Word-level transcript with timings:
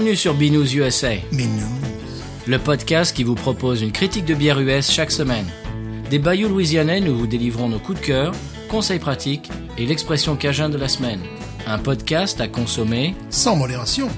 Bienvenue 0.00 0.16
sur 0.16 0.32
Binous 0.32 0.74
USA, 0.76 1.10
le 2.46 2.58
podcast 2.58 3.14
qui 3.14 3.22
vous 3.22 3.34
propose 3.34 3.82
une 3.82 3.92
critique 3.92 4.24
de 4.24 4.32
bière 4.32 4.58
US 4.58 4.90
chaque 4.90 5.10
semaine. 5.10 5.44
Des 6.08 6.18
bayous 6.18 6.48
louisianais, 6.48 7.00
nous 7.00 7.14
vous 7.18 7.26
délivrons 7.26 7.68
nos 7.68 7.78
coups 7.78 8.00
de 8.00 8.06
cœur, 8.06 8.32
conseils 8.70 8.98
pratiques 8.98 9.50
et 9.76 9.84
l'expression 9.84 10.36
cajun 10.36 10.70
de 10.70 10.78
la 10.78 10.88
semaine. 10.88 11.20
Un 11.66 11.76
podcast 11.76 12.40
à 12.40 12.48
consommer. 12.48 13.14
Sans 13.28 13.56
modération. 13.56 14.08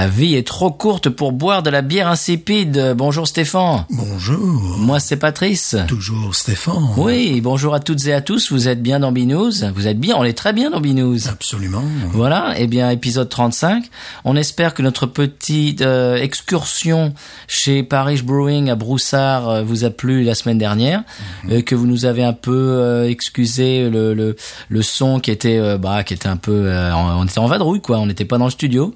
La 0.00 0.08
vie 0.08 0.34
est 0.34 0.46
trop 0.46 0.70
courte 0.70 1.10
pour 1.10 1.30
boire 1.30 1.62
de 1.62 1.68
la 1.68 1.82
bière 1.82 2.08
insipide. 2.08 2.94
Bonjour 2.96 3.28
Stéphane. 3.28 3.84
Bonjour. 3.90 4.38
Moi 4.78 4.98
c'est 4.98 5.18
Patrice. 5.18 5.76
Toujours 5.88 6.34
Stéphane. 6.34 6.88
Oui, 6.96 7.42
bonjour 7.42 7.74
à 7.74 7.80
toutes 7.80 8.06
et 8.06 8.14
à 8.14 8.22
tous. 8.22 8.50
Vous 8.50 8.66
êtes 8.66 8.82
bien 8.82 9.00
dans 9.00 9.12
Binous 9.12 9.62
Vous 9.74 9.86
êtes 9.86 10.00
bien, 10.00 10.16
on 10.16 10.24
est 10.24 10.32
très 10.32 10.54
bien 10.54 10.70
dans 10.70 10.80
Binous. 10.80 11.28
Absolument. 11.28 11.82
Voilà, 12.12 12.54
eh 12.56 12.66
bien 12.66 12.88
épisode 12.88 13.28
35. 13.28 13.90
On 14.24 14.36
espère 14.36 14.72
que 14.72 14.80
notre 14.80 15.04
petite 15.04 15.82
euh, 15.82 16.16
excursion 16.16 17.12
chez 17.46 17.82
Paris 17.82 18.22
Brewing 18.24 18.70
à 18.70 18.76
Broussard 18.76 19.50
euh, 19.50 19.62
vous 19.62 19.84
a 19.84 19.90
plu 19.90 20.22
la 20.22 20.34
semaine 20.34 20.56
dernière, 20.56 21.02
euh, 21.50 21.60
que 21.60 21.74
vous 21.74 21.86
nous 21.86 22.06
avez 22.06 22.24
un 22.24 22.32
peu 22.32 23.04
excusé 23.06 23.90
le, 23.90 24.14
le 24.14 24.34
le 24.70 24.82
son 24.82 25.20
qui 25.20 25.30
était 25.30 25.76
bah 25.76 26.04
qui 26.04 26.14
était 26.14 26.28
un 26.28 26.38
peu 26.38 26.72
on 26.72 27.26
était 27.26 27.38
en 27.38 27.46
vadrouille 27.46 27.82
quoi, 27.82 27.98
on 27.98 28.06
n'était 28.06 28.24
pas 28.24 28.38
dans 28.38 28.46
le 28.46 28.50
studio. 28.50 28.94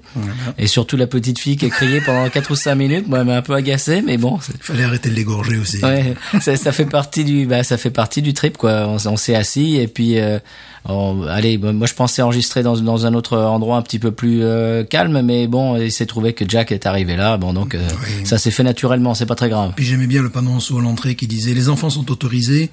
Et 0.57 0.65
surtout 0.65 0.94
la 0.95 1.07
petite 1.07 1.39
fille 1.39 1.57
qui 1.57 1.65
a 1.65 1.69
crié 1.69 2.01
pendant 2.01 2.29
4 2.29 2.51
ou 2.51 2.55
5 2.55 2.75
minutes, 2.75 3.07
moi 3.07 3.19
elle 3.19 3.25
m'a 3.25 3.37
un 3.37 3.41
peu 3.41 3.53
agacé 3.53 4.01
mais 4.01 4.17
bon, 4.17 4.37
fallait 4.61 4.83
arrêter 4.83 5.09
de 5.09 5.15
l'égorger 5.15 5.57
aussi. 5.57 5.83
Ouais, 5.83 6.13
ça, 6.41 6.55
ça 6.55 6.71
fait 6.71 6.85
partie 6.85 7.23
du, 7.23 7.45
bah, 7.45 7.63
ça 7.63 7.77
fait 7.77 7.89
partie 7.91 8.21
du 8.21 8.33
trip 8.33 8.57
quoi. 8.57 8.87
On, 8.87 9.17
s'est 9.17 9.35
assis 9.35 9.77
et 9.77 9.87
puis, 9.87 10.19
euh, 10.19 10.39
on- 10.87 11.23
allez, 11.23 11.57
moi 11.57 11.87
je 11.87 11.93
pensais 11.93 12.21
enregistrer 12.21 12.61
dans, 12.63 12.77
dans 12.77 13.05
un 13.05 13.13
autre 13.13 13.37
endroit 13.37 13.77
un 13.77 13.81
petit 13.81 13.99
peu 13.99 14.11
plus 14.11 14.39
euh, 14.43 14.83
calme, 14.83 15.21
mais 15.23 15.47
bon, 15.47 15.77
il 15.77 15.91
s'est 15.91 16.05
trouvé 16.05 16.33
que 16.33 16.45
Jack 16.47 16.71
est 16.71 16.85
arrivé 16.85 17.15
là. 17.15 17.37
Bon, 17.37 17.53
donc 17.53 17.75
euh, 17.75 17.79
Oui. 18.03 18.25
ça 18.25 18.37
s'est 18.37 18.51
fait 18.51 18.63
naturellement, 18.63 19.13
c'est 19.13 19.25
pas 19.25 19.35
très 19.35 19.49
grave. 19.49 19.71
Puis 19.75 19.85
j'aimais 19.85 20.07
bien 20.07 20.21
le 20.21 20.29
panonceau 20.29 20.77
à 20.79 20.81
l'entrée 20.81 21.15
qui 21.15 21.27
disait 21.27 21.53
les 21.53 21.69
enfants 21.69 21.89
sont 21.89 22.11
autorisés, 22.11 22.69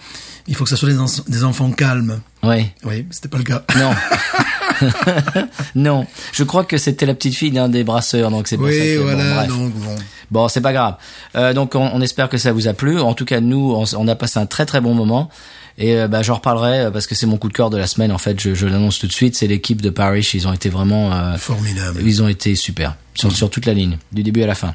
il 0.49 0.55
faut 0.55 0.65
que 0.65 0.71
ça 0.71 0.77
soit 0.77 0.91
des, 0.91 0.99
en- 0.99 1.07
des 1.29 1.45
enfants 1.45 1.71
calmes. 1.71 2.21
Oui, 2.43 2.67
Oui, 2.85 3.07
c'était 3.11 3.29
pas 3.29 3.39
le 3.39 3.45
cas. 3.45 3.65
non. 3.79 3.93
non, 5.75 6.07
je 6.33 6.45
crois 6.45 6.65
que 6.65 6.77
c'était 6.77 7.07
la 7.07 7.15
petite 7.15 7.35
fille 7.37 7.51
d'un 7.51 7.69
des 7.69 7.85
brasseurs, 7.85 8.31
donc 8.31 8.49
c'est 8.49 8.57
pour 8.57 8.67
ça 8.69 8.73
Oui, 8.73 8.97
bon, 8.97 9.05
voilà, 9.05 9.35
bref. 9.35 9.49
donc 9.49 9.73
bon. 9.75 9.97
Bon, 10.31 10.49
c'est 10.49 10.63
pas 10.63 10.73
grave. 10.73 10.97
Euh, 11.37 11.53
donc, 11.53 11.75
on, 11.75 11.91
on 11.93 12.01
espère 12.01 12.31
que 12.31 12.39
ça 12.39 12.53
vous 12.53 12.67
a 12.67 12.73
plu. 12.73 12.99
En 12.99 13.13
tout 13.13 13.27
cas, 13.27 13.41
nous, 13.41 13.77
on, 13.95 14.09
a 14.09 14.15
passé 14.15 14.39
un 14.39 14.47
très 14.47 14.65
très 14.65 14.81
bon 14.81 14.95
moment. 14.95 15.29
Et 15.77 15.97
euh, 15.97 16.09
bah, 16.09 16.23
j'en 16.23 16.37
reparlerai 16.37 16.81
euh, 16.81 16.91
parce 16.91 17.07
que 17.07 17.15
c'est 17.15 17.27
mon 17.27 17.37
coup 17.37 17.49
de 17.49 17.53
cœur 17.53 17.69
de 17.69 17.77
la 17.77 17.87
semaine. 17.87 18.11
En 18.13 18.19
fait, 18.19 18.41
je, 18.41 18.55
je 18.55 18.67
l'annonce 18.67 18.99
tout 18.99 19.07
de 19.07 19.13
suite. 19.13 19.37
C'est 19.37 19.47
l'équipe 19.47 19.83
de 19.83 19.91
Paris. 19.91 20.27
Ils 20.33 20.49
ont 20.49 20.53
été 20.55 20.71
vraiment, 20.71 21.13
euh, 21.13 21.37
Formidable. 21.37 22.01
ils 22.03 22.23
ont 22.23 22.29
été 22.29 22.55
super 22.55 22.97
sur, 23.15 23.31
sur 23.31 23.51
toute 23.51 23.67
la 23.67 23.75
ligne, 23.75 23.99
du 24.13 24.23
début 24.23 24.43
à 24.43 24.47
la 24.47 24.55
fin. 24.55 24.75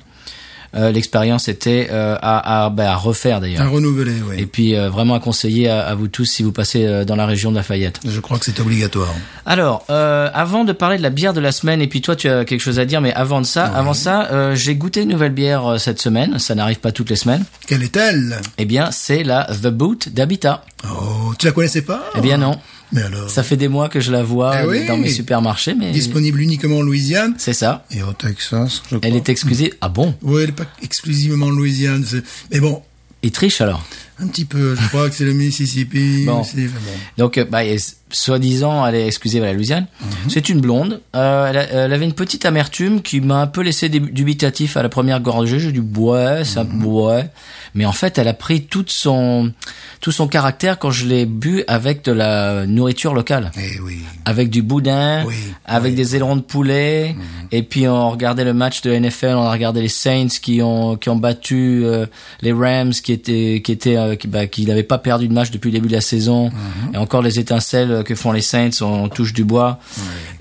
Euh, 0.76 0.92
L'expérience 0.92 1.48
était 1.48 1.88
euh, 1.92 2.16
à, 2.22 2.66
à, 2.66 2.70
bah, 2.70 2.92
à 2.92 2.96
refaire 2.96 3.38
À 3.38 3.40
d'ailleurs. 3.40 3.72
renouveler, 3.72 4.16
oui. 4.30 4.36
Et 4.40 4.46
puis 4.46 4.76
euh, 4.76 4.90
vraiment 4.90 5.16
à 5.16 5.20
conseiller 5.20 5.70
à, 5.70 5.82
à 5.88 5.96
vous 5.96 6.08
tous 6.08 6.26
si 6.26 6.44
vous 6.44 6.52
passez 6.52 6.86
euh, 6.86 7.06
dans 7.06 7.16
la 7.16 7.26
région 7.26 7.52
de 7.52 7.56
Lafayette. 7.56 8.00
Je 8.06 8.20
crois 8.20 8.38
que 8.38 8.46
c'est 8.46 8.60
obligatoire. 8.60 9.14
Alors, 9.46 9.86
euh, 9.90 10.30
avant 10.34 10.64
de 10.66 10.74
parler 10.74 10.98
de 10.98 11.04
la 11.04 11.10
bière 11.10 11.34
de 11.34 11.40
la 11.40 11.52
semaine, 11.52 11.82
et 11.82 11.88
puis 11.88 12.02
toi 12.02 12.16
tu 12.16 12.28
as 12.30 12.44
quelque 12.46 12.62
chose 12.62 12.80
à 12.80 12.86
dire, 12.86 13.00
mais 13.02 13.14
avant 13.14 13.40
de 13.42 13.46
ça, 13.46 13.66
avant 13.66 13.94
ça, 13.94 14.28
euh, 14.32 14.56
j'ai 14.56 14.76
goûté 14.76 15.04
une 15.04 15.10
nouvelle 15.10 15.32
bière 15.32 15.66
euh, 15.66 15.78
cette 15.78 16.02
semaine. 16.02 16.38
Ça 16.40 16.54
n'arrive 16.56 16.80
pas 16.80 16.92
toutes 16.92 17.10
les 17.10 17.16
semaines. 17.16 17.44
Quelle 17.68 17.84
est-elle? 17.84 18.40
Eh 18.58 18.66
bien, 18.66 18.90
c'est 18.92 19.24
la 19.24 19.46
The 19.46 19.68
Boot 19.68 20.10
d'Habitat. 20.10 20.64
Oh, 20.86 21.34
tu 21.40 21.46
la 21.46 21.52
connaissais 21.54 21.82
pas? 21.82 22.04
Eh 22.16 22.22
bien 22.22 22.38
non, 22.38 22.58
Mais 22.94 23.02
alors 23.02 23.30
ça 23.30 23.44
fait 23.44 23.58
des 23.58 23.68
mois 23.68 23.90
que 23.90 24.00
je 24.00 24.12
la 24.12 24.24
vois 24.24 24.64
Eh 24.64 24.66
oui. 24.68 24.88
dans 24.88 24.98
mes 24.98 25.10
supermarchés, 25.10 25.74
mais 25.76 25.92
Disponible 25.92 26.40
uniquement 26.42 26.78
en 26.78 26.82
Louisiane 26.82 27.36
c'est 27.38 27.54
ça. 27.54 27.86
et 27.92 28.02
au 28.04 28.14
Texas, 28.14 28.82
je 28.90 28.96
crois. 28.98 29.00
Elle 29.04 29.16
est 29.16 29.30
exclusée. 29.30 29.74
Ah 29.82 29.90
bon? 29.90 30.16
Oui, 30.22 30.44
elle 30.44 30.50
est 30.50 30.54
pas 30.54 30.66
exclusivement 30.82 31.48
en 31.48 31.50
Louisiane. 31.50 32.06
Mais 32.52 32.60
bon, 32.60 32.82
Il 33.24 33.32
triche 33.32 33.60
alors? 33.62 33.86
Un 34.20 34.28
petit 34.28 34.46
peu. 34.46 34.76
Je 34.76 34.88
crois 34.88 35.10
que 35.10 35.16
c'est 35.16 35.26
le 35.26 35.34
Mississippi. 35.34 36.26
Bon. 36.26 36.42
Donc, 37.18 37.38
euh, 37.38 37.46
bah, 37.46 37.60
soi-disant, 38.10 38.86
elle 38.86 38.96
est 38.96 39.06
exclusive 39.08 39.44
à 39.44 39.48
la 39.48 39.54
Louisiane. 39.54 39.88
Mhm. 40.02 40.08
C'est 40.30 40.50
une 40.50 40.62
blonde. 40.62 41.02
Euh, 41.16 41.48
elle, 41.50 41.58
a- 41.58 41.64
elle 41.86 41.94
avait 41.94 42.06
une 42.06 42.14
petite 42.14 42.46
amertume 42.46 43.02
qui 43.02 43.20
m'a 43.22 43.42
un 43.42 43.48
peu 43.48 43.62
laissé 43.62 43.90
dubitatif 43.90 44.78
à 44.78 44.84
la 44.84 44.90
première 44.90 45.20
gorgée. 45.20 45.60
J'ai 45.60 45.72
dit 45.74 45.82
ouais, 45.98 46.44
ça, 46.46 46.64
Mhm. 46.64 46.86
ouais. 46.86 47.30
Mais 47.76 47.86
en 47.86 47.92
fait, 47.92 48.18
elle 48.18 48.28
a 48.30 48.34
pris 48.34 48.64
toute 48.64 48.90
son, 48.92 49.52
tout 50.02 50.12
son 50.12 50.28
caractère 50.28 50.80
quand 50.80 50.90
je 50.90 51.06
l'ai 51.06 51.26
bu 51.26 51.64
avec 51.68 52.04
de 52.06 52.12
la 52.14 52.66
nourriture 52.66 53.14
locale. 53.14 53.52
Eh 53.58 53.80
oui. 53.82 53.98
Avec 54.26 54.50
du 54.50 54.62
boudin, 54.62 55.26
Oui, 55.28 55.36
avec 55.66 55.94
des 55.94 56.16
ailerons 56.16 56.38
de 56.38 56.42
poulet, 56.42 57.16
et 57.52 57.62
puis 57.62 57.88
on 57.88 58.10
regardait 58.10 58.46
le 58.46 58.54
match 58.54 58.82
de 58.82 58.92
NFL, 58.92 59.36
on 59.36 59.44
a 59.44 59.52
regardé 59.52 59.82
les 59.82 59.88
Saints 59.90 60.28
qui 60.42 60.62
ont 60.62 60.96
qui 60.96 61.10
ont 61.10 61.18
battu 61.18 61.82
euh, 61.84 62.06
les 62.42 62.54
Rams, 62.54 62.92
qui 62.94 63.12
étaient 63.12 63.62
qui 63.64 63.72
étaient 63.74 63.98
euh, 64.12 64.16
qui, 64.16 64.28
bah, 64.28 64.48
qui 64.48 64.66
n'avaient 64.66 64.84
pas 64.84 64.98
perdu 64.98 65.28
de 65.28 65.34
match 65.34 65.52
depuis 65.52 65.68
le 65.70 65.74
début 65.78 65.88
de 65.90 65.94
la 65.94 66.02
saison, 66.02 66.52
et 66.94 66.98
encore 66.98 67.22
les 67.22 67.40
étincelles 67.40 68.04
que 68.04 68.16
font 68.16 68.32
les 68.32 68.42
Saints, 68.42 68.70
on 68.82 69.10
touche 69.10 69.34
du 69.34 69.44
bois, 69.44 69.80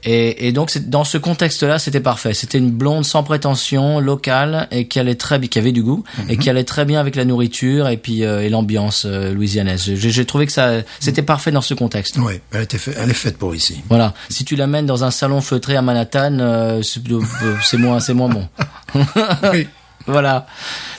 et, 0.05 0.47
et 0.49 0.53
donc 0.53 0.77
dans 0.89 1.05
ce 1.05 1.19
contexte-là, 1.19 1.79
c'était 1.79 2.01
parfait. 2.01 2.35
C'était 2.35 2.59
une 2.59 2.71
blonde 2.71 3.05
sans 3.05 3.23
prétention, 3.23 4.01
locale, 4.01 4.69
et 4.71 4.87
qui 4.87 4.99
allait 5.01 5.15
très 5.15 5.39
bien, 5.39 5.49
qui 5.49 5.59
avait 5.59 5.73
du 5.73 5.83
goût, 5.83 6.05
et 6.29 6.37
qui 6.37 6.49
allait 6.51 6.65
très 6.65 6.85
bien 6.85 7.01
avec 7.01 7.17
la 7.17 7.25
nourriture 7.25 7.89
et 7.89 7.97
puis 7.97 8.25
euh, 8.25 8.43
et 8.43 8.49
l'ambiance 8.49 9.05
euh, 9.07 9.33
louisianaise. 9.33 9.95
J'ai 9.95 10.25
trouvé 10.25 10.47
que 10.47 10.53
ça 10.53 10.83
c'était 11.01 11.23
parfait 11.23 11.51
dans 11.53 11.61
ce 11.61 11.75
contexte. 11.75 12.17
Oui, 12.19 12.35
elle, 12.53 12.63
était 12.63 12.79
fait- 12.79 12.95
elle 12.99 13.11
est 13.11 13.15
faite 13.15 13.37
pour 13.39 13.55
ici. 13.55 13.81
Voilà. 13.89 14.15
Si 14.29 14.45
tu 14.45 14.57
l'amènes 14.57 14.87
dans 14.87 15.05
un 15.05 15.11
salon 15.11 15.41
feutré 15.41 15.77
à 15.77 15.83
Manhattan, 15.83 16.39
euh, 16.39 16.83
c'est 16.83 17.01
euh, 17.11 17.21
c'est 17.63 17.77
moins, 17.79 18.01
c'est 18.01 18.15
moins 18.15 18.29
bon. 18.29 18.49
oui. 19.53 19.67
Voilà. 20.07 20.47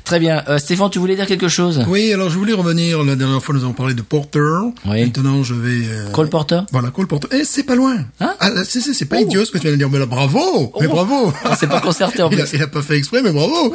Très 0.03 0.19
bien. 0.19 0.43
Euh, 0.47 0.57
Stéphane, 0.57 0.89
tu 0.89 0.99
voulais 0.99 1.15
dire 1.15 1.25
quelque 1.25 1.47
chose? 1.49 1.83
Oui, 1.87 2.13
alors 2.13 2.29
je 2.29 2.37
voulais 2.37 2.53
revenir. 2.53 3.03
La 3.03 3.15
dernière 3.15 3.43
fois, 3.43 3.53
nous 3.53 3.63
avons 3.63 3.73
parlé 3.73 3.93
de 3.93 4.01
Porter. 4.01 4.39
Oui. 4.85 5.01
Maintenant, 5.05 5.43
je 5.43 5.53
vais. 5.53 5.85
euh, 5.87 6.09
Cole 6.11 6.29
Porter? 6.29 6.61
Voilà, 6.71 6.91
Cole 6.91 7.07
Porter. 7.07 7.27
Eh, 7.31 7.43
c'est 7.43 7.63
pas 7.63 7.75
loin. 7.75 7.97
Hein? 8.21 8.33
Ah, 8.39 8.51
c'est, 8.63 8.79
c'est, 8.79 8.93
c'est 8.93 9.05
pas 9.05 9.17
Oh. 9.19 9.23
idiot 9.23 9.43
ce 9.45 9.51
que 9.51 9.57
tu 9.57 9.63
viens 9.63 9.71
de 9.73 9.77
dire. 9.77 9.89
Mais 9.89 9.99
là, 9.99 10.05
bravo. 10.05 10.71
Mais 10.79 10.87
bravo. 10.87 11.33
On 11.43 11.55
s'est 11.55 11.67
pas 11.67 11.81
concerté 11.81 12.21
en 12.21 12.29
il, 12.29 12.39
a, 12.39 12.45
plus. 12.45 12.55
il 12.57 12.61
a 12.63 12.67
pas 12.67 12.81
fait 12.81 12.97
exprès, 12.97 13.21
mais 13.21 13.31
bravo. 13.31 13.73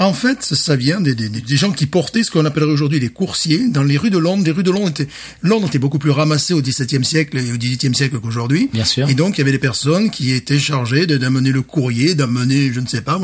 En 0.00 0.12
fait, 0.12 0.42
ça 0.42 0.76
vient 0.76 1.00
des, 1.00 1.14
des, 1.14 1.28
des 1.28 1.56
gens 1.56 1.70
qui 1.72 1.86
portaient 1.86 2.22
ce 2.22 2.30
qu'on 2.30 2.44
appellerait 2.44 2.72
aujourd'hui 2.72 3.00
des 3.00 3.08
coursiers 3.10 3.68
dans 3.68 3.82
les 3.82 3.98
rues 3.98 4.10
de 4.10 4.18
Londres. 4.18 4.42
Les 4.44 4.52
rues 4.52 4.62
de 4.62 4.70
Londres 4.70 4.88
étaient, 4.90 5.08
Londres 5.42 5.66
était 5.68 5.78
beaucoup 5.78 5.98
plus 5.98 6.10
ramassée 6.10 6.54
au 6.54 6.62
XVIIe 6.62 7.04
siècle 7.04 7.36
et 7.38 7.52
au 7.52 7.56
XVIIIe 7.56 7.94
siècle 7.94 8.18
qu'aujourd'hui. 8.20 8.70
Bien 8.72 8.84
sûr. 8.84 9.08
Et 9.08 9.14
donc, 9.14 9.36
il 9.36 9.40
y 9.40 9.42
avait 9.42 9.52
des 9.52 9.58
personnes 9.58 10.10
qui 10.10 10.32
étaient 10.32 10.58
chargées 10.58 11.06
d'amener 11.06 11.50
le 11.52 11.62
courrier, 11.62 12.14
d'amener, 12.14 12.70
je 12.72 12.80
ne 12.80 12.86
sais 12.86 13.00
pas, 13.02 13.20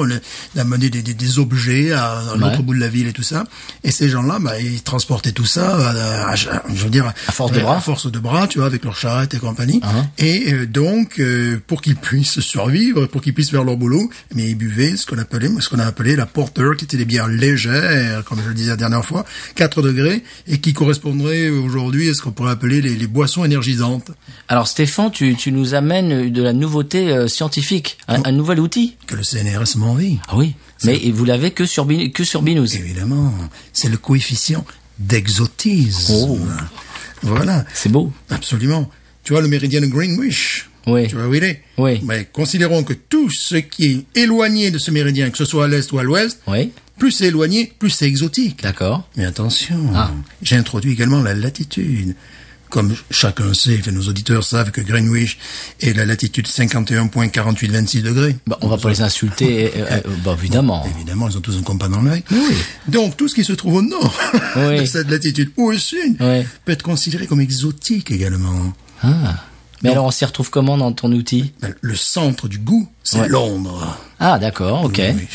d'amener 0.54 0.90
des, 0.90 1.02
des, 1.02 1.14
des 1.14 1.38
objets 1.44 1.92
à, 1.92 2.18
à 2.18 2.36
l'autre 2.36 2.56
Ouais. 2.58 2.62
bout 2.62 2.74
de 2.74 2.80
la 2.80 2.88
ville 2.88 3.06
et 3.06 3.12
tout 3.12 3.22
ça. 3.22 3.44
Et 3.84 3.90
ces 3.92 4.08
gens-là, 4.08 4.38
bah, 4.40 4.58
ils 4.60 4.82
transportaient 4.82 5.32
tout 5.32 5.44
ça, 5.46 5.76
à, 5.76 6.30
à- 6.32 6.34
je 6.34 6.48
veux 6.84 6.90
dire, 6.90 7.12
À 7.28 7.32
force 7.32 7.52
de 7.52 7.60
bras. 7.60 7.76
à 7.76 7.80
force 7.80 8.10
de 8.10 8.18
bras, 8.18 8.46
tu 8.48 8.58
vois, 8.58 8.66
avec 8.66 8.84
leurs 8.84 8.96
charrettes 8.96 9.34
et 9.34 9.38
compagnie. 9.38 9.80
Uh-huh. 9.80 10.04
Et 10.24 10.52
euh, 10.52 10.66
donc, 10.66 11.18
euh, 11.20 11.60
pour 11.66 11.80
qu'ils 11.82 11.96
puissent 11.96 12.40
survivre, 12.40 13.06
pour 13.06 13.22
qu'ils 13.22 13.34
puissent 13.34 13.50
faire 13.50 13.64
leur 13.64 13.76
boulot, 13.76 14.10
mais 14.34 14.48
ils 14.50 14.54
buvaient 14.56 14.96
ce 14.96 15.06
qu'on 15.06 15.18
appelait, 15.18 15.48
ce 15.60 15.68
qu'on 15.68 15.78
a 15.78 15.84
appelé 15.86 16.16
la 16.16 16.26
porter, 16.26 16.76
qui 16.78 16.84
était 16.84 16.96
des 16.96 17.04
bières 17.04 17.28
légères, 17.28 18.24
comme 18.24 18.40
je 18.42 18.48
le 18.48 18.54
disais 18.54 18.70
la 18.70 18.76
dernière 18.76 19.04
fois, 19.04 19.24
4 19.54 19.82
degrés, 19.82 20.24
et 20.48 20.58
qui 20.58 20.72
correspondraient 20.72 21.50
aujourd'hui 21.50 22.08
à 22.10 22.14
ce 22.14 22.22
qu'on 22.22 22.32
pourrait 22.32 22.52
appeler 22.52 22.80
les, 22.80 22.96
les 22.96 23.06
boissons 23.06 23.44
énergisantes, 23.44 24.10
Alors 24.48 24.66
Stéphane, 24.68 25.10
tu, 25.10 25.34
tu 25.36 25.52
nous 25.52 25.74
amènes 25.74 26.30
de 26.32 26.42
la 26.42 26.52
nouveauté 26.52 27.10
euh, 27.10 27.28
scientifique, 27.28 27.98
un, 28.08 28.22
un 28.24 28.32
nouvel 28.32 28.60
outil. 28.60 28.96
que 29.06 29.14
le 29.16 29.22
CNRS 29.22 29.76
m'envie. 29.76 30.18
Ah 30.28 30.36
oui. 30.36 30.54
Mais 30.82 30.98
vous 31.10 31.24
l'avez 31.24 31.50
que 31.52 31.66
sur 31.66 31.86
que 32.12 32.24
sur 32.24 32.42
Binous. 32.42 32.74
Évidemment, 32.74 33.32
c'est 33.72 33.88
le 33.88 33.96
coefficient 33.96 34.64
d'exotisme. 34.98 36.12
Oh. 36.14 36.38
Voilà, 37.22 37.64
C'est 37.72 37.90
beau. 37.90 38.12
absolument. 38.30 38.90
Tu 39.22 39.32
vois 39.32 39.40
le 39.40 39.48
méridien 39.48 39.80
de 39.80 39.86
Greenwich 39.86 40.68
Oui. 40.86 41.08
Tu 41.08 41.14
vois 41.14 41.26
où 41.28 41.34
il 41.34 41.42
est 41.44 41.62
Oui. 41.78 42.00
Mais 42.04 42.28
considérons 42.30 42.82
que 42.84 42.92
tout 42.92 43.30
ce 43.30 43.56
qui 43.56 43.84
est 44.14 44.20
éloigné 44.22 44.70
de 44.70 44.78
ce 44.78 44.90
méridien, 44.90 45.30
que 45.30 45.38
ce 45.38 45.46
soit 45.46 45.64
à 45.64 45.68
l'est 45.68 45.90
ou 45.92 45.98
à 45.98 46.02
l'ouest, 46.02 46.40
Oui. 46.46 46.70
plus 46.98 47.10
c'est 47.12 47.26
éloigné, 47.26 47.72
plus 47.78 47.88
c'est 47.90 48.06
exotique. 48.06 48.62
D'accord. 48.62 49.08
Mais 49.16 49.24
attention, 49.24 49.80
Ah. 49.94 50.10
j'ai 50.42 50.56
introduit 50.56 50.92
également 50.92 51.22
la 51.22 51.32
latitude. 51.34 52.14
Comme 52.74 52.92
chacun 53.08 53.54
sait, 53.54 53.76
enfin, 53.78 53.92
nos 53.92 54.02
auditeurs 54.08 54.42
savent 54.42 54.72
que 54.72 54.80
Greenwich 54.80 55.38
est 55.80 55.92
la 55.96 56.04
latitude 56.04 56.48
51.4826 56.48 58.02
degrés. 58.02 58.36
Bah, 58.48 58.58
on 58.62 58.66
va 58.66 58.78
pas 58.78 58.88
les 58.90 59.00
insulter. 59.00 59.70
euh, 59.76 59.86
euh, 59.92 60.00
bah, 60.24 60.34
évidemment. 60.36 60.84
Évidemment, 60.96 61.28
ils 61.28 61.36
ont 61.38 61.40
tous 61.40 61.56
un 61.56 61.62
compas 61.62 61.86
dans 61.86 62.02
l'œil. 62.02 62.24
Donc, 62.88 63.16
tout 63.16 63.28
ce 63.28 63.36
qui 63.36 63.44
se 63.44 63.52
trouve 63.52 63.74
au 63.76 63.82
nord 63.82 64.12
Oui. 64.56 64.80
de 64.80 64.84
cette 64.86 65.08
latitude 65.08 65.52
ou 65.56 65.70
au 65.72 65.78
sud 65.78 66.16
Oui. 66.18 66.42
peut 66.64 66.72
être 66.72 66.82
considéré 66.82 67.28
comme 67.28 67.40
exotique 67.40 68.10
également. 68.10 68.72
Ah. 69.04 69.36
Mais 69.84 69.90
alors 69.90 70.06
on 70.06 70.10
s'y 70.10 70.24
retrouve 70.24 70.50
comment 70.50 70.76
dans 70.76 70.90
ton 70.92 71.12
outil? 71.12 71.52
Ben, 71.60 71.74
Le 71.80 71.94
centre 71.94 72.48
du 72.48 72.58
goût, 72.58 72.88
c'est 73.04 73.20
Ouais. 73.20 73.28
Londres. 73.28 73.96
Ah 74.18 74.38
d'accord, 74.40 74.82
ok. 74.84 75.00
Oui. 75.14 75.28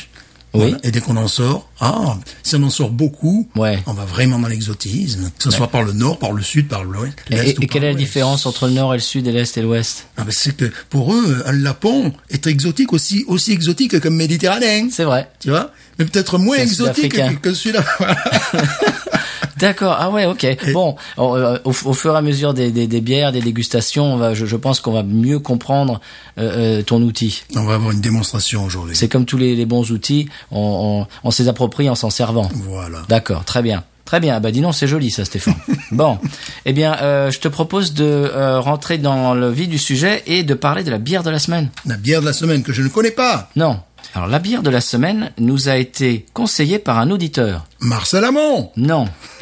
Oui. 0.54 0.62
Voilà. 0.72 0.78
Et 0.84 0.92
dès 0.92 1.00
qu'on 1.00 1.16
en 1.18 1.28
sort, 1.28 1.70
ah, 1.80 2.18
si 2.42 2.56
on 2.56 2.64
en 2.64 2.70
sort 2.72 2.90
beaucoup, 2.90 3.48
Ouais. 3.56 3.80
on 3.86 3.94
va 3.94 4.06
vraiment 4.06 4.40
dans 4.40 4.48
l'exotisme, 4.48 5.30
que 5.38 5.44
ce 5.44 5.52
soit 5.52 5.68
par 5.68 5.84
le 5.84 5.94
nord, 5.94 6.18
par 6.18 6.32
le 6.32 6.42
sud, 6.42 6.68
par 6.68 6.84
l'ouest. 6.84 7.14
Et, 7.30 7.36
et 7.52 7.56
ou 7.58 7.62
quelle 7.68 7.84
est 7.84 7.92
la 7.92 7.98
différence 7.98 8.46
entre 8.48 8.66
le 8.68 8.74
nord 8.74 8.94
et 8.96 8.98
le 8.98 9.02
sud 9.04 9.28
et 9.28 9.32
l'est 9.32 9.56
et 9.58 9.62
l'ouest? 9.62 10.08
Ah 10.18 10.24
ben, 10.24 10.32
C'est 10.32 10.58
que 10.58 10.72
pour 10.90 11.14
eux, 11.14 11.44
un 11.46 11.52
lapon 11.52 12.14
est 12.32 12.48
exotique 12.48 12.94
aussi, 12.94 13.24
aussi 13.28 13.52
exotique 13.52 14.00
que 14.00 14.10
méditerranéen. 14.10 14.88
C'est 14.92 15.04
vrai. 15.04 15.30
Tu 15.40 15.50
vois? 15.50 15.72
Mais 16.00 16.06
peut-être 16.06 16.38
moins 16.40 16.58
exotique 16.58 17.14
que, 17.14 17.34
que 17.36 17.54
celui-là. 17.54 17.84
D'accord. 19.60 19.96
Ah 20.00 20.10
ouais, 20.10 20.26
ok. 20.26 20.46
Bon, 20.74 20.96
au, 21.18 21.36
euh, 21.36 21.60
au, 21.66 21.70
au 21.70 21.94
fur 21.94 22.14
et 22.16 22.18
à 22.18 22.22
mesure 22.22 22.54
des, 22.54 22.72
des, 22.72 22.88
des 22.88 23.02
bières, 23.02 23.32
des 23.32 23.42
dégustations, 23.42 24.14
on 24.14 24.18
va, 24.18 24.34
je, 24.34 24.46
je 24.46 24.56
pense 24.56 24.80
qu'on 24.80 24.94
va 24.94 25.04
mieux 25.04 25.40
comprendre 25.40 26.00
euh, 26.38 26.80
euh, 26.80 26.84
ton 26.84 27.02
outil. 27.02 27.44
on 27.56 27.64
va 27.64 27.76
avoir 27.76 27.92
une 27.92 28.02
démonstration 28.02 28.64
aujourd'hui. 28.64 28.96
C'est 28.96 29.10
comme 29.10 29.26
tous 29.26 29.38
les, 29.38 29.56
les 29.56 29.66
bons 29.66 29.92
outils, 29.92 30.30
on, 30.52 31.06
on, 31.24 31.28
on 31.28 31.32
s'y 31.32 31.48
approprie 31.48 31.90
en 31.90 31.96
s'en 31.96 32.10
servant. 32.10 32.50
Voilà. 32.54 33.00
D'accord, 33.10 33.46
très 33.46 33.62
bien. 33.62 33.84
Très 34.06 34.20
bien, 34.20 34.40
bah 34.40 34.50
dis 34.52 34.62
donc, 34.62 34.74
c'est 34.74 34.88
joli 34.88 35.12
ça 35.12 35.24
Stéphane. 35.24 35.54
bon, 35.92 36.18
eh 36.66 36.74
bien, 36.74 36.98
euh, 37.00 37.30
je 37.30 37.38
te 37.40 37.48
propose 37.48 37.94
de 37.94 38.06
euh, 38.06 38.60
rentrer 38.60 38.98
dans 38.98 39.36
le 39.36 39.52
vif 39.52 39.70
du 39.70 39.78
sujet 39.78 40.24
et 40.26 40.42
de 40.42 40.56
parler 40.56 40.84
de 40.84 40.90
la 40.90 40.98
bière 40.98 41.22
de 41.22 41.30
la 41.30 41.38
semaine. 41.38 41.70
La 41.86 41.96
bière 41.96 42.22
de 42.22 42.26
la 42.26 42.34
semaine 42.34 42.64
que 42.64 42.74
je 42.74 42.82
ne 42.82 42.88
connais 42.88 43.12
pas. 43.12 43.50
Non. 43.56 43.80
Alors 44.16 44.28
la 44.28 44.40
bière 44.40 44.64
de 44.64 44.72
la 44.72 44.82
semaine 44.82 45.32
nous 45.38 45.70
a 45.70 45.76
été 45.78 46.26
conseillée 46.34 46.80
par 46.80 46.98
un 46.98 47.12
auditeur. 47.12 47.66
Marcel 47.82 48.24
Amont. 48.24 48.72
Non. 48.78 49.08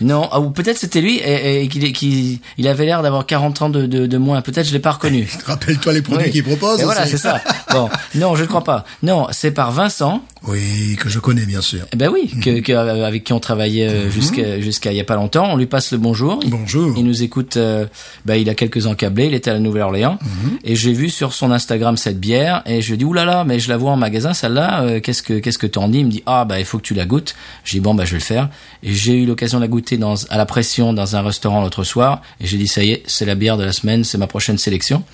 Non, 0.00 0.28
ah, 0.30 0.40
ou 0.40 0.50
peut-être 0.50 0.76
c'était 0.78 1.00
lui 1.00 1.16
et, 1.16 1.62
et 1.62 1.68
qu'il 1.68 2.38
il 2.58 2.68
avait 2.68 2.84
l'air 2.84 3.02
d'avoir 3.02 3.24
40 3.24 3.62
ans 3.62 3.70
de, 3.70 3.86
de, 3.86 4.06
de 4.06 4.18
moins. 4.18 4.42
Peut-être 4.42 4.66
je 4.66 4.72
l'ai 4.72 4.78
pas 4.78 4.90
reconnu. 4.92 5.26
Rappelle-toi 5.46 5.92
les 5.94 6.02
produits 6.02 6.26
Oui. 6.26 6.32
qu'il 6.32 6.44
propose. 6.44 6.80
Et 6.80 6.84
voilà, 6.84 7.06
c'est 7.06 7.16
ça. 7.16 7.40
Bon, 7.72 7.88
non, 8.14 8.34
je 8.36 8.42
ne 8.42 8.46
crois 8.46 8.62
pas. 8.64 8.84
Non, 9.02 9.26
c'est 9.30 9.52
par 9.52 9.72
Vincent. 9.72 10.22
Oui, 10.46 10.96
que 11.00 11.08
je 11.08 11.18
connais 11.18 11.44
bien 11.46 11.60
sûr. 11.60 11.86
Eh 11.92 11.96
ben 11.96 12.10
oui, 12.12 12.30
que, 12.42 12.60
que- 12.60 12.72
avec 12.72 13.24
qui 13.24 13.32
on 13.32 13.40
travaillait 13.40 13.88
euh, 13.88 14.10
jusqu'à 14.10 14.60
jusqu'à 14.60 14.92
il 14.92 14.96
y 14.96 15.00
a 15.00 15.04
pas 15.04 15.16
longtemps. 15.16 15.48
On 15.52 15.56
lui 15.56 15.66
passe 15.66 15.90
le 15.92 15.98
bonjour. 15.98 16.40
Bonjour. 16.46 16.94
Il 16.96 17.04
nous 17.04 17.22
écoute. 17.22 17.56
euh, 17.56 17.86
bah, 18.26 18.36
il 18.36 18.48
a 18.50 18.54
quelques 18.54 18.86
encablés. 18.86 19.26
Il 19.26 19.34
était 19.34 19.50
à 19.50 19.54
la 19.54 19.60
Nouvelle-Orléans 19.60 20.18
et 20.62 20.76
j'ai 20.76 20.92
vu 20.92 21.08
sur 21.08 21.32
son 21.32 21.50
Instagram 21.50 21.96
cette 21.96 22.20
bière 22.20 22.62
et 22.66 22.82
je 22.82 22.90
lui 22.90 22.98
dis 22.98 23.04
oulala, 23.04 23.44
mais 23.44 23.58
je 23.58 23.68
la 23.68 23.76
vois 23.76 23.92
en 23.92 23.96
magasin 23.96 24.34
celle-là. 24.34 24.82
euh, 24.82 25.00
qu'est-ce 25.00 25.22
que 25.22 25.38
qu'est-ce 25.38 25.58
que 25.58 25.66
t'en 25.66 25.88
dis? 25.88 25.98
Il 26.00 26.06
me 26.06 26.10
dit 26.10 26.22
ah 26.26 26.44
bah 26.44 26.58
il 26.60 26.64
faut 26.66 26.78
que 26.78 26.82
tu 26.84 26.94
la 26.94 27.06
goûtes. 27.06 27.34
J'ai 27.64 27.78
dit 27.78 27.80
bon 27.80 27.94
bah 27.94 28.04
je 28.04 28.10
vais 28.12 28.18
le 28.18 28.22
faire. 28.22 28.48
Et 28.82 28.92
j'ai 28.92 29.14
eu 29.14 29.26
l'occasion 29.26 29.58
de 29.58 29.62
la 29.64 29.68
goûter 29.68 29.85
dans 29.94 30.16
à 30.28 30.36
la 30.36 30.44
pression 30.46 30.92
dans 30.92 31.14
un 31.14 31.22
restaurant 31.22 31.62
l'autre 31.62 31.84
soir 31.84 32.20
et 32.40 32.46
j'ai 32.46 32.58
dit 32.58 32.66
ça 32.68 32.82
y 32.82 32.90
est, 32.90 33.02
c'est 33.06 33.24
la 33.24 33.36
bière 33.36 33.56
de 33.56 33.62
la 33.64 33.72
semaine, 33.72 34.02
c'est 34.02 34.18
ma 34.18 34.26
prochaine 34.26 34.58
sélection. 34.58 35.04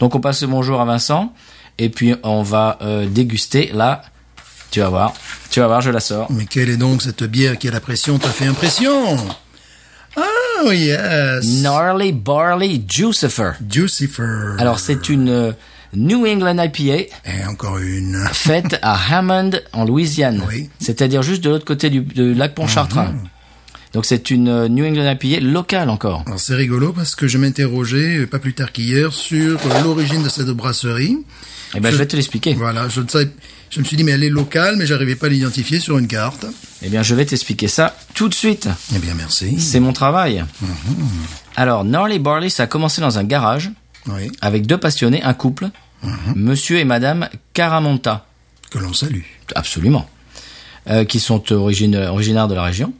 Donc 0.00 0.14
on 0.14 0.20
passe 0.20 0.40
le 0.40 0.48
bonjour 0.48 0.80
à 0.80 0.86
Vincent 0.86 1.34
et 1.78 1.90
puis 1.90 2.14
on 2.22 2.42
va 2.42 2.78
euh, 2.80 3.06
déguster 3.06 3.70
là. 3.74 4.02
Tu 4.70 4.80
vas 4.80 4.88
voir, 4.88 5.12
tu 5.50 5.60
vas 5.60 5.66
voir, 5.66 5.82
je 5.82 5.90
la 5.90 6.00
sors. 6.00 6.32
Mais 6.32 6.46
quelle 6.46 6.70
est 6.70 6.78
donc 6.78 7.02
cette 7.02 7.24
bière 7.24 7.58
qui 7.58 7.68
a 7.68 7.70
la 7.70 7.80
pression? 7.80 8.18
T'a 8.18 8.30
fait 8.30 8.46
impression? 8.46 9.18
Oui, 10.64 10.78
yes. 10.86 11.44
Gnarly 11.62 12.12
Barley 12.12 12.80
Juicifer. 12.88 13.52
Jucifer. 13.68 14.54
Alors 14.58 14.78
c'est 14.78 15.08
une 15.08 15.28
euh, 15.28 15.52
New 15.94 16.26
England 16.26 16.56
IPA 16.62 16.94
Et 17.24 17.44
encore 17.48 17.78
une. 17.78 18.24
faite 18.32 18.78
à 18.82 18.96
Hammond 19.10 19.50
en 19.72 19.84
Louisiane, 19.84 20.42
Oui. 20.48 20.70
c'est-à-dire 20.78 21.22
juste 21.22 21.42
de 21.44 21.50
l'autre 21.50 21.64
côté 21.64 21.90
du, 21.90 22.00
du 22.02 22.32
lac 22.34 22.54
Pontchartrain. 22.54 23.14
Donc 23.92 24.06
c'est 24.06 24.30
une 24.30 24.48
euh, 24.48 24.68
New 24.68 24.84
England 24.86 25.16
IPA 25.20 25.40
locale 25.40 25.90
encore. 25.90 26.22
Alors 26.26 26.40
c'est 26.40 26.54
rigolo 26.54 26.92
parce 26.92 27.14
que 27.14 27.28
je 27.28 27.36
m'interrogeais 27.38 28.18
euh, 28.20 28.26
pas 28.26 28.38
plus 28.38 28.54
tard 28.54 28.72
qu'hier 28.72 29.12
sur 29.12 29.58
euh, 29.66 29.82
l'origine 29.82 30.22
de 30.22 30.28
cette 30.28 30.48
brasserie. 30.48 31.18
Eh 31.74 31.80
ben 31.80 31.90
je 31.90 31.96
vais 31.96 32.06
te 32.06 32.16
l'expliquer. 32.16 32.54
Voilà, 32.54 32.88
je 32.88 33.00
ne 33.00 33.08
savais, 33.08 33.28
je 33.70 33.80
me 33.80 33.84
suis 33.84 33.96
dit 33.96 34.04
mais 34.04 34.12
elle 34.12 34.24
est 34.24 34.30
locale, 34.30 34.76
mais 34.76 34.86
j'arrivais 34.86 35.14
pas 35.16 35.26
à 35.26 35.30
l'identifier 35.30 35.78
sur 35.80 35.98
une 35.98 36.06
carte. 36.06 36.46
Eh 36.82 36.88
bien 36.88 37.02
je 37.02 37.14
vais 37.14 37.24
t'expliquer 37.26 37.68
ça 37.68 37.96
tout 38.14 38.28
de 38.28 38.34
suite. 38.34 38.68
Eh 38.94 38.98
bien 38.98 39.14
merci. 39.14 39.60
C'est 39.60 39.80
mon 39.80 39.92
travail. 39.92 40.42
Alors 41.56 41.84
Gnarly 41.84 42.18
Barley 42.18 42.48
ça 42.48 42.62
a 42.64 42.66
commencé 42.66 43.00
dans 43.02 43.18
un 43.18 43.24
garage 43.24 43.70
Oui, 44.06 44.30
avec 44.40 44.66
deux 44.66 44.78
passionnés, 44.78 45.22
un 45.22 45.34
couple, 45.34 45.68
Monsieur 46.34 46.78
et 46.78 46.84
Madame 46.84 47.28
Caramonta. 47.52 48.26
que 48.70 48.78
l'on 48.78 48.92
salue. 48.92 49.22
Absolument. 49.54 50.08
Euh, 50.90 51.04
qui 51.04 51.20
sont 51.20 51.52
originaires 51.52 52.48
de 52.48 52.54
la 52.54 52.62
région. 52.64 52.92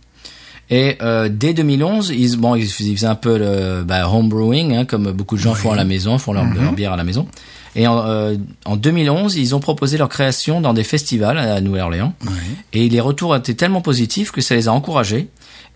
Et 0.74 0.96
euh, 1.02 1.28
dès 1.30 1.52
2011, 1.52 2.08
ils, 2.16 2.36
bon, 2.38 2.54
ils, 2.54 2.66
faisaient- 2.66 3.04
un 3.06 3.14
peu 3.14 3.36
le 3.36 3.82
bah, 3.84 4.08
home 4.08 4.30
brewing, 4.30 4.74
hein, 4.74 4.84
comme 4.86 5.12
beaucoup 5.12 5.36
de 5.36 5.40
gens 5.42 5.54
font 5.54 5.70
à 5.70 5.76
la 5.76 5.84
maison, 5.84 6.16
font 6.16 6.32
leur, 6.32 6.44
leur 6.46 6.72
bière 6.72 6.94
à 6.94 6.96
la 6.96 7.04
maison. 7.04 7.26
Et 7.76 7.86
en, 7.86 7.98
euh, 8.06 8.36
en 8.64 8.76
2011, 8.76 9.36
ils 9.36 9.54
ont 9.54 9.60
proposé 9.60 9.98
leur 9.98 10.08
création 10.08 10.62
dans 10.62 10.72
des 10.72 10.82
festivals 10.84 11.36
à 11.36 11.60
Nouvelle-Orléans. 11.60 12.14
Oui. 12.24 12.30
Et 12.72 12.88
les 12.88 13.00
retours 13.00 13.36
étaient 13.36 13.52
tellement 13.54 13.82
positifs 13.82 14.30
que 14.30 14.40
ça 14.40 14.54
les 14.54 14.66
a 14.68 14.72
encouragés. 14.72 15.28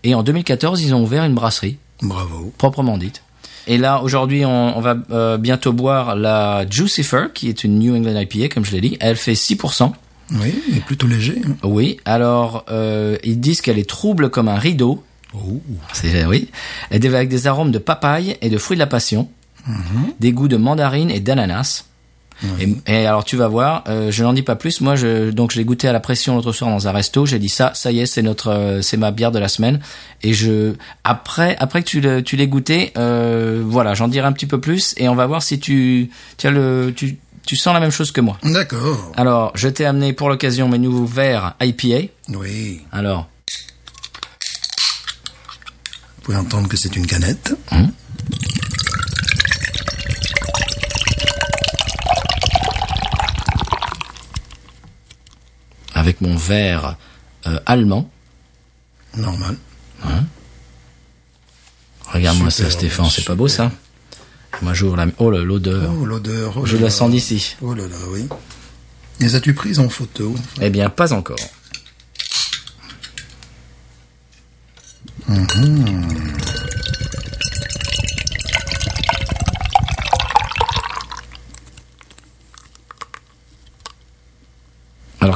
Et 0.03 0.15
en 0.15 0.23
2014, 0.23 0.81
ils 0.81 0.95
ont 0.95 1.03
ouvert 1.03 1.23
une 1.25 1.35
brasserie, 1.35 1.77
Bravo. 2.01 2.51
proprement 2.57 2.97
dite. 2.97 3.21
Et 3.67 3.77
là, 3.77 4.01
aujourd'hui, 4.01 4.45
on, 4.45 4.77
on 4.77 4.81
va 4.81 4.95
euh, 5.11 5.37
bientôt 5.37 5.73
boire 5.73 6.15
la 6.15 6.65
Juicifer, 6.69 7.25
qui 7.35 7.49
est 7.49 7.63
une 7.63 7.77
New 7.79 7.95
England 7.95 8.19
IPA, 8.19 8.47
comme 8.53 8.65
je 8.65 8.71
l'ai 8.71 8.81
dit. 8.81 8.97
Elle 8.99 9.15
fait 9.15 9.33
6%. 9.33 9.91
Oui, 10.31 10.53
est 10.75 10.81
plutôt 10.85 11.07
léger. 11.07 11.41
Oui, 11.63 11.97
alors 12.05 12.65
euh, 12.69 13.17
ils 13.23 13.39
disent 13.39 13.61
qu'elle 13.61 13.79
est 13.79 13.89
trouble 13.89 14.29
comme 14.29 14.47
un 14.49 14.57
rideau. 14.59 15.03
Oh. 15.33 15.61
C'est 15.93 16.25
oui. 16.25 16.49
Elle 16.89 17.05
est 17.05 17.07
avec 17.13 17.29
des 17.29 17.47
arômes 17.47 17.71
de 17.71 17.79
papaye 17.79 18.37
et 18.41 18.49
de 18.49 18.57
fruits 18.57 18.75
de 18.77 18.81
la 18.81 18.87
passion, 18.87 19.29
des 20.19 20.31
goûts 20.31 20.47
de 20.47 20.57
mandarine 20.57 21.11
et 21.11 21.19
d'ananas. 21.19 21.85
Et, 22.59 22.75
et 22.85 23.07
alors 23.07 23.23
tu 23.25 23.35
vas 23.35 23.47
voir, 23.47 23.83
euh, 23.87 24.11
je 24.11 24.23
n'en 24.23 24.31
dis 24.31 24.43
pas 24.43 24.55
plus. 24.55 24.79
Moi, 24.81 24.95
je, 24.95 25.31
donc 25.31 25.51
je 25.51 25.57
l'ai 25.57 25.65
goûté 25.65 25.87
à 25.87 25.91
la 25.91 25.99
pression 25.99 26.35
l'autre 26.35 26.51
soir 26.51 26.69
dans 26.69 26.87
un 26.87 26.91
resto. 26.91 27.25
J'ai 27.25 27.39
dit 27.39 27.49
ça, 27.49 27.71
ça 27.73 27.91
y 27.91 27.99
est, 27.99 28.05
c'est 28.05 28.21
notre, 28.21 28.49
euh, 28.49 28.81
c'est 28.83 28.95
ma 28.97 29.09
bière 29.09 29.31
de 29.31 29.39
la 29.39 29.47
semaine. 29.47 29.79
Et 30.21 30.33
je, 30.33 30.73
après, 31.03 31.55
après 31.59 31.81
que 31.81 31.87
tu 31.89 31.99
le- 31.99 32.21
tu 32.21 32.35
l'aies 32.35 32.47
goûté, 32.47 32.91
euh, 32.95 33.63
voilà, 33.65 33.95
j'en 33.95 34.07
dirai 34.07 34.27
un 34.27 34.33
petit 34.33 34.45
peu 34.45 34.59
plus 34.61 34.93
et 34.97 35.09
on 35.09 35.15
va 35.15 35.25
voir 35.25 35.41
si 35.41 35.59
tu, 35.59 36.11
tu 36.37 36.45
as 36.45 36.51
le, 36.51 36.93
tu, 36.95 37.17
tu 37.47 37.55
sens 37.55 37.73
la 37.73 37.79
même 37.79 37.91
chose 37.91 38.11
que 38.11 38.21
moi. 38.21 38.37
D'accord. 38.43 39.11
Alors, 39.15 39.51
je 39.55 39.69
t'ai 39.69 39.85
amené 39.85 40.13
pour 40.13 40.29
l'occasion 40.29 40.67
mes 40.69 40.77
nouveaux 40.77 41.05
verres 41.05 41.55
IPA. 41.61 42.11
Oui. 42.29 42.81
Alors, 42.91 43.27
Vous 46.17 46.21
pouvez 46.33 46.37
entendre 46.37 46.67
que 46.67 46.75
c'est 46.77 46.95
une 46.97 47.07
canette. 47.07 47.55
avec 55.93 56.21
mon 56.21 56.35
verre 56.35 56.95
euh, 57.47 57.59
allemand. 57.65 58.09
Normal. 59.15 59.57
Regarde-moi 62.05 62.49
ça, 62.51 62.69
Stéphane, 62.69 63.09
c'est 63.09 63.25
pas 63.25 63.35
beau 63.35 63.47
ça? 63.47 63.71
Moi, 64.61 64.73
j'ouvre 64.73 64.95
la... 64.97 65.07
Oh, 65.19 65.29
là, 65.29 65.43
l'odeur. 65.43 65.91
Oh, 65.99 66.05
l'odeur. 66.05 66.53
oh 66.57 66.65
Je 66.65 66.77
la 66.77 66.89
sens 66.89 67.11
d'ici. 67.11 67.55
Oh 67.61 67.73
là 67.73 67.87
là, 67.87 67.95
oui. 68.09 68.27
Les 69.19 69.35
as-tu 69.35 69.53
prises 69.53 69.79
en 69.79 69.89
photo 69.89 70.35
Eh 70.61 70.69
bien, 70.69 70.89
pas 70.89 71.13
encore. 71.13 71.37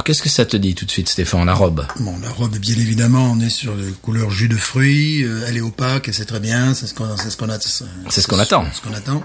Alors, 0.02 0.06
qu'est-ce 0.06 0.22
que 0.22 0.28
ça 0.28 0.44
te 0.44 0.56
dit 0.56 0.74
tout 0.74 0.84
de 0.84 0.90
suite, 0.90 1.08
Stéphane, 1.08 1.46
la 1.46 1.54
robe? 1.54 1.86
Bon, 2.00 2.18
la 2.18 2.30
robe, 2.30 2.58
bien 2.58 2.74
évidemment, 2.74 3.30
on 3.30 3.38
est 3.38 3.48
sur 3.48 3.76
les 3.76 3.92
couleurs 4.02 4.32
jus 4.32 4.48
de 4.48 4.56
fruits. 4.56 5.22
euh, 5.22 5.44
elle 5.46 5.56
est 5.56 5.60
opaque, 5.60 6.10
c'est 6.12 6.24
très 6.24 6.40
bien. 6.40 6.74
C'est 6.74 6.88
ce 6.88 6.94
qu'on, 6.94 7.16
ce 7.16 7.36
qu'on. 7.36 7.46
C'est 8.10 8.20
ce 8.20 8.26
qu'on 8.26 8.40
attend. 8.40 8.66
Ce 8.74 8.80
qu'on 8.80 8.92
attend. 8.94 9.22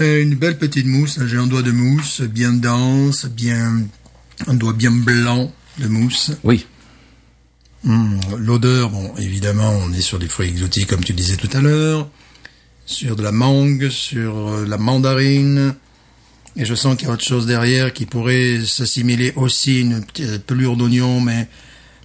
Euh, 0.00 0.22
une 0.22 0.34
belle 0.34 0.56
petite 0.56 0.86
mousse. 0.86 1.18
J'ai 1.26 1.36
un 1.36 1.46
doigt 1.46 1.60
de 1.60 1.72
mousse, 1.72 2.22
bien 2.22 2.54
dense, 2.54 3.26
bien, 3.26 3.82
un 4.46 4.54
doigt 4.54 4.72
bien 4.72 4.92
blanc 4.92 5.52
de 5.78 5.88
mousse. 5.88 6.30
Oui. 6.42 6.64
Hum, 7.86 8.18
L'odeur, 8.38 8.88
bon, 8.88 9.12
évidemment, 9.18 9.72
on 9.72 9.92
est 9.92 10.00
sur 10.00 10.18
des 10.18 10.28
fruits 10.28 10.48
exotiques, 10.48 10.88
comme 10.88 11.04
tu 11.04 11.12
disais 11.12 11.36
tout 11.36 11.50
à 11.52 11.60
l'heure, 11.60 12.08
sur 12.86 13.14
de 13.14 13.22
la 13.22 13.32
mangue, 13.32 13.90
sur 13.90 14.48
euh, 14.48 14.64
la 14.66 14.78
mandarine, 14.78 15.74
et 16.56 16.64
je 16.64 16.74
sens 16.74 16.96
qu'il 16.96 17.08
y 17.08 17.10
a 17.10 17.14
autre 17.14 17.24
chose 17.24 17.46
derrière 17.46 17.92
qui 17.92 18.06
pourrait 18.06 18.60
s'assimiler 18.64 19.32
aussi, 19.36 19.80
une 19.80 20.04
petite 20.04 20.44
pelure 20.44 20.76
d'oignon, 20.76 21.20
mais 21.20 21.48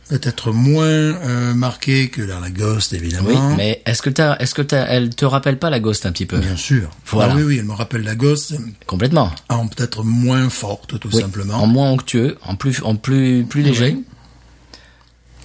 peut-être 0.10 0.54
moins 0.54 0.86
euh, 0.88 1.54
marquée 1.54 2.08
que 2.08 2.22
la 2.22 2.40
lagoste, 2.40 2.94
évidemment. 2.94 3.28
Oui, 3.30 3.56
mais 3.58 3.82
est-ce 3.86 4.02
que 4.02 4.10
t'as, 4.10 4.38
est-ce 4.38 4.56
que 4.56 4.62
t'as, 4.62 4.86
elle 4.88 5.14
te 5.14 5.26
rappelle 5.26 5.60
pas 5.60 5.70
la 5.70 5.82
Ghost 5.82 6.06
un 6.06 6.14
petit 6.14 6.26
peu? 6.26 6.38
Bien 6.38 6.56
sûr. 6.56 6.90
Voilà. 7.08 7.34
Ah 7.34 7.38
oui, 7.38 7.44
oui, 7.44 7.58
elle 7.60 7.66
me 7.66 7.74
rappelle 7.74 8.04
la 8.04 8.16
gosse, 8.16 8.54
Complètement. 8.86 9.32
en 9.50 9.68
peut-être 9.68 10.04
moins 10.06 10.50
forte, 10.50 10.98
tout 11.00 11.10
Oui. 11.12 11.20
simplement. 11.22 11.56
En 11.56 11.68
moins 11.68 11.92
onctueux, 11.92 12.38
en 12.46 12.56
plus, 12.56 12.82
en 12.84 12.96
plus, 12.96 13.44
plus 13.44 13.64
léger. 13.64 13.98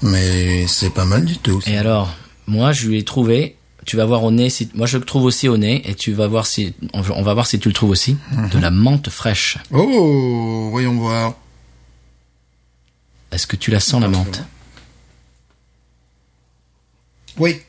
Mais 0.03 0.67
c'est 0.69 0.91
pas 0.91 1.05
mal 1.05 1.25
du 1.25 1.39
tout. 1.39 1.61
ça. 1.61 1.71
Et 1.71 1.77
alors, 1.77 2.13
moi, 2.47 2.73
je 2.73 2.89
lui 2.89 2.99
ai 2.99 3.05
trouvé. 3.05 3.57
Tu 3.85 3.97
vas 3.97 4.05
voir 4.05 4.23
au 4.23 4.31
nez. 4.31 4.49
Si, 4.49 4.69
moi, 4.75 4.87
je 4.87 4.97
le 4.99 5.05
trouve 5.05 5.25
aussi 5.25 5.49
au 5.49 5.57
nez, 5.57 5.83
et 5.89 5.95
tu 5.95 6.13
vas 6.13 6.29
voir 6.29 6.47
si 6.47 6.75
on 6.95 7.23
va 7.23 7.35
voir 7.35 7.47
si 7.47 7.59
tu 7.59 7.69
le 7.69 7.75
trouves 7.75 7.91
aussi. 7.91 8.17
De 8.53 8.59
la 8.59 8.71
menthe 8.71 9.09
fraîche. 9.11 9.59
Oh, 9.73 10.69
voyons 10.71 10.95
voir. 10.97 11.35
Est-ce 13.33 13.47
que 13.47 13.57
tu 13.57 13.71
la 13.71 13.81
sens 13.81 14.01
la 14.01 14.09
menthe? 14.09 14.43
Oui. 17.39 17.61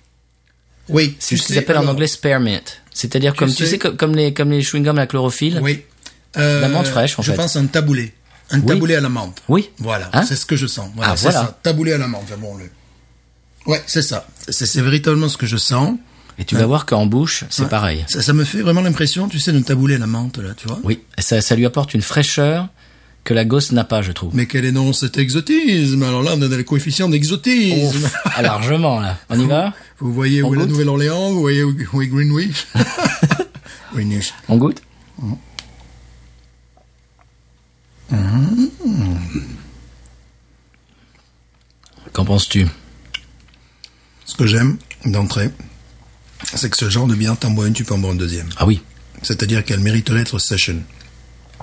Oui. 0.89 1.15
C'est 1.19 1.37
ce 1.37 1.43
qu'ils 1.47 1.57
appellent 1.57 1.77
en 1.77 1.87
anglais 1.87 2.07
spearmint. 2.07 2.59
C'est-à-dire 2.93 3.35
comme 3.35 3.53
tu 3.53 3.65
sais- 3.65 3.77
comme, 3.79 3.95
comme 3.97 4.15
les 4.15 4.33
comme 4.33 4.51
les 4.51 4.61
chewing 4.61 4.83
gums 4.83 4.99
à 4.99 5.07
chlorophylle? 5.07 5.59
Oui. 5.63 5.83
Euh, 6.37 6.61
La 6.61 6.67
menthe 6.69 6.87
fraîche, 6.87 7.17
en 7.17 7.21
je 7.21 7.31
fait. 7.31 7.37
pense 7.37 7.55
à 7.55 7.59
un 7.59 7.65
taboulé. 7.67 8.13
Un 8.49 8.59
taboulé 8.61 8.95
à 8.95 9.01
la 9.01 9.09
menthe. 9.09 9.41
Oui. 9.47 9.69
Voilà, 9.77 10.09
Hein? 10.13 10.23
c'est 10.23 10.35
ce 10.35 10.45
que 10.45 10.55
je 10.55 10.67
sens. 10.67 10.89
Voilà, 10.95 11.13
Ah, 11.13 11.15
voilà. 11.15 11.39
ça. 11.41 11.59
Taboulé 11.63 11.93
à 11.93 11.97
la 11.97 12.07
menthe. 12.07 12.31
Bon, 12.39 12.55
le... 12.57 12.69
Ouais, 13.65 13.81
c'est 13.87 14.01
ça. 14.01 14.27
C'est 14.49 14.81
véritablement 14.81 15.29
ce 15.29 15.37
que 15.37 15.45
je 15.45 15.57
sens. 15.57 15.97
Et 16.39 16.45
tu 16.45 16.55
vas 16.55 16.65
voir 16.65 16.85
qu'en 16.87 17.05
bouche, 17.05 17.43
c'est 17.51 17.63
Ouais. 17.63 17.69
pareil. 17.69 18.05
Ça, 18.09 18.23
ça 18.23 18.33
me 18.33 18.43
fait 18.43 18.61
vraiment 18.61 18.81
l'impression, 18.81 19.27
tu 19.27 19.39
sais, 19.39 19.51
d'un 19.53 19.61
taboulé 19.61 19.95
à 19.95 19.97
la 19.99 20.07
menthe, 20.07 20.39
là, 20.39 20.53
tu 20.55 20.67
vois. 20.67 20.79
Oui, 20.83 20.99
ça, 21.19 21.41
ça 21.41 21.55
lui 21.55 21.63
apporte 21.65 21.93
une 21.93 22.01
fraîcheur 22.01 22.69
que 23.23 23.35
la 23.35 23.45
gosse 23.45 23.71
n'a 23.71 23.83
pas, 23.83 24.01
je 24.01 24.11
trouve. 24.11 24.35
Mais 24.35 24.47
quel 24.47 24.65
est 24.65 24.93
cet 24.93 25.17
exotisme? 25.17 26.01
Alors 26.01 26.23
là, 26.23 26.31
on 26.35 26.41
a 26.41 26.47
le 26.47 26.63
coefficient 26.63 27.07
d'exotisme. 27.07 28.09
Ah, 28.25 28.41
largement 28.41 28.99
là. 28.99 29.17
On 29.29 29.39
y 29.39 29.45
va? 29.45 29.73
Vous 29.99 30.11
voyez 30.11 30.41
On 30.43 30.49
où 30.49 30.55
est 30.55 30.57
la 30.57 30.65
Nouvelle-Orléans, 30.65 31.31
vous 31.31 31.39
voyez 31.39 31.63
où 31.63 31.73
où 31.93 32.01
est 32.01 32.07
Greenwich? 32.07 32.65
Greenwich. 33.93 34.33
On 34.49 34.57
goûte? 34.57 34.81
Qu'en 42.11 42.25
penses-tu? 42.25 42.67
Ce 44.25 44.35
que 44.35 44.45
j'aime 44.45 44.77
d'entrée, 45.05 45.49
c'est 46.55 46.69
que 46.69 46.77
ce 46.77 46.89
genre 46.89 47.07
de 47.07 47.15
bière, 47.15 47.37
t'en 47.37 47.51
bois 47.51 47.67
une, 47.67 47.73
tu 47.73 47.83
peux 47.83 47.93
en 47.93 47.97
boire 47.97 48.13
une 48.13 48.19
deuxième. 48.19 48.49
Ah 48.57 48.65
oui. 48.65 48.81
C'est-à-dire 49.21 49.63
qu'elle 49.63 49.79
mériterait 49.79 50.19
d'être 50.19 50.39
session. 50.39 50.81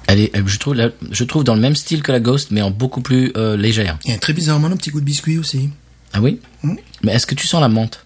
Elle 0.06 0.20
est, 0.20 0.30
elle- 0.34 0.46
je 0.48 0.58
trouve, 0.58 0.74
la- 0.74 0.90
je 1.10 1.24
trouve 1.24 1.44
dans 1.44 1.54
le 1.54 1.60
même 1.60 1.76
style 1.76 2.02
que 2.02 2.12
la 2.12 2.20
Ghost, 2.20 2.50
mais 2.50 2.62
en 2.62 2.70
beaucoup 2.70 3.00
plus 3.02 3.32
euh, 3.36 3.56
légère. 3.56 3.98
Et 4.06 4.16
très 4.18 4.32
bizarrement, 4.32 4.68
un 4.68 4.76
petit 4.76 4.90
goût 4.90 5.00
de 5.00 5.04
biscuit 5.04 5.38
aussi. 5.38 5.70
Ah 6.12 6.20
oui 6.20 6.40
Mm. 6.62 6.74
Mais 7.02 7.12
est-ce 7.12 7.26
que 7.26 7.34
tu 7.34 7.46
sens 7.46 7.60
la 7.60 7.68
menthe? 7.68 8.04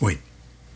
Oui. 0.00 0.18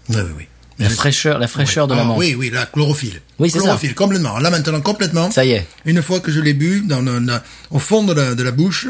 Oui, 0.08 0.16
oui, 0.16 0.30
oui. 0.38 0.44
La 0.78 0.90
fraîcheur, 0.90 1.38
la 1.38 1.48
fraîcheur 1.48 1.88
de 1.88 1.94
la 1.94 2.02
Ah, 2.02 2.04
menthe. 2.04 2.18
Oui, 2.18 2.34
oui, 2.38 2.50
la 2.50 2.66
chlorophylle. 2.66 3.22
Oui, 3.38 3.48
c'est 3.50 3.58
ça. 3.58 3.64
Chlorophylle, 3.64 3.94
complètement. 3.94 4.38
Là, 4.38 4.50
maintenant, 4.50 4.80
complètement. 4.82 5.30
Ça 5.30 5.44
y 5.44 5.52
est. 5.52 5.66
Une 5.86 6.02
fois 6.02 6.20
que 6.20 6.30
je 6.30 6.38
l'ai 6.40 6.52
bu, 6.52 6.82
dans 6.82 7.00
le- 7.00 7.18
la- 7.20 7.42
au 7.70 7.78
fond 7.78 8.04
de 8.04 8.12
la, 8.12 8.34
de 8.34 8.42
la 8.42 8.52
bouche, 8.52 8.86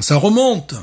ça 0.00 0.16
remonte 0.16 0.74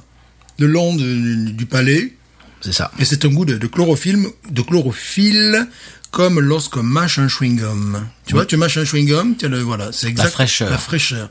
le 0.60 0.68
long 0.68 0.96
de- 0.96 1.52
du 1.52 1.66
palais. 1.66 2.14
C'est 2.62 2.74
ça. 2.74 2.92
Et 3.00 3.06
c'est 3.06 3.24
un 3.26 3.30
goût 3.30 3.46
de, 3.46 3.58
de 3.58 3.68
chlorophylle, 3.68 4.26
de 4.50 4.62
chlorophylle, 4.62 5.68
comme 6.12 6.40
lorsqu'on 6.40 6.84
mâche 6.84 7.20
un 7.20 7.28
chewing-gum. 7.28 8.00
Tu 8.26 8.34
vois, 8.34 8.46
tu 8.46 8.58
mâches 8.58 8.78
un 8.78 8.84
chewing-gum, 8.84 9.36
tu 9.38 9.48
le, 9.48 9.60
voilà, 9.60 9.92
c'est 9.92 10.08
exact. 10.08 10.30
fraîcheur. 10.30 10.70
La 10.70 10.78
fraîcheur. 10.78 11.30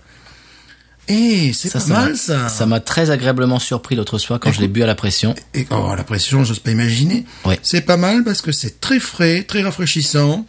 Eh, 1.09 1.53
c'est 1.53 1.73
pas 1.73 1.85
m'a- 1.87 1.95
mal, 2.07 2.17
ça. 2.17 2.49
Ça 2.49 2.67
m'a 2.67 2.81
très 2.81 3.11
agréablement 3.11 3.59
surpris 3.61 3.95
l'autre 3.95 4.19
soir 4.19 4.41
quand 4.41 4.51
je 4.53 4.61
l'ai 4.61 4.67
bu 4.69 4.83
à 4.83 4.87
la 4.87 4.97
pression. 4.97 5.35
Et, 5.55 5.67
oh, 5.71 5.95
la 5.97 6.03
pression, 6.03 6.43
j'ose 6.45 6.59
pas 6.59 6.73
imaginer. 6.73 7.25
Ouais. 7.45 7.61
C'est 7.63 7.83
pas 7.83 7.97
mal 7.97 8.25
parce 8.25 8.43
que 8.43 8.51
c'est 8.51 8.81
très 8.81 8.99
frais, 8.99 9.45
très 9.45 9.63
rafraîchissant. 9.63 10.47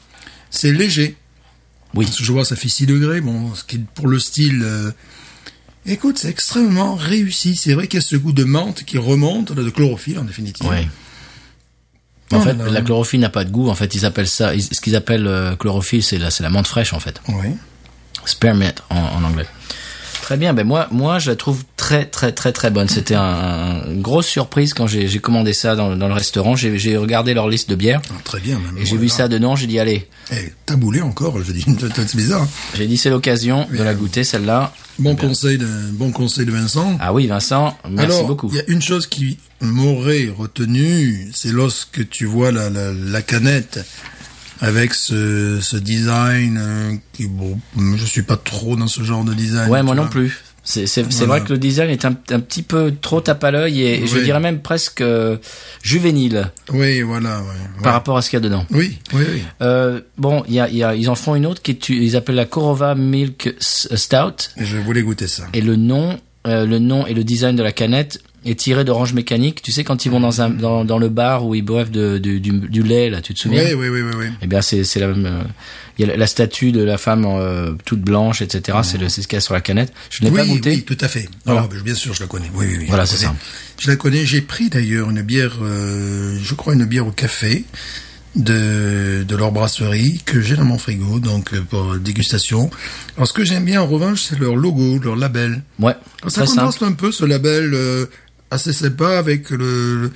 C'est 0.49 0.71
léger. 0.71 1.15
Oui. 1.93 2.05
Parce 2.05 2.17
que 2.17 2.23
je 2.23 2.31
vois, 2.31 2.43
ça 2.43 2.55
fait 2.55 2.69
6 2.69 2.87
degrés. 2.87 3.21
Bon, 3.21 3.53
ce 3.53 3.63
qui 3.63 3.75
est 3.77 3.85
pour 3.93 4.07
le 4.07 4.17
style. 4.19 4.61
euh, 4.63 4.91
Écoute, 5.87 6.17
c'est 6.19 6.29
extrêmement 6.29 6.95
réussi. 6.95 7.55
C'est 7.55 7.73
vrai 7.73 7.87
qu'il 7.87 7.99
y 7.99 8.03
a 8.03 8.05
ce 8.05 8.15
goût 8.17 8.33
de 8.33 8.43
menthe 8.43 8.83
qui 8.83 8.97
remonte, 8.97 9.53
de 9.53 9.69
chlorophylle 9.69 10.19
en 10.19 10.23
définitive. 10.23 10.67
Oui. 10.69 10.87
En 12.33 12.39
Oh 12.39 12.41
fait, 12.41 12.53
là 12.53 12.65
là. 12.65 12.71
la 12.71 12.81
chlorophylle 12.81 13.21
n'a 13.21 13.29
pas 13.29 13.45
de 13.45 13.49
goût. 13.51 13.69
En 13.69 13.75
fait, 13.75 13.95
ils 13.95 14.05
appellent 14.05 14.27
ça, 14.27 14.53
ils- 14.53 14.61
ce 14.63 14.81
qu'ils 14.81 14.95
appellent 14.97 15.27
euh, 15.27 15.55
chlorophylle, 15.55 16.03
c'est 16.03 16.17
la, 16.17 16.29
c'est 16.29 16.43
la 16.43 16.49
menthe 16.49 16.67
fraîche, 16.67 16.91
en 16.93 16.99
fait. 16.99 17.21
Oui. 17.29 17.47
Spearmint 18.25 18.73
en, 18.89 18.97
en 18.97 19.23
anglais. 19.23 19.45
Très 20.27 20.35
bien. 20.35 20.53
Ben 20.53 20.67
moi, 20.67 20.87
moi, 20.91 21.19
je 21.19 21.29
la 21.31 21.37
trouve 21.37 21.63
très, 21.77 22.03
très, 22.03 22.33
très, 22.33 22.51
très 22.51 22.69
bonne. 22.69 22.89
C'était 22.89 23.15
un, 23.15 23.21
un- 23.21 23.91
une 23.93 24.01
grosse 24.01 24.27
surprise 24.27 24.73
quand 24.73 24.85
j'ai 24.85 25.07
commandé 25.19 25.53
ça 25.53 25.77
dans, 25.77 25.95
dans 25.95 26.09
le 26.09 26.13
restaurant. 26.13 26.57
J'ai 26.57 26.97
regardé 26.97 27.33
leur 27.33 27.47
liste 27.47 27.69
de 27.69 27.75
bières 27.75 28.01
Ah, 28.09 28.13
très 28.25 28.41
bien. 28.41 28.59
même. 28.59 28.77
et 28.77 28.85
j'ai 28.85 28.97
vu 28.97 29.07
ça 29.07 29.29
dedans. 29.29 29.55
J'ai 29.55 29.67
dit 29.67 29.79
allez. 29.79 30.05
Eh, 30.33 30.51
taboulé 30.65 30.99
encore, 30.99 31.41
je 31.41 31.53
dis, 31.53 31.63
c'est 31.95 32.15
bizarre. 32.17 32.41
hein. 32.41 32.49
J'ai 32.75 32.87
dit 32.87 32.97
c'est 32.97 33.09
l'occasion 33.09 33.67
de 33.71 33.81
la 33.81 33.93
goûter 33.93 34.25
celle-là. 34.25 34.73
Bon 34.99 35.15
conseil 35.15 35.57
de, 35.57 35.65
bon 35.93 36.11
conseil 36.11 36.45
de 36.45 36.51
Vincent. 36.51 36.97
Ah 36.99 37.13
oui, 37.13 37.27
Vincent, 37.27 37.77
merci 37.89 38.13
Alors, 38.17 38.27
beaucoup. 38.27 38.49
il 38.51 38.57
y 38.57 38.59
a 38.59 38.63
une 38.67 38.81
chose 38.81 39.07
qui 39.07 39.37
m'aurait 39.61 40.27
retenu, 40.37 41.29
c'est 41.33 41.53
lorsque 41.53 42.09
tu 42.09 42.25
vois 42.25 42.51
la, 42.51 42.69
la, 42.69 42.91
la 42.91 43.21
canette 43.21 43.79
avec 44.61 44.93
ce, 44.93 45.59
ce 45.61 45.77
design 45.77 46.57
euh, 46.61 46.93
qui, 47.13 47.27
bon, 47.27 47.57
je 47.95 48.05
suis 48.05 48.23
pas 48.23 48.37
trop 48.37 48.75
dans 48.75 48.87
ce 48.87 49.03
genre 49.03 49.23
de 49.23 49.33
design. 49.33 49.69
Ouais, 49.69 49.83
moi 49.83 49.95
non 49.95 50.07
plus. 50.07 50.37
C'est 50.63 50.83
Voilà. 51.01 51.25
vrai 51.27 51.43
que 51.45 51.53
le 51.53 51.59
design 51.59 51.89
est 51.89 52.03
un, 52.03 52.09
un 52.29 52.39
petit 52.41 52.61
peu 52.61 52.93
trop 53.01 53.21
tape 53.21 53.41
à 53.45 53.51
l'œil 53.51 53.81
et 53.83 54.05
je 54.05 54.19
dirais 54.19 54.41
même 54.41 54.59
presque 54.61 54.99
euh, 54.99 55.37
juvénile 55.81 56.51
Oui, 56.73 57.01
voilà, 57.03 57.37
ouais, 57.39 57.45
ouais. 57.47 57.83
par 57.83 57.93
rapport 57.93 58.17
à 58.17 58.21
ce 58.21 58.29
qu'il 58.29 58.35
y 58.37 58.41
a 58.41 58.43
dedans. 58.43 58.65
Oui, 58.71 58.99
oui, 59.13 59.23
oui. 59.31 59.43
Euh, 59.61 60.01
bon, 60.17 60.43
il 60.49 60.55
y 60.55 60.59
a, 60.59 60.69
y 60.69 60.83
a, 60.83 60.93
ils 60.93 61.09
en 61.09 61.15
font 61.15 61.35
une 61.35 61.45
autre 61.45 61.61
qui 61.61 61.71
est, 61.71 61.87
ils 61.89 62.17
appellent 62.17 62.35
la 62.35 62.43
Korova 62.45 62.95
Milk 62.95 63.55
Stout 63.61 64.49
Je 64.57 64.77
voulais 64.77 65.03
goûter 65.03 65.27
ça. 65.27 65.43
et 65.53 65.61
le 65.61 65.77
nom, 65.77 66.19
euh, 66.47 66.65
le 66.65 66.79
nom 66.79 67.07
et 67.07 67.13
le 67.13 67.23
design 67.23 67.55
de 67.55 67.63
la 67.63 67.71
canette 67.71 68.19
est 68.45 68.57
tiré 68.59 68.85
d'Orange 68.85 69.13
Mécanique. 69.13 69.61
Tu 69.61 69.71
sais 69.71 69.83
quand 69.83 70.05
ils 70.05 70.09
vont 70.11 70.19
dans 70.19 70.41
un 70.41 70.49
dans, 70.49 70.85
dans 70.85 70.97
le 70.99 71.09
bar 71.09 71.45
où 71.45 71.55
ils 71.55 71.61
boivent 71.63 71.91
de, 71.91 72.17
de- 72.17 72.37
du, 72.37 72.51
du 72.51 72.83
lait 72.83 73.09
là, 73.09 73.21
tu 73.21 73.33
te 73.33 73.39
souviens 73.39 73.63
Oui, 73.63 73.73
oui, 73.73 73.89
oui, 73.89 74.01
oui, 74.01 74.11
oui. 74.19 74.25
Eh 74.41 74.47
bien, 74.47 74.61
c'est 74.61 74.83
c'est 74.83 74.99
la 74.99 75.07
même. 75.07 75.25
euh, 75.25 75.43
Il 75.97 76.07
y 76.07 76.11
a 76.11 76.15
la, 76.15 76.27
statue 76.27 76.71
de 76.71 76.81
la 76.83 76.97
femme 76.97 77.25
euh, 77.25 77.73
toute 77.85 78.01
blanche, 78.01 78.41
etc. 78.41 78.77
C'est 78.83 78.97
le 78.99 79.09
c'est 79.09 79.21
ce 79.21 79.27
qu'il 79.27 79.35
y 79.35 79.39
a 79.39 79.41
sur 79.41 79.53
la 79.55 79.61
canette. 79.61 79.91
Je 80.11 80.23
ne 80.23 80.29
l'ai 80.29 80.35
oui, 80.35 80.41
pas 80.41 80.47
goûté. 80.47 80.69
oui, 80.71 80.83
tout 80.83 80.97
à 81.01 81.07
fait. 81.07 81.27
Voilà. 81.45 81.67
Ben, 81.69 81.81
bien 81.81 81.95
sûr, 81.95 82.13
je 82.13 82.21
la 82.21 82.27
connais. 82.27 82.49
Oui, 82.53 82.65
oui, 82.69 82.75
oui. 82.79 82.85
Voilà, 82.87 83.05
c'est 83.05 83.25
connais. 83.25 83.37
Je 83.79 83.89
la 83.89 83.95
connais. 83.95 84.25
J'ai 84.25 84.41
pris 84.41 84.69
d'ailleurs 84.69 85.09
une 85.09 85.21
bière, 85.23 85.57
euh, 85.61 86.37
je 86.41 86.53
crois 86.53 86.73
une 86.75 86.85
bière 86.85 87.07
au 87.07 87.11
café 87.11 87.65
de 88.35 89.23
de 89.27 89.35
leur 89.35 89.51
brasserie 89.51 90.21
que 90.25 90.41
j'ai 90.41 90.55
dans 90.55 90.65
mon 90.65 90.77
frigo, 90.77 91.19
donc 91.19 91.53
euh, 91.53 91.61
pour 91.61 91.95
dégustation. 91.95 92.69
Alors, 93.15 93.27
ce 93.27 93.33
que 93.33 93.43
j'aime 93.43 93.65
bien 93.65 93.81
en 93.81 93.87
revanche, 93.87 94.21
c'est 94.29 94.39
leur 94.39 94.55
logo, 94.55 94.99
leur 94.99 95.15
label. 95.15 95.63
Ouais, 95.79 95.93
Alors, 96.21 96.31
ça 96.31 96.45
simple. 96.45 96.49
contraste 96.49 96.83
un 96.83 96.91
peu 96.93 97.11
ce 97.11 97.25
label 97.25 97.73
euh, 97.73 98.05
assez 98.51 98.71
sympa 98.73 99.17
avec 99.17 99.49
le, 99.49 100.11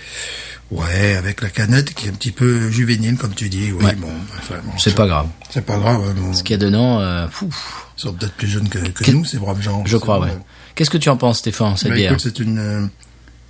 ouais, 0.71 1.15
avec 1.15 1.41
la 1.41 1.49
canette 1.49 1.93
qui 1.93 2.07
est 2.07 2.09
un 2.09 2.13
petit 2.13 2.31
peu 2.31 2.69
juvénile, 2.69 3.17
comme 3.17 3.33
tu 3.33 3.49
dis. 3.49 3.71
Oui, 3.71 3.83
Ouais. 3.85 3.95
bon, 3.95 4.09
enfin, 4.37 4.55
bon, 4.63 4.71
C'est 4.77 4.95
pas 4.95 5.07
grave. 5.07 5.27
C'est 5.49 5.65
pas 5.65 5.77
grave. 5.77 6.01
hein, 6.07 6.13
bon. 6.17 6.33
Ce 6.33 6.43
qu'il 6.43 6.51
y 6.51 6.55
a 6.55 6.57
dedans, 6.65 6.99
euh, 6.99 7.27
fou, 7.29 7.49
Ils 7.97 8.01
sont 8.01 8.13
peut-être 8.13 8.33
plus 8.33 8.47
jeunes 8.47 8.69
que, 8.69 8.79
que 8.79 9.11
nous, 9.11 9.25
ces 9.25 9.37
braves 9.37 9.61
gens. 9.61 9.83
je 9.85 9.97
crois, 9.97 10.19
ouais. 10.19 10.31
Qu'est-ce 10.75 10.89
que 10.89 10.97
tu 10.97 11.09
en 11.09 11.17
penses, 11.17 11.39
Stéphane, 11.39 11.75
cette 11.77 11.89
Bah, 11.89 11.95
bière 11.95 12.11
écoute, 12.13 12.21
c'est 12.23 12.39
une, 12.39 12.57
euh, 12.59 12.85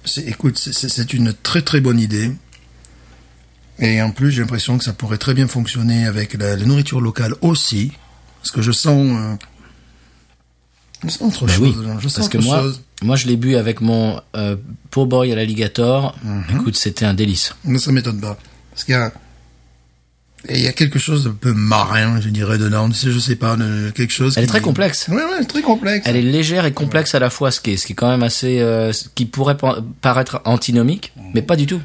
c'est, 0.03 0.27
écoute, 0.27 0.57
c'est- 0.57 1.13
une 1.13 1.33
très 1.33 1.61
très 1.61 1.79
bonne 1.79 1.99
idée. 1.99 2.31
Et 3.79 4.01
en 4.01 4.11
plus, 4.11 4.31
j'ai 4.31 4.41
l'impression 4.41 4.77
que 4.77 4.83
ça 4.83 4.93
pourrait 4.93 5.17
très 5.17 5.33
bien 5.33 5.47
fonctionner 5.47 6.05
avec 6.05 6.33
la, 6.35 6.55
la 6.55 6.65
nourriture 6.65 7.01
locale 7.01 7.33
aussi, 7.41 7.91
parce 8.39 8.51
que 8.51 8.61
je 8.61 8.71
sens, 8.71 9.07
euh, 9.17 9.35
je 11.03 11.09
sens 11.09 11.21
autre 11.21 11.45
Ben 11.47 11.53
chose. 11.53 11.75
oui, 11.77 11.85
je 11.99 12.07
sens 12.07 12.15
parce 12.15 12.29
que 12.29 12.37
autre 12.37 12.45
moi, 12.47 12.61
chose. 12.61 12.81
Moi 13.01 13.15
je 13.15 13.27
l'ai 13.27 13.35
bu 13.37 13.55
avec 13.55 13.81
mon 13.81 14.19
euh, 14.35 14.55
po' 14.89 15.05
boy 15.05 15.31
à 15.31 15.35
l'alligator. 15.35 16.15
Mhm. 16.23 16.43
Écoute, 16.59 16.75
c'était 16.75 17.05
un 17.05 17.13
délice. 17.13 17.53
Mais 17.65 17.77
ça 17.79 17.91
m'étonne 17.91 18.19
pas, 18.21 18.37
parce 18.71 18.83
qu'il 18.83 18.93
y 18.93 18.97
a, 18.97 19.11
et 20.49 20.57
il 20.57 20.63
y 20.63 20.67
a 20.67 20.73
quelque 20.73 20.97
chose 20.97 21.25
d'un 21.25 21.37
peu 21.39 21.53
marin, 21.53 22.19
je 22.19 22.29
dirais 22.29 22.57
dedans. 22.57 22.89
Je 22.91 23.19
sais 23.19 23.35
pas, 23.35 23.55
quelque 23.93 24.11
chose. 24.11 24.33
Elle 24.37 24.45
est 24.45 24.47
très 24.47 24.59
complexe. 24.61 25.07
Ouais, 25.07 25.15
ouais, 25.23 25.45
très 25.45 25.61
complexe. 25.61 26.03
Elle 26.07 26.15
est 26.15 26.21
légère 26.23 26.65
et 26.65 26.71
complexe 26.73 27.13
à 27.13 27.19
la 27.19 27.29
fois, 27.29 27.51
ce 27.51 27.61
qui 27.61 27.71
est, 27.71 27.77
ce 27.77 27.85
qui 27.85 27.93
est 27.93 27.95
quand 27.95 28.09
même 28.09 28.23
assez, 28.23 28.59
euh, 28.59 28.91
ce 28.91 29.05
qui 29.13 29.25
pourrait 29.25 29.57
pa- 29.57 29.83
paraître 30.01 30.41
antinomique, 30.45 31.13
mais 31.35 31.43
pas 31.43 31.55
du 31.55 31.67
tout. 31.67 31.81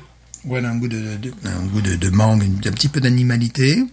A 0.51 0.57
un 0.59 0.77
goût 0.77 0.89
de, 0.89 1.17
de- 1.21 1.33
un 1.45 1.67
goût 1.67 1.83
de, 1.83 1.97
de 1.97 2.09
mangue, 2.09 2.45
un 2.45 2.71
petit 2.73 2.89
peu 2.89 3.01
d'animalité. 3.01 3.85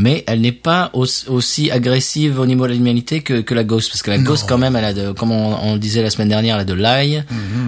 Mais 0.00 0.22
elle 0.28 0.40
n'est 0.40 0.52
pas 0.52 0.90
aussi, 0.92 1.26
aussi 1.28 1.70
agressive 1.72 2.38
au 2.38 2.46
niveau 2.46 2.64
de 2.66 2.68
l'animalité 2.70 3.20
que, 3.20 3.40
que 3.40 3.52
la 3.52 3.64
Ghost, 3.64 3.90
parce 3.90 4.02
que 4.02 4.10
la 4.12 4.18
Non. 4.18 4.24
Ghost 4.24 4.44
quand 4.48 4.56
même, 4.56 4.76
elle 4.76 4.84
a 4.84 4.94
de, 4.94 5.10
comme 5.10 5.32
on, 5.32 5.56
on 5.60 5.72
le 5.74 5.80
disait 5.80 6.02
la 6.02 6.10
semaine 6.10 6.28
dernière, 6.28 6.54
elle 6.54 6.60
a 6.62 6.64
de 6.64 6.72
l'ail, 6.72 7.24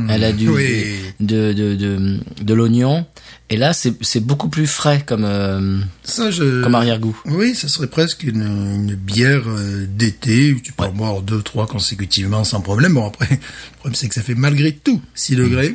elle 0.08 0.22
a 0.24 0.32
du. 0.32 0.48
Oui. 0.48 0.84
de 1.18 1.52
de 1.52 1.74
de, 1.74 2.18
de 2.40 2.54
l'oignon, 2.54 3.04
et 3.50 3.56
là 3.56 3.72
c'est 3.72 4.20
beaucoup 4.20 4.48
plus 4.48 4.68
frais 4.68 5.02
comme 5.04 5.24
euh, 5.24 5.80
Ça, 6.04 6.30
je... 6.30 6.62
comme 6.62 6.76
arrière-goût. 6.76 7.20
Oui, 7.26 7.54
ça 7.56 7.66
serait 7.66 7.88
presque 7.88 8.22
une, 8.22 8.42
une 8.86 8.94
bière 8.94 9.42
euh, 9.48 9.86
d'été 9.88 10.52
où 10.52 10.60
tu 10.60 10.72
peux 10.72 10.84
en 10.84 10.92
boire 10.92 11.22
deux, 11.22 11.42
trois 11.42 11.66
consécutivement 11.66 12.44
sans 12.44 12.60
problème. 12.60 12.94
Bon, 12.94 13.08
après, 13.08 13.28
le 13.30 13.76
problème 13.78 13.94
c'est 13.96 14.08
que 14.08 14.14
ça 14.14 14.22
fait 14.22 14.36
malgré 14.36 14.70
tout 14.72 15.02
6 15.16 15.34
degrés. 15.36 15.74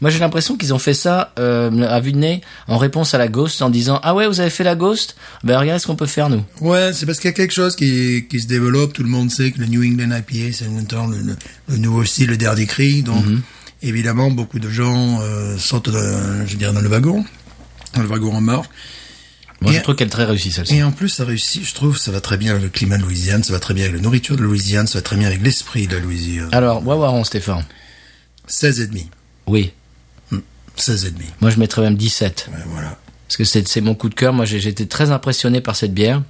Moi, 0.00 0.10
j'ai 0.10 0.18
l'impression 0.20 0.56
qu'ils 0.56 0.72
ont 0.72 0.78
fait 0.78 0.94
ça 0.94 1.32
euh, 1.38 1.82
à 1.88 1.98
vue 2.00 2.12
de 2.12 2.18
nez 2.18 2.40
en 2.68 2.78
réponse 2.78 3.14
à 3.14 3.18
la 3.18 3.26
Ghost 3.28 3.60
en 3.62 3.68
disant 3.70 3.98
ah 4.04 4.14
ouais 4.14 4.28
vous 4.28 4.38
avez 4.40 4.50
fait 4.50 4.62
la 4.64 4.76
Ghost? 4.76 5.16
Ben 5.42 5.58
regardez 5.58 5.80
ce 5.80 5.86
qu'on 5.88 5.96
peut 5.96 6.06
faire 6.06 6.30
nous. 6.30 6.44
Ouais, 6.60 6.92
c'est 6.92 7.04
parce 7.06 7.18
qu'il 7.18 7.28
y 7.28 7.34
a 7.34 7.36
quelque 7.36 7.52
chose 7.54 7.74
qui, 7.74 8.26
qui 8.30 8.38
se 8.40 8.46
développe. 8.46 8.92
Tout 8.92 9.02
le 9.02 9.08
monde 9.08 9.30
sait 9.30 9.50
que 9.50 9.58
le 9.58 9.66
New 9.66 9.82
England 9.82 10.16
IPA, 10.16 10.52
c'est 10.56 10.68
maintenant 10.68 11.06
le, 11.08 11.18
le, 11.18 11.36
le 11.68 11.76
nouveau 11.78 12.04
style, 12.04 12.28
le 12.28 12.36
dernier 12.36 12.66
cri. 12.66 13.02
Donc, 13.02 13.24
évidemment, 13.82 14.30
beaucoup 14.30 14.58
de 14.60 14.70
gens 14.70 15.20
euh, 15.20 15.56
sautent, 15.58 15.90
dans, 15.90 16.46
je 16.46 16.52
veux 16.52 16.58
dire, 16.58 16.72
dans 16.72 16.80
le 16.80 16.88
wagon, 16.88 17.24
dans 17.94 18.02
le 18.02 18.08
wagon 18.08 18.34
en 18.34 18.40
marche. 18.40 18.68
Moi, 19.60 19.72
je 19.72 19.78
Et- 19.78 19.82
trouve 19.82 19.96
qu'elle 19.96 20.06
est 20.06 20.10
très 20.10 20.24
réussie 20.24 20.52
celle-ci. 20.52 20.76
Et 20.76 20.84
en 20.84 20.92
plus, 20.92 21.08
ça 21.08 21.24
réussit, 21.24 21.64
je 21.66 21.74
trouve, 21.74 21.98
ça 21.98 22.12
va 22.12 22.20
très 22.20 22.36
bien 22.36 22.52
avec 22.52 22.62
le 22.62 22.68
climat 22.68 22.96
de 22.98 23.02
Louisiane, 23.02 23.42
ça 23.42 23.52
va 23.52 23.58
très 23.58 23.74
bien 23.74 23.82
avec 23.86 23.96
la 23.96 24.02
nourriture 24.02 24.36
de 24.36 24.42
Louisiane, 24.42 24.86
ça 24.86 24.98
va 24.98 25.02
très 25.02 25.16
bien 25.16 25.26
avec 25.26 25.42
l'esprit 25.42 25.88
de 25.88 25.96
la 25.96 26.00
Louisiane. 26.02 26.48
Alors, 26.52 26.86
Wawaron 26.86 27.24
Stéphane. 27.24 27.64
16 28.46 28.80
et 28.80 28.86
demi. 28.86 29.10
Oui. 29.48 29.72
16 30.80 31.04
et 31.06 31.10
demi. 31.10 31.26
Moi, 31.40 31.50
je 31.50 31.58
mettrais 31.58 31.82
même 31.82 31.96
17. 31.96 32.48
Ouais, 32.50 32.58
voilà. 32.68 32.98
Parce 33.26 33.36
que 33.36 33.44
c'est 33.44 33.80
mon 33.82 33.94
coup 33.94 34.08
de 34.08 34.14
cœur. 34.14 34.32
Moi, 34.32 34.46
été 34.50 34.86
très 34.86 35.10
impressionné 35.10 35.60
par 35.60 35.76
cette 35.76 35.92
bière. 35.92 36.22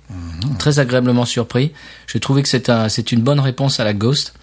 Très 0.59 0.81
agréablement 0.81 1.25
surpris. 1.25 1.73
J'ai 2.12 2.19
trouvé 2.19 2.43
que 2.43 2.49
c'est 2.49 2.69
un, 2.69 2.88
une 2.88 3.23
bonne 3.23 3.40
réponse 3.40 3.78
à 3.78 3.85
la 3.85 3.95
Ghost. 3.95 4.35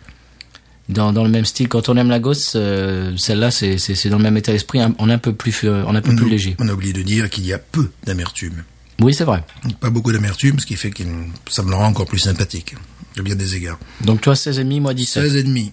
Dans, 0.87 1.11
dans 1.11 1.23
le 1.23 1.31
même 1.31 1.45
style. 1.45 1.67
Quand 1.67 1.89
on 1.89 1.97
aime 1.97 2.09
la 2.09 2.19
Ghost, 2.19 2.55
euh, 2.55 3.17
celle-là, 3.17 3.49
c'est 3.49 4.09
dans 4.09 4.17
le 4.17 4.23
même 4.23 4.37
état 4.37 4.51
d'esprit. 4.51 4.79
On 4.99 5.09
est 5.09 5.13
un 5.13 5.17
peu 5.17 5.33
plus, 5.33 5.67
on 5.67 5.95
un 5.95 6.01
peu 6.01 6.15
plus 6.15 6.29
léger. 6.29 6.55
On 6.59 6.69
a 6.69 6.73
oublié 6.73 6.93
de 6.93 7.01
dire 7.01 7.29
qu'il 7.29 7.45
y 7.45 7.53
a 7.53 7.57
peu 7.57 7.89
d'amertume. 8.05 8.63
Oui, 9.01 9.13
c'est 9.13 9.23
vrai. 9.23 9.43
Pas 9.79 9.89
beaucoup 9.89 10.11
d'amertume, 10.11 10.59
ce 10.59 10.65
qui 10.65 10.75
fait 10.75 10.91
que 10.91 11.03
ça 11.49 11.63
me 11.63 11.69
le 11.69 11.75
rend 11.75 11.87
encore 11.87 12.05
plus 12.05 12.19
sympathique. 12.19 12.75
À 13.17 13.21
bien 13.21 13.35
des 13.35 13.55
égards. 13.55 13.79
Donc 14.01 14.21
toi, 14.21 14.33
16,5, 14.33 14.81
moi 14.81 14.93
17. 14.93 15.23
16 15.23 15.35
et 15.37 15.43
demi. 15.43 15.71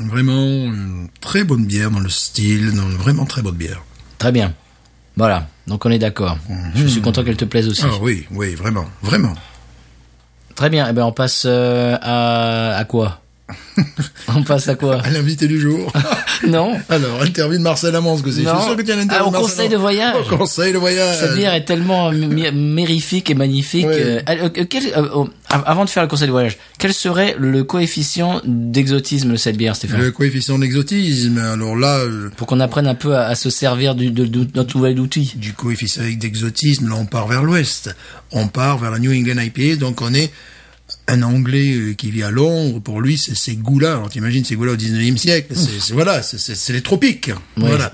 Vraiment 0.00 0.42
une 0.42 1.08
très 1.20 1.44
bonne 1.44 1.66
bière 1.66 1.90
dans 1.90 2.00
le 2.00 2.08
style, 2.08 2.74
dans 2.74 2.88
une 2.90 2.96
vraiment 2.96 3.24
très 3.26 3.42
bonne 3.42 3.56
bière. 3.56 3.82
Très 4.18 4.32
bien. 4.32 4.54
Voilà. 5.16 5.48
Donc 5.66 5.84
on 5.86 5.90
est 5.90 5.98
d'accord. 5.98 6.38
Je 6.74 6.86
suis 6.86 7.00
content 7.02 7.22
qu'elle 7.24 7.36
te 7.36 7.44
plaise 7.44 7.68
aussi. 7.68 7.82
Ah 7.84 7.96
oui, 8.00 8.26
oui, 8.30 8.54
vraiment, 8.54 8.86
vraiment. 9.02 9.34
Très 10.54 10.70
bien. 10.70 10.86
Eh 10.88 10.92
ben, 10.92 11.04
on 11.04 11.12
passe 11.12 11.44
euh, 11.46 11.96
à, 12.00 12.76
à 12.76 12.84
quoi? 12.84 13.21
On 14.34 14.42
passe 14.42 14.68
à 14.68 14.74
quoi 14.76 15.00
À 15.02 15.10
l'invité 15.10 15.46
du 15.48 15.60
jour. 15.60 15.92
Non 16.48 16.72
Alors, 16.88 17.22
interview 17.22 17.56
de 17.56 17.62
Marcel 17.62 17.94
Amance, 17.94 18.20
que 18.20 18.32
c'est. 18.32 18.42
Je 18.42 18.48
suis 18.48 18.62
sûr 18.64 18.76
que 18.76 18.82
tu 18.82 18.90
as 18.90 18.96
Ah, 19.10 19.24
au 19.24 19.30
de 19.30 19.36
conseil 19.36 19.68
de 19.68 19.76
voyage. 19.76 20.26
Au 20.32 20.36
conseil 20.38 20.72
de 20.72 20.78
voyage. 20.78 21.18
Cette 21.20 21.36
bière 21.36 21.54
est 21.54 21.64
tellement 21.64 22.10
mé- 22.12 22.50
mérifique 22.52 23.30
et 23.30 23.34
magnifique. 23.34 23.86
Oui. 23.88 23.94
Euh, 23.96 24.20
euh, 24.28 24.48
euh, 24.58 24.64
quel- 24.68 24.92
euh, 24.96 25.08
oh, 25.14 25.28
av- 25.50 25.62
avant 25.66 25.84
de 25.84 25.90
faire 25.90 26.02
le 26.02 26.08
conseil 26.08 26.26
de 26.26 26.32
voyage, 26.32 26.58
quel 26.80 26.92
serait 26.92 27.36
le 27.38 27.62
coefficient 27.62 28.40
d'exotisme 28.44 29.30
de 29.30 29.36
cette 29.36 29.56
bière, 29.56 29.76
Stéphane 29.76 30.00
Le 30.00 30.10
coefficient 30.10 30.58
d'exotisme, 30.58 31.38
alors 31.38 31.76
là, 31.76 31.98
euh, 31.98 32.28
Pour 32.36 32.48
qu'on 32.48 32.58
apprenne 32.58 32.88
un 32.88 32.96
peu 32.96 33.14
à, 33.14 33.26
à 33.28 33.34
se 33.36 33.48
servir 33.48 33.94
du, 33.94 34.10
de, 34.10 34.24
de 34.24 34.44
notre 34.56 34.76
nouvel 34.76 34.98
outil. 34.98 35.34
du 35.36 35.52
coefficient 35.52 36.02
d'exotisme, 36.18 36.88
là 36.88 36.96
on 36.98 37.06
part 37.06 37.28
vers 37.28 37.44
l'ouest. 37.44 37.94
On 38.32 38.48
part 38.48 38.78
vers 38.78 38.90
la 38.90 38.98
New 38.98 39.12
England 39.12 39.40
IPA, 39.40 39.76
donc 39.76 40.00
on 40.02 40.12
est 40.12 40.32
un 41.08 41.22
Anglais 41.22 41.74
euh, 41.74 41.94
qui 41.94 42.10
vit 42.10 42.22
à 42.22 42.30
Londres, 42.30 42.80
pour 42.80 43.00
lui 43.00 43.18
c'est 43.18 43.34
ces 43.36 43.56
goûts-là. 43.56 43.92
Alors 43.94 44.08
t'imagines 44.10 44.44
ces 44.44 44.54
goûts-là 44.56 44.72
au 44.72 44.76
19e 44.76 45.16
siècle, 45.16 45.52
c'est 45.54 45.80
c'est- 45.80 45.92
voilà, 45.92 46.22
c'est- 46.22 46.72
les 46.72 46.82
tropiques. 46.82 47.30
Voilà. 47.56 47.92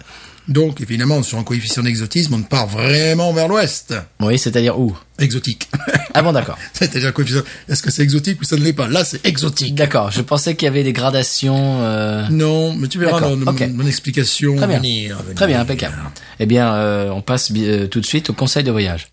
Donc 0.49 0.81
évidemment 0.81 1.23
sur 1.23 1.37
un 1.39 1.45
coefficient 1.45 1.83
d'exotisme, 1.83 2.33
on 2.35 2.41
part 2.43 2.67
vraiment 2.69 3.35
vers 3.35 3.49
l'ouest. 3.49 3.95
Oui, 4.21 4.39
c'est-à-dire 4.39 4.79
où? 4.81 4.97
Exotique. 5.19 5.69
Ah 6.15 6.23
bon, 6.23 6.33
d'accord. 6.33 6.59
C'est-à-dire 6.73 7.13
coefficient. 7.13 7.43
Est-ce 7.69 7.83
que 7.83 7.91
c'est 7.93 8.03
exotique 8.03 8.41
ou 8.41 8.45
ça 8.45 8.57
ne 8.57 8.63
l'est 8.65 8.73
pas? 8.73 8.89
Là 8.89 9.05
c'est 9.05 9.25
exotique. 9.27 9.75
D'accord. 9.75 10.11
Je 10.11 10.23
pensais 10.23 10.57
qu'il 10.57 10.65
y 10.67 10.69
avait 10.69 10.83
des 10.83 10.95
gradations. 10.95 11.83
euh, 11.83 12.27
Non, 12.31 12.73
mais 12.75 12.89
tu 12.89 12.99
verras 12.99 13.21
mon 13.37 13.87
explication 13.87 14.57
Très 14.57 14.65
à 14.65 14.69
bien. 14.69 14.79
venir. 14.79 15.19
Très 15.37 15.47
bien, 15.47 15.61
impeccable. 15.61 15.95
Eh 16.41 16.47
bien, 16.47 16.73
euh, 16.75 17.11
on 17.11 17.21
passe 17.21 17.53
euh, 17.55 17.87
tout 17.87 18.01
de 18.01 18.07
suite 18.07 18.31
au 18.31 18.33
conseil 18.33 18.65
de 18.65 18.71
voyage. 18.73 19.09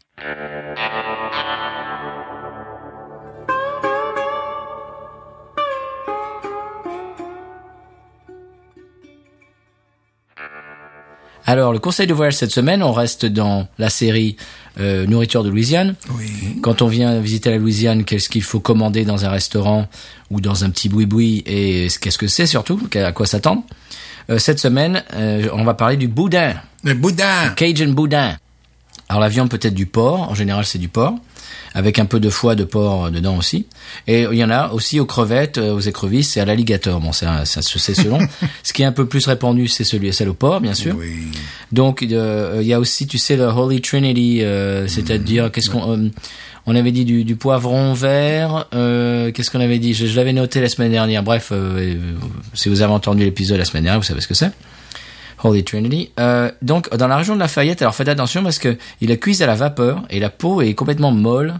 Alors, 11.47 11.73
le 11.73 11.79
conseil 11.79 12.07
de 12.07 12.13
voyage 12.13 12.35
cette 12.35 12.51
semaine, 12.51 12.81
on 12.81 12.91
reste 12.91 13.25
dans 13.25 13.67
la 13.77 13.89
série 13.89 14.35
euh, 14.79 15.05
Nourriture 15.05 15.43
de 15.43 15.49
Louisiane. 15.49 15.95
Oui. 16.17 16.57
Quand 16.61 16.81
on 16.81 16.87
vient 16.87 17.19
visiter 17.19 17.51
la 17.51 17.57
Louisiane, 17.57 18.03
qu'est-ce 18.03 18.29
qu'il 18.29 18.41
faut 18.41 18.59
commander 18.59 19.05
dans 19.05 19.25
un 19.25 19.29
restaurant 19.29 19.87
ou 20.31 20.41
dans 20.41 20.63
un 20.63 20.71
petit 20.71 20.89
boui-boui 20.89 21.43
et 21.45 21.87
qu'est-ce 22.01 22.17
que 22.17 22.27
c'est 22.27 22.47
surtout, 22.47 22.79
à 22.95 23.11
quoi 23.11 23.27
s'attendre? 23.27 23.63
Euh, 24.31 24.39
Cette 24.39 24.59
semaine, 24.59 25.03
euh, 25.13 25.47
on 25.53 25.63
va 25.63 25.75
parler 25.75 25.97
du 25.97 26.07
boudin, 26.07 26.55
Le 26.83 26.95
boudin. 26.95 27.49
Cajun 27.55 27.89
boudin. 27.89 28.35
Alors 29.07 29.21
la 29.21 29.29
viande 29.29 29.49
peut 29.49 29.59
être 29.61 29.75
du 29.75 29.85
porc, 29.85 30.31
en 30.31 30.33
général 30.33 30.65
c'est 30.65 30.79
du 30.79 30.87
porc, 30.89 31.13
avec 31.73 31.99
un 31.99 32.05
peu 32.05 32.19
de 32.19 32.29
foie 32.29 32.55
de 32.55 32.63
porc 32.63 33.11
dedans 33.11 33.37
aussi. 33.37 33.65
Et 34.07 34.23
il 34.31 34.37
y 34.37 34.43
en 34.43 34.49
a 34.49 34.69
aussi 34.71 34.99
aux 34.99 35.05
crevettes, 35.05 35.57
euh, 35.57 35.73
aux 35.73 35.79
écrevisses 35.79 36.37
et 36.37 36.39
à 36.39 36.45
l'alligator. 36.45 36.99
Bon, 36.99 37.11
ça 37.11 37.43
c'est 37.45 37.93
selon. 37.93 38.19
Ce 38.63 38.73
qui 38.73 38.81
est 38.81 38.85
un 38.85 38.91
peu 38.91 39.05
plus 39.07 39.25
répandu, 39.27 39.67
c'est 39.67 39.83
celui 39.83 40.11
celle 40.13 40.29
au 40.29 40.33
porc, 40.33 40.61
bien 40.61 40.73
sûr. 40.73 40.95
Oui. 40.97 41.27
Donc 41.71 42.03
euh, 42.03 42.59
il 42.61 42.67
y 42.67 42.73
a 42.73 42.79
aussi, 42.79 43.07
tu 43.07 43.17
sais, 43.17 43.35
le 43.35 43.45
Holy 43.45 43.81
Trinity, 43.81 44.41
euh, 44.43 44.87
c'est-à-dire 44.87 45.51
qu'est-ce 45.51 45.69
qu'on 45.69 45.91
euh, 45.97 46.09
on 46.67 46.75
avait 46.75 46.91
dit 46.91 47.05
du, 47.05 47.23
du 47.25 47.35
poivron 47.35 47.93
vert. 47.93 48.65
euh, 48.73 49.31
qu'est-ce 49.31 49.51
qu'on 49.51 49.59
avait 49.59 49.77
dit? 49.77 49.93
Je, 49.93 50.07
je 50.07 50.15
l'avais 50.15 50.33
noté 50.33 50.61
la 50.61 50.69
semaine 50.69 50.91
dernière. 50.91 51.21
Bref, 51.21 51.49
euh, 51.51 51.95
si 52.55 52.69
vous 52.69 52.81
avez 52.81 52.91
entendu 52.93 53.23
l'épisode 53.23 53.59
la 53.59 53.65
semaine 53.65 53.83
dernière, 53.83 53.99
vous 53.99 54.05
savez 54.07 54.21
ce 54.21 54.27
que 54.27 54.33
c'est. 54.33 54.49
Holy 55.45 55.63
Trinity. 55.63 56.11
Euh, 56.19 56.51
donc 56.61 56.93
dans 56.95 57.07
la 57.07 57.17
région 57.17 57.35
de 57.35 57.39
Lafayette, 57.39 57.81
alors 57.81 57.95
faites 57.95 58.07
attention 58.09 58.43
parce 58.43 58.59
que 58.59 58.77
il 59.01 59.11
est 59.11 59.17
cuit 59.17 59.41
à 59.43 59.45
la 59.47 59.55
vapeur 59.55 60.03
et 60.09 60.19
la 60.19 60.29
peau 60.29 60.61
est 60.61 60.73
complètement 60.73 61.11
molle. 61.11 61.55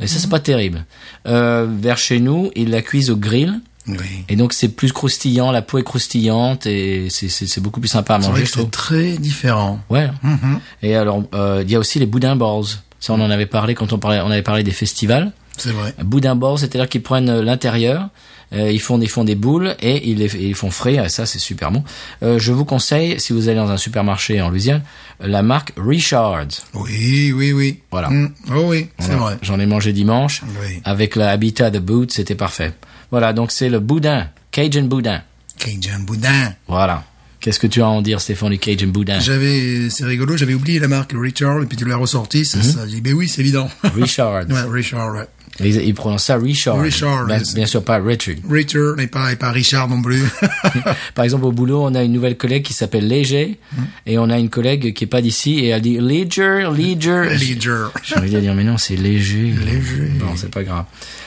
Et 0.00 0.06
ça 0.06 0.18
c'est 0.18 0.28
pas 0.28 0.40
terrible. 0.40 0.84
Euh, 1.26 1.66
vers 1.68 1.96
chez 1.98 2.20
nous, 2.20 2.50
ils 2.54 2.70
la 2.70 2.82
cuisent 2.82 3.10
au 3.10 3.16
grill. 3.16 3.60
Oui. 3.88 3.96
Et 4.28 4.34
donc 4.36 4.52
c'est 4.52 4.68
plus 4.68 4.92
croustillant, 4.92 5.52
la 5.52 5.62
peau 5.62 5.78
est 5.78 5.84
croustillante 5.84 6.66
et 6.66 7.06
c'est- 7.08 7.60
beaucoup 7.60 7.78
plus 7.80 7.88
sympa 7.88 8.16
à 8.16 8.18
manger, 8.18 8.42
c'est 8.64 8.70
très 8.70 9.12
différent. 9.16 9.78
Ouais. 9.88 10.08
Mhm. 10.22 10.58
Et 10.82 10.96
alors, 10.96 11.22
euh, 11.34 11.62
il 11.64 11.70
y 11.70 11.76
a 11.76 11.78
aussi 11.78 11.98
les 12.00 12.06
boudin 12.06 12.34
balls. 12.36 12.64
Ça, 12.98 13.12
on 13.12 13.20
en 13.20 13.30
avait 13.30 13.46
parlé 13.46 13.74
quand 13.76 13.92
on 13.92 13.98
parlait, 13.98 14.20
on 14.20 14.30
avait 14.30 14.42
parlé 14.42 14.64
des 14.64 14.72
festivals. 14.72 15.30
C'est 15.56 15.72
vrai. 15.72 15.94
Boudin 16.02 16.36
balls, 16.36 16.58
c'est-à-dire 16.58 16.88
qu'ils 16.88 17.02
prennent 17.02 17.28
euh, 17.30 17.42
l'intérieur, 17.42 18.08
euh, 18.52 18.70
ils 18.70 18.80
font 18.80 18.98
des 18.98 19.06
font 19.08 19.24
des 19.24 19.34
boules 19.34 19.74
et 19.80 20.08
ils 20.10 20.18
les 20.18 20.34
ils 20.36 20.54
font 20.54 20.70
frais. 20.70 20.94
Et 20.94 21.08
ça, 21.08 21.26
c'est 21.26 21.38
super 21.38 21.70
bon. 21.72 21.82
Euh, 22.22 22.38
je 22.38 22.52
vous 22.52 22.64
conseille, 22.64 23.18
si 23.18 23.32
vous 23.32 23.48
allez 23.48 23.56
dans 23.58 23.70
un 23.70 23.76
supermarché 23.76 24.40
en 24.40 24.50
Louisiane, 24.50 24.82
la 25.20 25.42
marque 25.42 25.72
Richards. 25.76 26.46
Oui, 26.74 27.32
oui, 27.34 27.52
oui. 27.52 27.80
Voilà. 27.90 28.10
Mm. 28.10 28.34
Oh 28.54 28.62
oui, 28.66 28.88
c'est 28.98 29.06
Voilà. 29.14 29.20
vrai. 29.22 29.38
J'en 29.42 29.58
ai 29.58 29.66
mangé 29.66 29.92
dimanche 29.92 30.42
Oui. 30.62 30.80
avec 30.84 31.16
la 31.16 31.30
Habitat 31.30 31.70
de 31.70 31.78
Boot, 31.80 32.12
c'était 32.12 32.34
parfait. 32.36 32.72
Voilà, 33.10 33.32
donc 33.32 33.50
c'est 33.50 33.68
le 33.68 33.80
boudin, 33.80 34.28
Cajun 34.52 34.84
boudin. 34.84 35.22
Cajun 35.58 36.00
boudin. 36.00 36.52
Voilà. 36.68 37.02
Qu'est-ce 37.46 37.60
que 37.60 37.68
tu 37.68 37.80
as 37.80 37.84
à 37.84 37.88
en 37.90 38.02
dire, 38.02 38.20
Stéphane, 38.20 38.50
du 38.50 38.58
Cajun 38.58 38.88
boudin 38.88 39.20
J'avais, 39.20 39.88
c'est 39.88 40.04
rigolo, 40.04 40.36
j'avais 40.36 40.54
oublié 40.54 40.80
la 40.80 40.88
marque 40.88 41.12
Richard, 41.16 41.62
et 41.62 41.66
puis 41.66 41.76
tu 41.76 41.84
l'as 41.84 41.94
ressorti, 41.94 42.44
ça, 42.44 42.60
ça, 42.60 42.80
j'ai 42.88 42.96
dit, 42.96 43.00
ben 43.00 43.12
oui, 43.14 43.28
c'est 43.28 43.40
évident. 43.40 43.70
Richards. 43.94 44.46
ouais, 44.50 44.62
Richard, 44.68 45.14
ouais. 45.14 45.26
Ils, 45.60 45.76
ils 45.76 45.94
prononcent 45.94 46.24
ça 46.24 46.38
Richard. 46.38 46.80
Richard, 46.80 47.26
Ben, 47.28 47.40
bien 47.54 47.66
sûr 47.66 47.84
pas 47.84 47.98
Richard. 47.98 48.34
Richard, 48.50 48.98
et 48.98 49.06
pas, 49.06 49.30
et 49.30 49.36
pas 49.36 49.52
Richard 49.52 49.88
non 49.88 50.02
plus. 50.02 50.24
Par 51.14 51.24
exemple, 51.24 51.44
au 51.44 51.52
boulot, 51.52 51.84
on 51.84 51.94
a 51.94 52.02
une 52.02 52.12
nouvelle 52.12 52.36
collègue 52.36 52.64
qui 52.64 52.72
s'appelle 52.72 53.06
Léger, 53.06 53.60
et 54.06 54.18
on 54.18 54.28
a 54.28 54.40
une 54.40 54.50
collègue 54.50 54.92
qui 54.92 55.04
est 55.04 55.06
pas 55.06 55.22
d'ici, 55.22 55.60
et 55.60 55.68
elle 55.68 55.82
dit 55.82 55.98
Ledger, 55.98 56.68
Ledger. 56.76 57.28
Leader. 57.38 57.92
J'ai 58.02 58.16
envie 58.16 58.30
de 58.32 58.40
dire, 58.40 58.54
mais 58.56 58.64
non, 58.64 58.76
c'est 58.76 58.96
léger. 58.96 59.54
Léger. 59.64 60.10
Non, 60.18 60.32
c'est 60.34 60.50
pas 60.50 60.64
grave. 60.64 60.86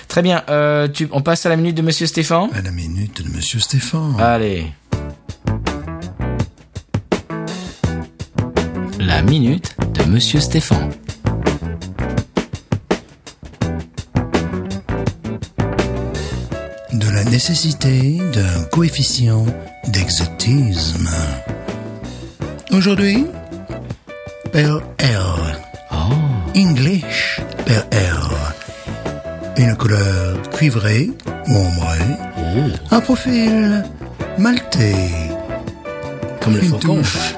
Très 0.10 0.22
bien, 0.22 0.44
euh, 0.50 0.90
tu, 0.90 1.08
on 1.12 1.22
passe 1.22 1.46
à 1.46 1.50
la 1.50 1.56
minute 1.56 1.78
de 1.78 1.82
Monsieur 1.82 2.08
Stéphane. 2.08 2.50
À 2.54 2.62
la 2.62 2.72
minute 2.72 3.24
de 3.24 3.30
Monsieur 3.34 3.62
Stéphane. 3.62 4.16
Allez. 4.20 4.66
La 9.10 9.22
minute 9.22 9.76
de 9.94 10.04
Monsieur 10.06 10.40
Stéphane. 10.40 10.92
De 16.94 17.10
la 17.10 17.24
nécessité 17.26 18.18
d'un 18.34 18.64
coefficient 18.72 19.46
d'exotisme. 19.88 21.10
Aujourd'hui, 22.72 23.26
Père 24.52 24.78
R. 25.00 25.54
Oh, 25.92 25.96
English 26.56 27.40
Pale 27.66 27.86
Ale. 27.92 29.64
Une 29.64 29.76
couleur 29.76 30.42
cuivrée 30.52 31.10
ou 31.48 31.56
ambrée. 31.56 31.98
oh, 32.38 32.96
Un 32.96 33.02
profil 33.02 33.84
maltais. 34.38 34.96
comme 36.42 36.54
le 36.56 36.64
Une 36.64 36.70
faucon. 36.70 36.96
touche. 36.96 37.36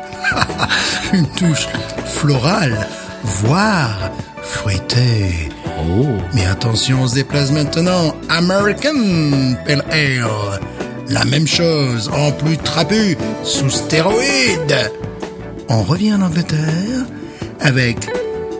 une 1.14 1.28
touche 1.28 1.68
florale, 2.06 2.88
voire 3.24 4.12
fruitée. 4.42 5.50
Oh, 5.80 6.06
Mais 6.34 6.46
attention, 6.46 7.04
on 7.04 7.08
se 7.08 7.16
déplace 7.16 7.52
maintenant. 7.52 8.16
American 8.30 9.56
Pale 9.66 9.84
Ale. 9.92 10.60
La 11.10 11.26
même 11.26 11.48
chose, 11.48 12.10
en 12.14 12.32
plus 12.32 12.58
trapu, 12.58 13.18
sous 13.44 13.70
stéroïdes. 13.70 14.92
On 15.70 15.84
revient 15.84 16.14
en 16.14 16.22
Angleterre 16.22 17.06
avec 17.60 17.98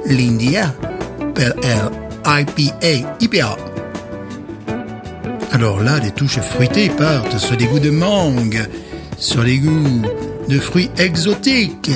l'India 0.06 0.74
Pale 1.36 1.56
Ale 1.64 1.92
IPA 2.26 3.16
IPA. 3.20 3.58
Alors 5.52 5.82
là, 5.82 6.00
les 6.00 6.12
touches 6.12 6.40
fruitées 6.40 6.90
partent 6.90 7.38
sur 7.38 7.58
des 7.58 7.66
goûts 7.66 7.80
de 7.80 7.90
mangue, 7.90 8.62
sur 9.18 9.44
les 9.44 9.58
goûts 9.58 10.02
de 10.48 10.60
fruits 10.60 10.92
exotiques. 10.98 11.92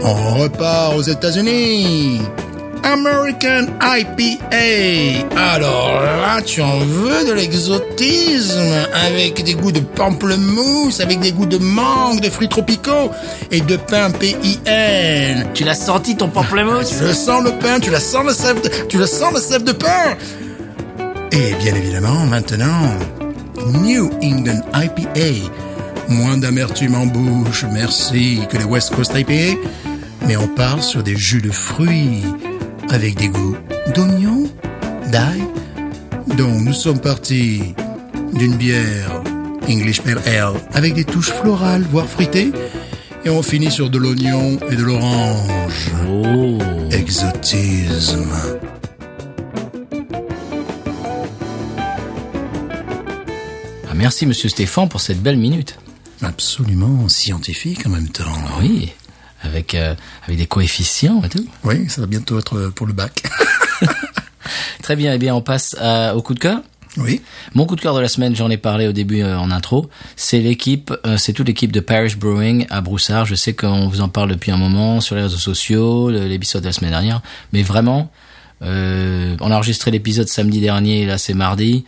On 0.00 0.34
repart 0.34 0.96
aux 0.96 1.02
États-Unis 1.02 2.20
American 2.84 3.66
IPA. 3.80 5.26
Alors 5.36 6.02
là, 6.02 6.42
tu 6.42 6.60
en 6.60 6.78
veux 6.78 7.26
de 7.26 7.32
l'exotisme 7.32 8.60
avec 8.92 9.42
des 9.42 9.54
goûts 9.54 9.72
de 9.72 9.80
pamplemousse, 9.80 11.00
avec 11.00 11.20
des 11.20 11.32
goûts 11.32 11.46
de 11.46 11.56
mangue, 11.56 12.20
de 12.20 12.28
fruits 12.28 12.48
tropicaux 12.48 13.10
et 13.50 13.60
de 13.62 13.76
pain 13.76 14.10
PIN. 14.10 15.44
Tu 15.54 15.64
l'as 15.64 15.74
senti 15.74 16.16
ton 16.16 16.28
pamplemousse? 16.28 16.98
Tu 16.98 17.04
le 17.04 17.14
sens 17.14 17.42
le 17.42 17.52
pain, 17.52 17.80
tu 17.80 17.90
la 17.90 18.00
sens 18.00 18.26
le 18.26 18.34
sève 18.34 18.60
de, 18.60 18.68
tu 18.88 18.98
le 18.98 19.06
sens 19.06 19.32
le 19.32 19.40
sève 19.40 19.64
de 19.64 19.72
pain. 19.72 20.16
Et 21.32 21.54
bien 21.54 21.74
évidemment, 21.74 22.26
maintenant, 22.26 22.92
New 23.82 24.10
England 24.22 24.60
IPA. 24.74 25.50
Moins 26.08 26.36
d'amertume 26.36 26.94
en 26.94 27.06
bouche, 27.06 27.64
merci, 27.72 28.40
que 28.50 28.56
les 28.56 28.64
West 28.64 28.94
Coast 28.94 29.12
IPA. 29.14 29.58
Mais 30.26 30.36
on 30.36 30.48
part 30.48 30.82
sur 30.82 31.02
des 31.02 31.16
jus 31.16 31.40
de 31.40 31.50
fruits 31.50 32.22
avec 32.90 33.16
des 33.16 33.28
goûts 33.28 33.56
d'oignon, 33.94 34.44
d'ail. 35.10 35.42
Donc 36.36 36.60
nous 36.60 36.72
sommes 36.72 37.00
partis 37.00 37.74
d'une 38.32 38.56
bière 38.56 39.22
English 39.68 40.02
Pale 40.02 40.20
Ale 40.26 40.54
avec 40.72 40.94
des 40.94 41.04
touches 41.04 41.30
florales, 41.30 41.84
voire 41.90 42.06
fruitées. 42.06 42.52
Et 43.24 43.30
on 43.30 43.42
finit 43.42 43.70
sur 43.70 43.88
de 43.88 43.98
l'oignon 43.98 44.58
et 44.70 44.76
de 44.76 44.82
l'orange. 44.82 45.90
Oh. 46.06 46.58
Exotisme. 46.90 48.30
Ah, 53.88 53.94
merci 53.94 54.26
Monsieur 54.26 54.50
Stéphane 54.50 54.88
pour 54.88 55.00
cette 55.00 55.22
belle 55.22 55.38
minute. 55.38 55.78
Absolument 56.22 57.08
scientifique 57.08 57.86
en 57.86 57.90
même 57.90 58.08
temps. 58.08 58.24
Oui, 58.60 58.90
avec 59.42 59.74
euh, 59.74 59.94
avec 60.26 60.38
des 60.38 60.46
coefficients 60.46 61.22
et 61.24 61.28
tout. 61.28 61.46
Oui, 61.64 61.88
ça 61.88 62.00
va 62.00 62.06
bientôt 62.06 62.38
être 62.38 62.68
pour 62.74 62.86
le 62.86 62.92
bac. 62.92 63.22
Très 64.82 64.96
bien, 64.96 65.14
eh 65.14 65.18
bien 65.18 65.34
on 65.34 65.40
passe 65.42 65.74
à- 65.80 66.14
au 66.16 66.22
coup 66.22 66.34
de 66.34 66.38
cœur. 66.40 66.60
oui. 66.98 67.22
Mon 67.54 67.66
coup 67.66 67.74
de 67.76 67.80
cœur 67.80 67.94
de 67.94 68.00
la 68.00 68.08
semaine, 68.08 68.36
j'en 68.36 68.50
ai 68.50 68.56
parlé 68.56 68.86
au 68.86 68.92
début 68.92 69.22
euh, 69.22 69.38
en 69.38 69.50
intro, 69.50 69.88
c'est 70.16 70.40
l'équipe, 70.40 70.92
euh, 71.06 71.16
c'est 71.16 71.32
toute 71.32 71.46
l'équipe 71.46 71.72
de 71.72 71.80
Parish 71.80 72.16
Brewing 72.18 72.66
à 72.70 72.80
Broussard. 72.80 73.24
Je 73.26 73.34
sais 73.34 73.52
qu'on 73.54 73.88
vous 73.88 74.00
en 74.00 74.08
parle 74.08 74.30
depuis 74.30 74.50
un 74.52 74.56
moment 74.56 75.00
sur 75.00 75.14
les 75.16 75.22
réseaux 75.22 75.36
sociaux, 75.38 76.10
l'épisode 76.10 76.62
de 76.62 76.66
la 76.68 76.72
semaine 76.72 76.90
dernière, 76.90 77.20
mais 77.52 77.62
vraiment, 77.62 78.10
euh, 78.62 79.36
on 79.40 79.50
a 79.50 79.56
enregistré 79.56 79.90
l'épisode 79.90 80.28
samedi 80.28 80.60
dernier, 80.60 81.06
là 81.06 81.18
c'est 81.18 81.34
mardi. 81.34 81.84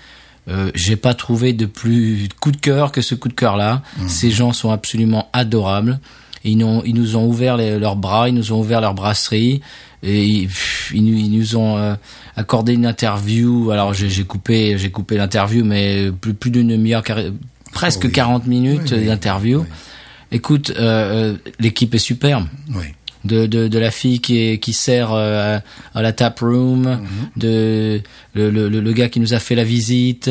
Euh, 0.49 0.71
j'ai 0.75 0.97
pas 0.97 1.13
trouvé 1.15 1.53
de 1.53 1.67
plus 1.67 2.29
coup 2.41 2.53
de 2.53 2.57
cœur 2.57 2.93
que 2.93 3.01
ce 3.01 3.15
coup 3.15 3.29
de 3.29 3.35
cœur 3.35 3.57
là. 3.57 3.83
Ces 4.07 4.31
gens 4.31 4.53
sont 4.53 4.71
absolument 4.71 5.29
adorables. 5.33 5.99
Ils 6.45 6.57
nous, 6.59 6.83
ils 6.85 6.95
nous 6.95 7.17
ont 7.17 7.27
ouvert 7.27 7.57
les- 7.57 7.79
leurs 7.79 7.97
bras, 7.97 8.29
ils 8.29 8.35
nous 8.35 8.53
ont 8.53 8.61
ouvert 8.61 8.81
leur 8.81 8.95
brasserie 8.95 9.61
et 10.05 10.25
ils, 10.25 10.47
pff, 10.47 10.93
ils 10.95 11.05
nous, 11.05 11.17
ils 11.19 11.37
nous 11.37 11.57
ont 11.57 11.77
euh, 11.79 11.95
accordé 12.37 12.75
une 12.75 12.87
interview. 12.87 13.73
Alors 13.73 13.93
j'ai 13.95 14.23
coupé, 14.25 14.79
j'ai 14.79 14.91
coupé 14.91 15.17
l'interview, 15.17 15.65
mais 15.65 16.11
plus, 16.13 16.35
plus 16.35 16.53
d'une 16.53 16.69
demi-heure, 16.69 17.03
presque 17.73 18.05
Oui. 18.05 18.13
40 18.13 18.47
minutes 18.47 18.93
Oui, 18.93 18.99
oui, 19.01 19.07
d'interview. 19.07 19.65
Écoute, 20.31 20.71
euh, 20.77 21.33
euh, 21.35 21.37
l'équipe 21.59 21.93
est 21.95 21.99
superbe 21.99 22.47
Oui. 22.75 22.85
De, 23.27 23.47
de, 23.47 23.69
de 23.69 23.79
la 23.79 23.91
fille 23.91 24.21
qui, 24.21 24.39
est, 24.41 24.59
qui 24.59 24.73
sert 24.73 25.13
euh, 25.13 25.59
à 25.95 26.03
la 26.03 26.13
tap 26.13 26.39
room, 26.41 27.01
de 27.37 28.01
le, 28.35 28.51
le, 28.51 28.69
le 28.69 28.93
gars 28.93 29.09
qui 29.09 29.21
nous 29.21 29.35
a 29.35 29.39
fait 29.39 29.55
la 29.55 29.65
visite, 29.65 30.31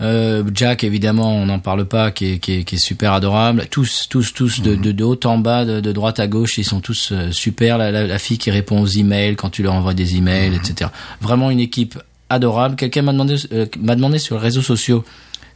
euh, 0.00 0.42
Jack 0.54 0.84
évidemment 0.84 1.36
on 1.36 1.46
n'en 1.46 1.58
parle 1.58 1.84
pas, 1.86 2.10
qui 2.10 2.32
est, 2.32 2.38
qui, 2.38 2.52
est, 2.60 2.64
qui 2.64 2.76
est 2.76 2.78
super 2.78 3.12
adorable. 3.12 3.66
Tous, 3.70 4.06
tous, 4.08 4.32
tous 4.32 4.60
de, 4.62 4.74
de, 4.74 4.92
de 4.92 5.04
haut 5.04 5.18
en 5.24 5.38
bas, 5.38 5.64
de, 5.64 5.80
de 5.80 5.92
droite 5.92 6.20
à 6.20 6.26
gauche, 6.26 6.58
ils 6.58 6.64
sont 6.64 6.80
tous 6.80 7.10
euh, 7.12 7.30
super. 7.32 7.78
La, 7.78 7.90
la, 7.90 8.06
la 8.06 8.18
fille 8.18 8.38
qui 8.38 8.50
répond 8.50 8.80
aux 8.80 8.86
emails 8.86 9.36
quand 9.36 9.50
tu 9.50 9.62
leur 9.62 9.74
envoies 9.74 9.94
des 9.94 10.16
emails, 10.16 10.54
etc. 10.54 10.90
Vraiment 11.20 11.50
une 11.50 11.60
équipe 11.60 11.98
adorable. 12.28 12.76
Quelqu'un 12.76 13.02
m'a 13.02 13.12
demandé 13.12 13.36
euh, 13.52 13.66
m'a 13.80 13.94
demandé 13.94 14.18
sur 14.18 14.36
les 14.36 14.42
réseaux 14.42 14.62
sociaux 14.62 15.04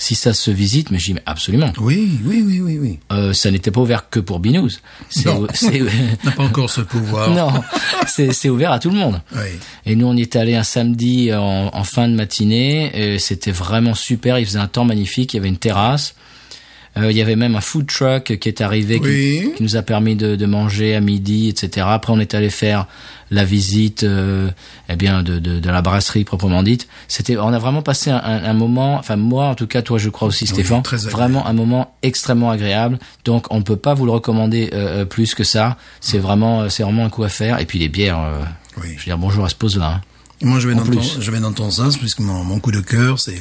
si 0.01 0.15
ça 0.15 0.33
se 0.33 0.51
visite, 0.51 0.91
mais 0.91 0.97
dit 0.97 1.13
mais 1.13 1.23
absolument. 1.27 1.73
Oui, 1.79 2.19
oui, 2.25 2.43
oui, 2.45 2.61
oui, 2.61 2.79
oui. 2.79 2.99
Euh, 3.13 3.35
ça 3.35 3.51
n'était 3.51 3.71
pas 3.71 3.83
ouvert 3.83 4.09
que 4.09 4.19
pour 4.19 4.41
Binous. 4.41 4.81
C'est 5.11 5.27
Non. 5.27 5.43
n'a 6.25 6.31
pas 6.33 6.43
encore 6.43 6.71
ce 6.71 6.81
pouvoir. 6.81 7.31
non, 7.35 7.53
c'est 8.07 8.49
ouvert 8.49 8.73
à 8.73 8.79
tout 8.79 8.89
le 8.89 8.97
monde. 8.97 9.21
Oui. 9.37 9.59
Et 9.85 9.97
nous, 9.97 10.07
on 10.07 10.17
y 10.17 10.23
est 10.23 10.37
allé 10.37 10.55
un 10.55 10.63
samedi 10.63 11.33
en, 11.35 11.71
en 11.73 11.85
fin 11.85 12.09
de 12.09 12.15
matinée. 12.15 13.19
C'était 13.19 13.53
vraiment 13.53 13.95
super. 13.95 14.39
Il 14.39 14.47
faisait 14.47 14.59
un 14.59 14.69
temps 14.69 14.85
magnifique. 14.85 15.35
Il 15.35 15.37
y 15.37 15.41
avait 15.41 15.49
une 15.51 15.59
terrasse. 15.59 16.15
Euh, 16.97 17.11
il 17.13 17.17
y 17.17 17.23
avait 17.23 17.37
même 17.37 17.55
un 17.55 17.61
food 17.61 17.87
truck 17.87 18.37
qui 18.41 18.49
est 18.49 18.61
arrivé, 18.61 18.99
qui- 18.99 19.07
Oui. 19.07 19.53
qui, 19.57 19.63
nous 19.63 19.77
a 19.77 19.83
permis 19.83 20.17
de, 20.17 20.35
de 20.35 20.47
manger 20.47 20.97
à 20.97 21.01
midi, 21.01 21.49
etc. 21.49 21.87
Après, 21.89 22.13
on 22.13 22.19
est 22.19 22.35
allé 22.35 22.51
faire 22.51 22.87
la 23.31 23.45
visite, 23.45 24.03
euh, 24.03 24.51
eh 24.89 24.97
bien, 24.97 25.23
de, 25.23 25.39
de, 25.39 25.61
de 25.61 25.71
la 25.71 25.83
brasserie 25.83 26.25
proprement 26.25 26.65
dite. 26.65 26.89
C'était, 27.07 27.37
on 27.37 27.53
a 27.53 27.59
vraiment 27.61 27.81
passé 27.83 28.11
un, 28.11 28.17
un, 28.17 28.43
un 28.45 28.53
moment. 28.55 28.97
Enfin, 28.97 29.15
moi, 29.15 29.47
en 29.47 29.55
tout 29.55 29.69
cas, 29.69 29.83
toi, 29.83 29.99
je 29.99 30.09
crois 30.11 30.27
aussi, 30.27 30.49
Stéphane, 30.49 30.83
très 30.83 30.97
agréable. 31.07 31.17
vraiment 31.17 31.47
un 31.47 31.53
moment 31.53 31.95
extrêmement 32.03 32.51
agréable. 32.51 32.99
Donc, 33.25 33.47
on 33.53 33.59
ne 33.59 33.63
peut 33.63 33.77
pas 33.77 33.95
vous 33.95 34.05
le 34.05 34.11
recommander 34.11 34.71
euh, 34.73 35.03
euh, 35.03 35.05
plus 35.05 35.37
que 35.37 35.45
ça. 35.45 35.77
C'est 36.01 36.19
vraiment, 36.19 36.63
euh, 36.63 36.69
c'est 36.71 36.83
vraiment 36.83 37.05
un 37.05 37.11
coup 37.11 37.23
à 37.23 37.29
faire. 37.29 37.61
Et 37.61 37.67
puis 37.67 37.79
les 37.79 37.89
bières. 37.89 38.19
euh, 38.19 38.41
Oui. 38.79 38.89
je 38.95 38.99
veux 38.99 39.05
dire 39.05 39.19
bonjour 39.19 39.45
à 39.45 39.49
ce 39.49 39.55
pause-là. 39.55 39.95
hein. 39.97 40.01
Et 40.43 40.47
moi, 40.47 40.59
je 40.59 40.67
vais, 40.69 40.75
En 40.75 40.79
dans 40.79 40.91
ton, 40.91 41.01
je 41.21 41.31
vais 41.31 41.39
dans 41.39 41.53
ton 41.53 41.71
sens, 41.71 41.99
puisque 41.99 42.19
mon, 42.21 42.43
mon 42.43 42.59
coup 42.59 42.73
de 42.73 42.81
cœur, 42.81 43.21
c'est 43.21 43.35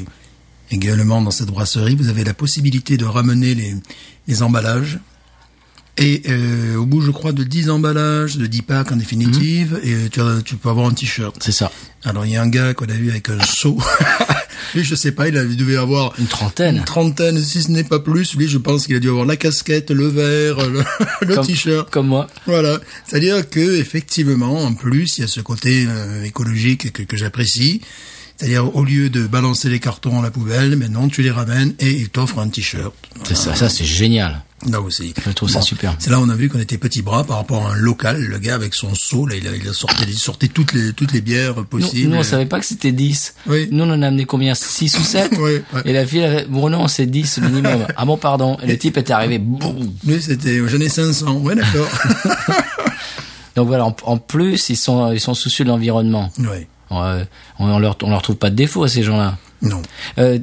également 0.71 1.21
dans 1.21 1.31
cette 1.31 1.49
brasserie, 1.49 1.95
vous 1.95 2.09
avez 2.09 2.23
la 2.23 2.33
possibilité 2.33 2.97
de 2.97 3.05
ramener 3.05 3.55
les, 3.55 3.75
les 4.27 4.43
emballages. 4.43 4.99
Et 6.01 6.21
euh, 6.29 6.77
au 6.77 6.85
bout, 6.85 7.01
je 7.01 7.11
crois, 7.11 7.33
de 7.33 7.43
10 7.43 7.69
emballages, 7.69 8.37
de 8.37 8.45
10 8.45 8.61
packs 8.61 8.91
en 8.93 8.95
définitive, 8.95 9.81
et 9.83 10.07
tu, 10.09 10.21
as- 10.21 10.41
tu 10.45 10.55
peux 10.55 10.69
avoir 10.69 10.87
un 10.87 10.93
t-shirt. 10.93 11.35
C'est 11.41 11.51
ça. 11.51 11.71
Alors, 12.05 12.25
il 12.25 12.31
y 12.31 12.37
a 12.37 12.41
un 12.41 12.47
gars 12.47 12.73
qu'on 12.73 12.85
a 12.85 12.93
vu 12.93 13.09
avec 13.09 13.27
un 13.27 13.41
seau. 13.43 13.77
Lui, 14.75 14.85
je 14.85 14.95
sais 14.95 15.11
pas, 15.11 15.27
il, 15.27 15.37
a- 15.37 15.43
il 15.43 15.57
devait 15.57 15.75
avoir 15.75 16.13
Une 16.17 16.27
trentaine. 16.27 16.77
une 16.77 16.85
trentaine, 16.85 17.41
si 17.43 17.61
ce 17.63 17.71
n'est 17.71 17.83
pas 17.83 17.99
plus. 17.99 18.33
Lui, 18.35 18.47
je 18.47 18.57
pense 18.57 18.87
qu'il 18.87 18.95
a 18.95 18.99
dû 18.99 19.09
avoir 19.09 19.25
la 19.25 19.35
casquette, 19.35 19.91
le 19.91 20.07
verre, 20.07 20.69
le, 20.69 20.83
le 21.27 21.35
Comme- 21.35 21.45
t-shirt. 21.45 21.89
Comme 21.89 22.07
moi. 22.07 22.27
Voilà, 22.45 22.79
c'est-à-dire 23.05 23.49
que 23.49 23.59
effectivement, 23.77 24.63
en 24.63 24.73
plus, 24.75 25.17
il 25.17 25.21
y 25.21 25.23
a 25.25 25.27
ce 25.27 25.41
côté 25.41 25.85
euh, 25.85 26.23
écologique 26.23 26.93
que, 26.93 27.03
que 27.03 27.17
j'apprécie. 27.17 27.81
C'est-à-dire, 28.39 28.73
au 28.73 28.85
lieu 28.85 29.09
de 29.09 29.27
balancer 29.27 29.67
les 29.67 29.79
cartons 29.81 30.19
à 30.19 30.21
la 30.23 30.31
poubelle, 30.31 30.77
maintenant 30.77 31.09
tu 31.09 31.21
les 31.21 31.29
ramènes 31.31 31.73
et 31.79 31.91
ils 31.91 32.07
t'offrent 32.09 32.39
un 32.39 32.47
t-shirt. 32.47 32.93
C'est 33.25 33.35
ça, 33.35 33.53
ça 33.53 33.67
c'est 33.67 33.83
génial. 33.83 34.41
Là 34.69 34.79
aussi. 34.81 35.13
Je 35.25 35.31
trouve 35.31 35.49
ça 35.49 35.61
super. 35.61 35.95
C'est 35.99 36.09
là 36.09 36.19
où 36.19 36.23
on 36.23 36.29
a 36.29 36.35
vu 36.35 36.47
qu'on 36.49 36.59
était 36.59 36.77
petit 36.77 37.01
bras 37.01 37.23
par 37.25 37.35
rapport 37.37 37.67
à 37.67 37.73
un 37.73 37.75
local. 37.75 38.21
Le 38.21 38.37
gars 38.39 38.55
avec 38.55 38.75
son 38.75 38.93
seau, 38.95 39.25
là, 39.25 39.35
il 39.35 39.45
a, 39.47 39.55
il 39.55 39.67
a 39.67 39.73
sorti, 39.73 40.03
il 40.07 40.17
sortait 40.17 40.47
toutes 40.49 40.71
les 40.73 40.91
toutes 40.93 41.11
les 41.13 41.19
bières 41.21 41.55
Nous, 41.57 41.63
possibles. 41.65 42.09
nous, 42.11 42.17
on 42.17 42.23
savait 42.23 42.45
pas 42.45 42.59
que 42.61 42.65
c'était 42.65 42.91
10. 42.93 43.35
Oui. 43.47 43.67
Nous, 43.71 43.83
on 43.83 43.89
en 43.89 44.01
a 44.01 44.07
amené 44.07 44.23
combien? 44.25 44.53
6 44.55 44.97
ou 44.99 45.03
7 45.03 45.31
Oui, 45.37 45.51
ouais. 45.73 45.81
Et 45.85 45.91
la 45.93 46.05
fille, 46.05 46.23
avait- 46.23 46.45
bon 46.45 46.69
non, 46.69 46.87
c'est 46.89 47.05
10 47.05 47.39
minimum. 47.39 47.87
ah 47.95 48.05
bon, 48.05 48.17
pardon. 48.17 48.57
Et 48.63 48.67
le 48.67 48.77
type 48.77 48.97
était 48.97 49.13
arrivé. 49.13 49.37
boum. 49.39 49.93
Lui, 50.05 50.21
c'était, 50.21 50.61
j'en 50.67 50.79
ai 50.79 50.89
500. 50.89 51.37
Ouais, 51.39 51.55
d'accord. 51.55 51.89
Donc 53.55 53.67
voilà, 53.67 53.85
en, 53.85 53.95
en 54.03 54.17
plus, 54.17 54.69
ils 54.69 54.77
sont, 54.77 55.11
ils 55.11 55.19
sont 55.19 55.33
soucieux 55.33 55.65
de 55.65 55.69
l'environnement. 55.69 56.31
ouais. 56.39 56.67
On, 56.91 57.25
on 57.59 57.79
leur, 57.79 57.97
on 58.03 58.09
leur 58.09 58.21
trouve 58.21 58.37
pas 58.37 58.49
de 58.49 58.55
défaut 58.55 58.83
à 58.83 58.87
ces 58.87 59.03
gens-là. 59.03 59.37
Non. 59.61 59.81
Euh, 60.17 60.39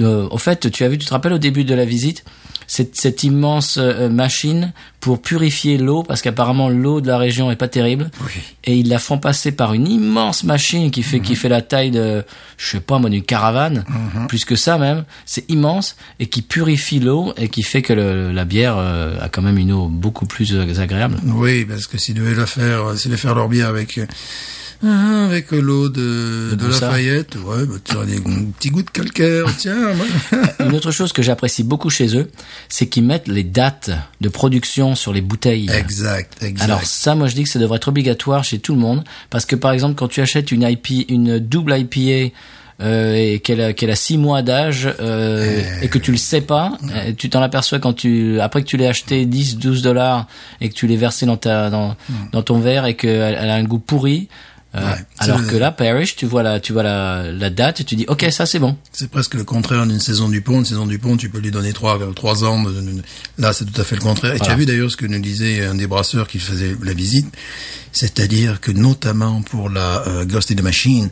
euh, 0.00 0.28
au 0.30 0.36
fait, 0.38 0.70
tu 0.70 0.84
as 0.84 0.88
vu, 0.88 0.98
tu 0.98 1.06
te 1.06 1.10
rappelles 1.10 1.32
au 1.32 1.38
début 1.38 1.64
de 1.64 1.74
la 1.74 1.86
visite, 1.86 2.22
cette, 2.66 2.96
cette 2.96 3.24
immense 3.24 3.78
euh, 3.80 4.10
machine 4.10 4.74
pour 5.00 5.22
purifier 5.22 5.78
l'eau, 5.78 6.02
parce 6.02 6.20
qu'apparemment 6.20 6.68
l'eau 6.68 7.00
de 7.00 7.06
la 7.06 7.16
région 7.16 7.50
est 7.50 7.56
pas 7.56 7.68
terrible, 7.68 8.10
Oui. 8.22 8.32
et 8.64 8.76
ils 8.76 8.88
la 8.90 8.98
font 8.98 9.16
passer 9.16 9.52
par 9.52 9.72
une 9.72 9.88
immense 9.88 10.44
machine 10.44 10.90
qui 10.90 11.02
fait 11.02 11.20
qui 11.20 11.34
fait 11.34 11.48
la 11.48 11.62
taille 11.62 11.90
de, 11.90 12.24
je 12.58 12.68
sais 12.72 12.80
pas 12.80 12.98
moi, 12.98 13.08
d'une 13.08 13.22
caravane, 13.22 13.86
plus 14.28 14.44
que 14.44 14.54
ça 14.54 14.76
même. 14.76 15.04
C'est 15.24 15.48
immense 15.50 15.96
et 16.20 16.26
qui 16.26 16.42
purifie 16.42 17.00
l'eau 17.00 17.32
et 17.38 17.48
qui 17.48 17.62
fait 17.62 17.80
que 17.80 17.94
le- 17.94 18.32
la 18.32 18.44
bière 18.44 18.76
a 18.76 19.30
quand 19.30 19.40
même 19.40 19.56
une 19.56 19.72
eau 19.72 19.86
beaucoup 19.88 20.26
plus 20.26 20.54
agréable. 20.78 21.16
Oui, 21.24 21.64
parce 21.64 21.86
que 21.86 21.96
s'ils 21.96 22.16
devaient 22.16 22.34
la 22.34 22.44
faire, 22.44 22.94
s'ils 22.98 23.10
devaient 23.10 23.20
faire 23.22 23.34
leur 23.34 23.48
bière 23.48 23.68
avec, 23.68 23.98
euh, 24.84 25.26
avec 25.26 25.50
l'eau 25.50 25.88
de, 25.88 26.50
de, 26.50 26.56
Broussard. 26.56 26.90
Lafayette, 26.92 27.36
ouais, 27.44 27.66
bah, 27.66 27.74
tu 27.82 27.96
aurais 27.96 28.06
des 28.06 28.20
petits 28.20 28.70
goûts 28.70 28.82
de 28.82 28.90
calcaire, 28.90 29.46
tiens. 29.58 29.94
Une 30.60 30.74
autre 30.74 30.90
chose 30.90 31.12
que 31.12 31.22
j'apprécie 31.22 31.64
beaucoup 31.64 31.90
chez 31.90 32.16
eux, 32.16 32.30
c'est 32.68 32.86
qu'ils 32.86 33.04
mettent 33.04 33.28
les 33.28 33.44
dates 33.44 33.90
de 34.20 34.28
production 34.28 34.94
sur 34.94 35.12
les 35.12 35.20
bouteilles. 35.20 35.70
exact, 35.70 36.42
exact. 36.42 36.64
Alors 36.64 36.84
ça, 36.84 37.14
moi 37.14 37.26
je 37.26 37.34
dis 37.34 37.42
que 37.42 37.48
ça 37.48 37.58
devrait 37.58 37.76
être 37.76 37.88
obligatoire 37.88 38.44
chez 38.44 38.58
tout 38.58 38.74
le 38.74 38.80
monde, 38.80 39.04
parce 39.30 39.46
que 39.46 39.56
par 39.56 39.72
exemple 39.72 39.94
quand 39.94 40.08
tu 40.08 40.20
achètes 40.20 40.52
une 40.52 40.62
IP, 40.62 41.08
une 41.08 41.38
double 41.38 41.76
IPA 41.76 42.34
euh, 42.80 43.16
et 43.16 43.40
qu'elle 43.40 43.60
a, 43.60 43.72
qu'elle 43.72 43.90
a 43.90 43.96
six 43.96 44.16
mois 44.16 44.42
d'âge 44.42 44.88
euh, 45.00 45.60
et 45.82 45.88
que 45.88 45.98
tu 45.98 46.12
le 46.12 46.16
sais 46.16 46.40
pas, 46.40 46.78
euh, 46.94 47.12
tu 47.16 47.28
t'en 47.28 47.42
aperçois 47.42 47.80
quand 47.80 47.92
tu 47.92 48.40
après 48.40 48.62
que 48.62 48.68
tu 48.68 48.76
l'aies 48.76 48.86
acheté 48.86 49.26
10, 49.26 49.58
12 49.58 49.82
dollars 49.82 50.28
et 50.60 50.68
que 50.68 50.74
tu 50.74 50.86
l'aies 50.86 50.94
versé 50.94 51.26
dans 51.26 51.36
ta 51.36 51.70
dans, 51.70 51.96
dans 52.30 52.42
ton 52.42 52.60
verre 52.60 52.86
et 52.86 52.94
qu'elle 52.94 53.36
elle 53.36 53.50
a 53.50 53.54
un 53.54 53.64
goût 53.64 53.80
pourri. 53.80 54.28
Euh, 54.74 54.80
Ouais, 54.80 54.96
alors 55.18 55.46
que 55.46 55.56
là, 55.56 55.72
Parrish, 55.72 56.14
tu 56.14 56.26
vois 56.26 56.42
la, 56.42 56.60
tu 56.60 56.74
vois 56.74 56.82
la, 56.82 57.32
la 57.32 57.48
date 57.48 57.80
et 57.80 57.84
tu 57.84 57.96
dis, 57.96 58.04
ok, 58.06 58.26
ça 58.30 58.44
c'est 58.44 58.58
bon. 58.58 58.76
C'est 58.92 59.10
presque 59.10 59.32
le 59.34 59.44
contraire 59.44 59.86
d'une 59.86 59.98
saison 59.98 60.28
du 60.28 60.42
pont. 60.42 60.58
Une 60.58 60.64
saison 60.66 60.86
du 60.86 60.98
pont, 60.98 61.16
tu 61.16 61.30
peux 61.30 61.38
lui 61.38 61.50
donner 61.50 61.72
trois, 61.72 61.98
trois 62.14 62.44
ans. 62.44 62.62
Là, 63.38 63.54
c'est 63.54 63.64
tout 63.64 63.80
à 63.80 63.84
fait 63.84 63.96
le 63.96 64.02
contraire. 64.02 64.34
Et 64.34 64.38
tu 64.40 64.50
as 64.50 64.54
vu 64.56 64.66
d'ailleurs 64.66 64.90
ce 64.90 64.96
que 64.98 65.06
nous 65.06 65.20
disait 65.20 65.64
un 65.64 65.74
des 65.74 65.86
brasseurs 65.86 66.28
qui 66.28 66.38
faisait 66.38 66.76
la 66.82 66.92
visite. 66.92 67.34
C'est-à-dire 67.92 68.60
que 68.60 68.70
notamment 68.70 69.40
pour 69.42 69.70
la 69.70 70.06
euh, 70.06 70.24
Ghost 70.26 70.50
in 70.50 70.56
the 70.56 70.62
Machine, 70.62 71.08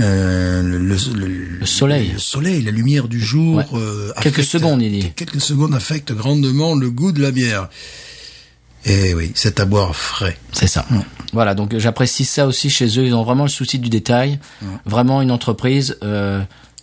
euh, 0.00 0.62
le, 0.62 0.78
le, 0.78 1.26
Le 1.60 1.66
soleil. 1.66 2.12
le 2.14 2.18
soleil, 2.18 2.62
la 2.62 2.70
lumière 2.70 3.08
du 3.08 3.20
jour, 3.20 3.56
Ouais. 3.56 3.64
euh, 3.74 4.10
Quelques 4.22 4.38
affecte- 4.38 4.48
secondes, 4.50 4.82
il 4.82 5.00
dit. 5.00 5.12
Quelques 5.16 5.40
secondes 5.40 5.74
affectent 5.74 6.12
grandement 6.12 6.74
le 6.74 6.90
goût 6.90 7.12
de 7.12 7.20
la 7.20 7.30
bière. 7.30 7.68
Et 8.86 9.14
oui, 9.14 9.32
c'est 9.34 9.58
à 9.58 9.64
boire 9.64 9.94
frais. 9.94 10.38
C'est 10.52 10.68
ça. 10.68 10.86
Voilà, 11.32 11.54
donc 11.54 11.76
j'apprécie 11.76 12.24
ça 12.24 12.46
aussi 12.46 12.70
chez 12.70 12.86
eux. 12.98 13.04
Ils 13.04 13.14
ont 13.14 13.24
vraiment 13.24 13.42
le 13.42 13.50
souci 13.50 13.80
du 13.80 13.90
détail. 13.90 14.38
Vraiment 14.86 15.20
une 15.22 15.32
entreprise 15.32 15.98
euh, 16.04 16.42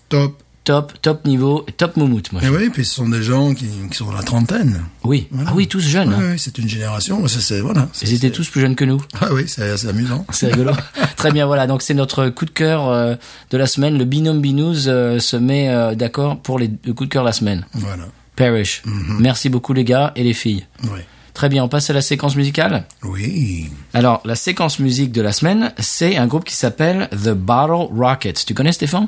Top. 0.10 0.44
top, 0.66 0.94
top 1.02 1.26
niveau, 1.26 1.66
top 1.78 1.96
moumoute, 1.96 2.34
moi. 2.34 2.44
Et 2.44 2.50
oui, 2.50 2.70
puis 2.70 2.84
ce 2.84 2.96
sont 2.96 3.08
des 3.08 3.24
gens 3.24 3.54
qui, 3.54 3.68
qui 3.90 3.98
sont 3.98 4.06
dans 4.08 4.12
la 4.12 4.22
trentaine. 4.22 4.84
Oui. 5.06 5.30
Ah 5.48 5.54
oui, 5.56 5.68
tous 5.68 5.80
jeunes. 5.80 6.14
Ouais, 6.14 6.34
hein. 6.34 6.36
c'est 6.38 6.58
une 6.58 6.68
génération. 6.68 7.26
C'est, 7.28 7.62
voilà. 7.62 7.88
Ils 8.02 8.14
étaient 8.14 8.32
tous 8.32 8.50
plus 8.50 8.60
jeunes 8.60 8.76
que 8.76 8.86
nous. 8.86 9.02
Ah 9.22 9.30
oui, 9.32 9.46
c'est, 9.48 9.88
amusant. 9.88 10.26
C'est 10.30 10.48
rigolo. 10.48 10.74
Très 11.16 11.32
bien, 11.32 11.46
voilà. 11.46 11.68
Donc 11.68 11.82
c'est 11.82 11.94
notre 11.94 12.28
coup 12.30 12.46
de 12.46 12.52
cœur 12.52 12.90
euh, 12.90 13.16
de 13.50 13.58
la 13.58 13.66
semaine. 13.66 13.98
Le 13.98 14.06
binôme 14.06 14.42
Binous 14.42 14.88
euh, 14.88 15.20
se 15.20 15.38
met 15.38 15.96
d'accord 15.96 16.42
pour 16.42 16.60
les, 16.60 16.70
le 16.86 16.94
coup 16.94 17.06
de 17.06 17.10
cœur 17.10 17.24
de 17.24 17.30
la 17.30 17.34
semaine. 17.34 17.66
Voilà. 17.74 18.04
Parish. 18.36 18.84
Merci 19.20 19.48
beaucoup 19.48 19.72
les 19.74 19.86
gars 19.86 20.12
et 20.18 20.24
les 20.24 20.34
filles. 20.34 20.66
Oui. 20.84 21.00
Très 21.34 21.50
bien, 21.50 21.64
on 21.64 21.68
passe 21.70 21.90
à 21.90 21.94
la 21.94 22.02
séquence 22.02 22.36
musicale. 22.36 22.86
Oui. 23.04 23.70
Alors, 23.94 24.22
la 24.24 24.36
séquence 24.36 24.80
musique 24.80 25.12
de 25.12 25.22
la 25.22 25.32
semaine, 25.32 25.74
c'est 25.80 26.16
un 26.18 26.28
groupe 26.28 26.44
qui 26.46 26.56
s'appelle 26.56 27.10
The 27.12 27.30
Bottle 27.32 27.88
Rockets. 27.96 28.46
Tu 28.46 28.54
connais 28.54 28.72
Stéphane? 28.72 29.08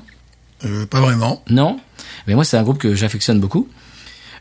Euh, 0.66 0.86
pas 0.88 1.02
vraiment. 1.02 1.44
Non? 1.50 1.80
Mais 2.28 2.34
moi, 2.34 2.44
c'est 2.44 2.58
un 2.58 2.64
groupe 2.64 2.80
que 2.80 2.96
j'affectionne 2.96 3.40
beaucoup. 3.40 3.68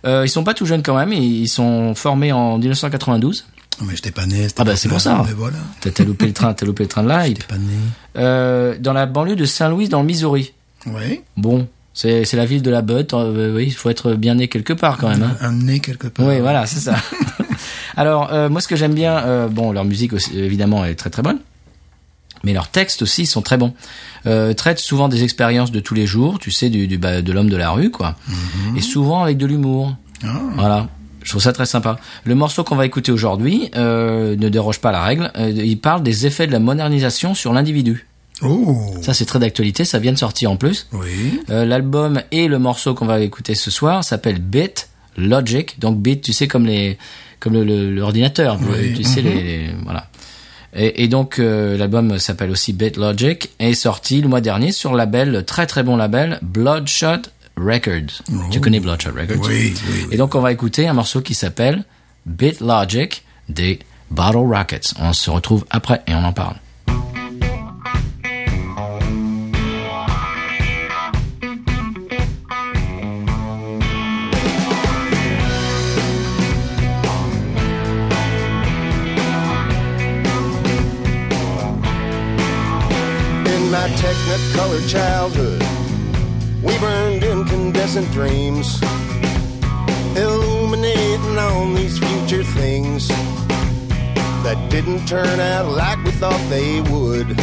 Euh, 0.06 0.22
ils 0.24 0.28
sont 0.30 0.44
pas 0.44 0.54
tout 0.54 0.64
jeunes 0.66 0.82
quand 0.82 0.96
même. 0.96 1.12
Ils 1.12 1.48
sont 1.48 1.94
formés 1.94 2.32
en 2.32 2.56
1992. 2.58 3.46
Oh, 3.80 3.84
Mais 3.86 3.96
j'étais 3.96 4.10
pas 4.12 4.26
né. 4.26 4.46
Ah 4.56 4.64
bah, 4.64 4.76
c'est 4.76 4.88
pour 4.88 5.00
ça. 5.00 5.24
Voilà. 5.36 5.58
T'as 5.80 6.04
loupé 6.04 6.26
le 6.26 6.32
train, 6.32 6.54
t'as 6.54 6.64
loupé 6.64 6.84
le 6.84 6.88
train 6.88 7.02
de 7.02 7.08
live. 7.08 7.38
Pas 7.46 7.58
né. 7.58 7.72
Euh, 8.16 8.76
dans 8.78 8.92
la 8.92 9.06
banlieue 9.06 9.36
de 9.36 9.44
Saint-Louis, 9.44 9.88
dans 9.88 10.00
le 10.00 10.06
Missouri. 10.06 10.52
Oui. 10.86 11.20
Bon, 11.36 11.66
c'est 11.92 12.30
la 12.34 12.46
ville 12.46 12.62
de 12.62 12.70
la 12.70 12.82
botte. 12.82 13.14
euh, 13.14 13.56
oui, 13.56 13.64
il 13.66 13.72
faut 13.74 13.90
être 13.90 14.14
bien 14.14 14.36
né 14.36 14.48
quelque 14.48 14.72
part 14.72 14.96
quand 14.98 15.08
même. 15.08 15.22
Hein. 15.22 15.36
Un 15.40 15.52
nez 15.52 15.80
quelque 15.80 16.06
part. 16.06 16.26
Oui, 16.26 16.40
voilà, 16.40 16.66
c'est 16.66 16.80
ça. 16.80 16.96
Alors, 17.96 18.32
euh, 18.32 18.48
moi, 18.48 18.60
ce 18.60 18.68
que 18.68 18.76
j'aime 18.76 18.94
bien, 18.94 19.18
euh, 19.18 19.48
bon, 19.48 19.72
leur 19.72 19.84
musique 19.84 20.12
aussi, 20.12 20.38
évidemment 20.38 20.84
est 20.84 20.94
très 20.94 21.10
très 21.10 21.22
bonne, 21.22 21.38
mais 22.42 22.52
leurs 22.52 22.68
textes 22.68 23.02
aussi 23.02 23.26
sont 23.26 23.42
très 23.42 23.56
bons. 23.56 23.74
Euh, 24.26 24.52
traitent 24.52 24.80
souvent 24.80 25.08
des 25.08 25.22
expériences 25.22 25.72
de 25.72 25.80
tous 25.80 25.94
les 25.94 26.06
jours, 26.06 26.38
tu 26.38 26.50
sais, 26.50 26.70
du, 26.70 26.86
du 26.86 26.98
bah, 26.98 27.22
de 27.22 27.32
l'homme 27.32 27.50
de 27.50 27.56
la 27.56 27.70
rue, 27.70 27.90
quoi, 27.90 28.16
et 28.76 28.80
souvent 28.80 29.22
avec 29.22 29.36
de 29.36 29.46
l'humour. 29.46 29.96
Ah. 30.22 30.40
Voilà. 30.56 30.88
Je 31.24 31.30
trouve 31.30 31.42
ça 31.42 31.52
très 31.54 31.66
sympa. 31.66 31.98
Le 32.24 32.34
morceau 32.34 32.64
qu'on 32.64 32.76
va 32.76 32.84
écouter 32.84 33.10
aujourd'hui 33.10 33.70
euh, 33.76 34.36
ne 34.36 34.48
déroge 34.50 34.78
pas 34.78 34.90
à 34.90 34.92
la 34.92 35.02
règle. 35.02 35.32
Euh, 35.36 35.50
il 35.50 35.80
parle 35.80 36.02
des 36.02 36.26
effets 36.26 36.46
de 36.46 36.52
la 36.52 36.58
modernisation 36.58 37.34
sur 37.34 37.54
l'individu. 37.54 38.06
Oh. 38.42 38.94
Ça, 39.00 39.14
c'est 39.14 39.24
très 39.24 39.38
d'actualité. 39.38 39.86
Ça 39.86 39.98
vient 39.98 40.12
de 40.12 40.18
sortir 40.18 40.50
en 40.50 40.56
plus. 40.56 40.86
Oui. 40.92 41.40
Euh, 41.48 41.64
L'album 41.64 42.20
et 42.30 42.46
le 42.46 42.58
morceau 42.58 42.94
qu'on 42.94 43.06
va 43.06 43.20
écouter 43.20 43.54
ce 43.54 43.70
soir 43.70 44.04
s'appelle 44.04 44.38
Bit 44.38 44.90
Logic. 45.16 45.80
Donc 45.80 45.98
Bit, 45.98 46.20
tu 46.20 46.34
sais 46.34 46.46
comme 46.46 46.66
les 46.66 46.98
comme 47.44 47.62
l'ordinateur, 47.62 48.58
Oui. 48.60 48.94
tu 48.94 49.04
sais 49.04 49.20
les, 49.22 49.34
les- 49.34 49.70
voilà. 49.84 50.08
Et, 50.74 51.04
et 51.04 51.08
donc 51.08 51.38
euh, 51.38 51.76
l'album 51.76 52.18
s'appelle 52.18 52.50
aussi 52.50 52.72
Bit 52.72 52.96
Logic 52.96 53.50
et 53.60 53.70
est 53.70 53.74
sorti 53.74 54.20
le 54.20 54.26
mois 54.28 54.40
dernier 54.40 54.72
sur 54.72 54.90
le 54.92 54.96
label 54.98 55.44
très 55.46 55.66
très 55.66 55.82
bon 55.84 55.96
label 55.96 56.38
Bloodshot 56.42 57.22
Records. 57.56 58.22
Tu 58.50 58.60
connais 58.60 58.80
Bloodshot 58.80 59.10
Records? 59.16 59.36
Oh. 59.42 59.46
Oui, 59.48 59.72
oui. 59.88 60.06
Et 60.10 60.16
donc 60.16 60.34
on 60.34 60.40
va 60.40 60.50
écouter 60.50 60.88
un 60.88 60.94
morceau 60.94 61.20
qui 61.20 61.34
s'appelle 61.34 61.84
Bit 62.26 62.60
Logic 62.60 63.22
des 63.48 63.78
Bottle 64.10 64.38
Rockets. 64.38 64.94
On 64.98 65.12
se 65.12 65.30
retrouve 65.30 65.64
après 65.70 66.02
et 66.08 66.14
on 66.14 66.24
en 66.24 66.32
parle. 66.32 66.56
Technicolor 84.04 84.86
childhood, 84.86 85.62
we 86.62 86.78
burned 86.78 87.24
incandescent 87.24 88.10
dreams, 88.12 88.78
illuminating 90.14 91.38
on 91.38 91.74
these 91.74 91.98
future 91.98 92.44
things 92.44 93.08
that 94.44 94.58
didn't 94.68 95.06
turn 95.08 95.40
out 95.40 95.72
like 95.72 95.96
we 96.04 96.10
thought 96.10 96.38
they 96.50 96.82
would. 96.82 97.34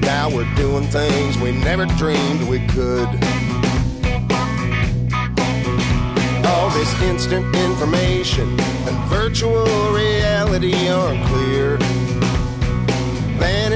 Now 0.00 0.30
we're 0.34 0.50
doing 0.54 0.84
things 0.84 1.36
we 1.36 1.52
never 1.52 1.84
dreamed 2.00 2.48
we 2.48 2.66
could. 2.68 3.08
All 6.46 6.70
this 6.70 7.02
instant 7.02 7.54
information 7.54 8.48
and 8.88 8.96
virtual 9.10 9.66
reality 9.92 10.88
aren't 10.88 11.22
clear 11.26 11.99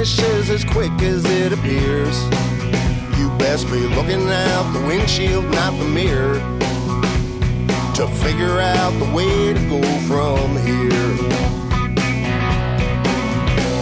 vanishes 0.04 0.50
as 0.50 0.64
quick 0.64 0.92
as 1.00 1.24
it 1.24 1.52
appears. 1.52 2.22
You 3.18 3.28
best 3.38 3.66
be 3.68 3.80
looking 3.96 4.28
out 4.28 4.70
the 4.72 4.80
windshield, 4.86 5.44
not 5.46 5.72
the 5.78 5.84
mirror, 5.86 6.34
to 7.94 8.06
figure 8.22 8.60
out 8.60 8.92
the 8.98 9.10
way 9.14 9.54
to 9.54 9.60
go 9.68 9.80
from 10.06 10.56
here. 10.66 10.90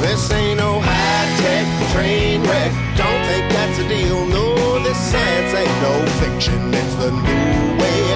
This 0.02 0.30
ain't 0.30 0.58
no 0.58 0.80
high 0.80 1.26
tech 1.40 1.66
train 1.92 2.42
wreck. 2.42 2.72
Don't 2.96 3.22
think 3.26 3.50
that's 3.52 3.78
a 3.80 3.88
deal. 3.88 4.26
No, 4.26 4.78
this 4.85 4.98
science 4.98 5.54
ain't 5.54 5.82
no 5.82 6.06
fiction. 6.20 6.72
It's 6.72 6.94
the 6.96 7.11
new 7.11 7.82
way 7.82 8.12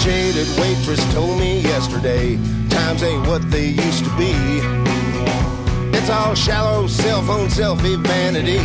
jaded 0.00 0.48
waitress 0.58 1.02
told 1.12 1.38
me 1.38 1.60
yesterday 1.60 2.36
times 2.68 3.02
ain't 3.02 3.26
what 3.26 3.42
they 3.50 3.66
used 3.66 4.04
to 4.04 4.10
be. 4.16 4.32
It's 5.96 6.08
all 6.08 6.34
shallow 6.34 6.86
cell 6.86 7.22
phone 7.22 7.48
selfie 7.48 7.98
vanity. 8.06 8.58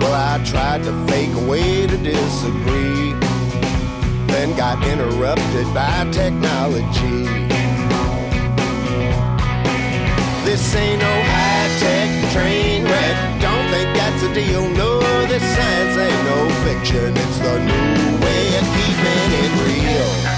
Well, 0.00 0.14
I 0.14 0.42
tried 0.44 0.82
to 0.84 0.92
fake 1.06 1.34
a 1.34 1.46
way 1.48 1.86
to 1.86 1.96
disagree, 1.96 3.12
then 4.26 4.56
got 4.56 4.84
interrupted 4.86 5.66
by 5.72 6.08
technology. 6.10 7.24
This 10.44 10.74
ain't 10.74 11.00
no 11.00 11.22
high 11.34 11.68
tech 11.78 12.32
train 12.32 12.84
wreck. 12.84 13.40
Don't 13.40 13.68
think 13.70 13.88
that's 13.96 14.22
a 14.22 14.34
deal. 14.34 14.68
No, 14.70 14.97
this 15.28 15.42
science 15.42 15.96
ain't 15.98 16.24
no 16.24 16.48
fiction. 16.64 17.12
It's 17.14 17.38
the 17.38 17.58
new 17.58 18.18
way 18.24 18.56
of 18.56 18.64
keeping 18.74 19.30
it 19.44 19.52
real. 19.66 20.37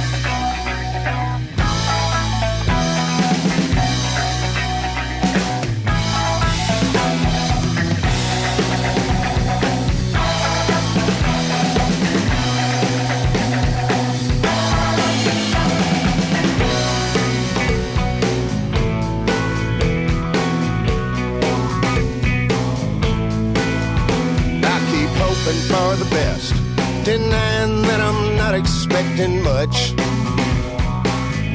Expecting 29.21 29.43
much. 29.43 29.93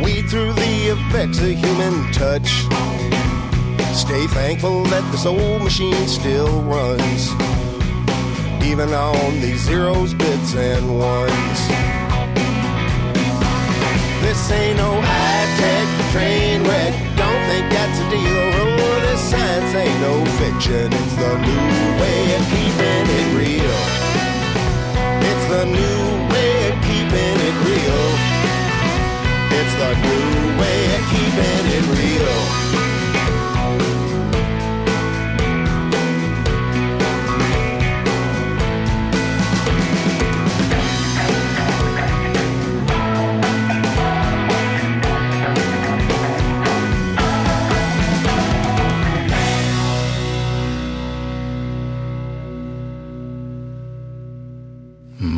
Weed 0.03 0.29
through 0.29 0.53
the 0.53 0.95
effects 0.95 1.39
of 1.39 1.47
human 1.47 2.11
touch. 2.11 2.49
Stay 3.95 4.27
thankful 4.27 4.83
that 4.85 5.09
this 5.11 5.25
old 5.25 5.63
machine 5.63 6.07
still 6.07 6.61
runs, 6.63 7.31
even 8.63 8.93
on 8.93 9.41
these 9.41 9.61
zeros, 9.61 10.13
bits, 10.13 10.55
and 10.55 10.99
ones. 10.99 11.59
This 14.21 14.51
ain't 14.51 14.77
no 14.77 15.01
high 15.01 15.47
tech 15.59 15.87
train 16.11 16.63
wreck. 16.63 16.93
Don't 17.15 17.41
think 17.49 17.65
that's 17.71 17.99
a 17.99 18.09
deal. 18.09 18.45
Oh, 18.61 18.99
this 19.07 19.21
science 19.31 19.75
ain't 19.75 20.01
no 20.01 20.25
fiction. 20.39 20.91
It's 20.91 21.15
the 21.15 21.33
new 21.39 21.67
way 22.01 22.35
of 22.35 22.43
keeping 22.51 23.05
it 23.19 23.27
real. 23.39 23.77
It's 25.23 25.45
the 25.47 25.65
new 25.65 26.14
the 29.77 29.93
new 29.95 30.59
way 30.59 30.79
of 30.95 31.01
keeping 31.11 31.65
it 31.75 31.85
real. 31.97 32.84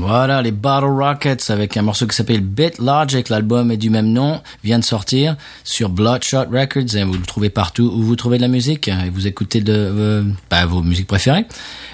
Voilà, 0.07 0.41
les 0.41 0.51
Bottle 0.53 0.85
Rockets 0.85 1.49
avec 1.49 1.75
un 1.75 1.81
morceau 1.81 2.07
qui 2.07 2.15
s'appelle 2.15 2.39
Bit 2.39 2.79
Logic. 2.79 3.27
L'album 3.27 3.71
est 3.71 3.77
du 3.77 3.89
même 3.89 4.07
nom, 4.13 4.39
vient 4.63 4.79
de 4.79 4.83
sortir 4.85 5.35
sur 5.65 5.89
Bloodshot 5.89 6.45
Records 6.49 6.95
et 6.95 7.03
vous 7.03 7.11
le 7.15 7.23
trouvez 7.23 7.49
partout 7.49 7.91
où 7.93 8.01
vous 8.03 8.15
trouvez 8.15 8.37
de 8.37 8.41
la 8.43 8.47
musique 8.47 8.87
et 8.87 9.09
vous 9.13 9.27
écoutez 9.27 9.59
de 9.59 9.73
euh, 9.75 10.23
bah, 10.49 10.65
vos 10.65 10.81
musiques 10.81 11.07
préférées. 11.07 11.45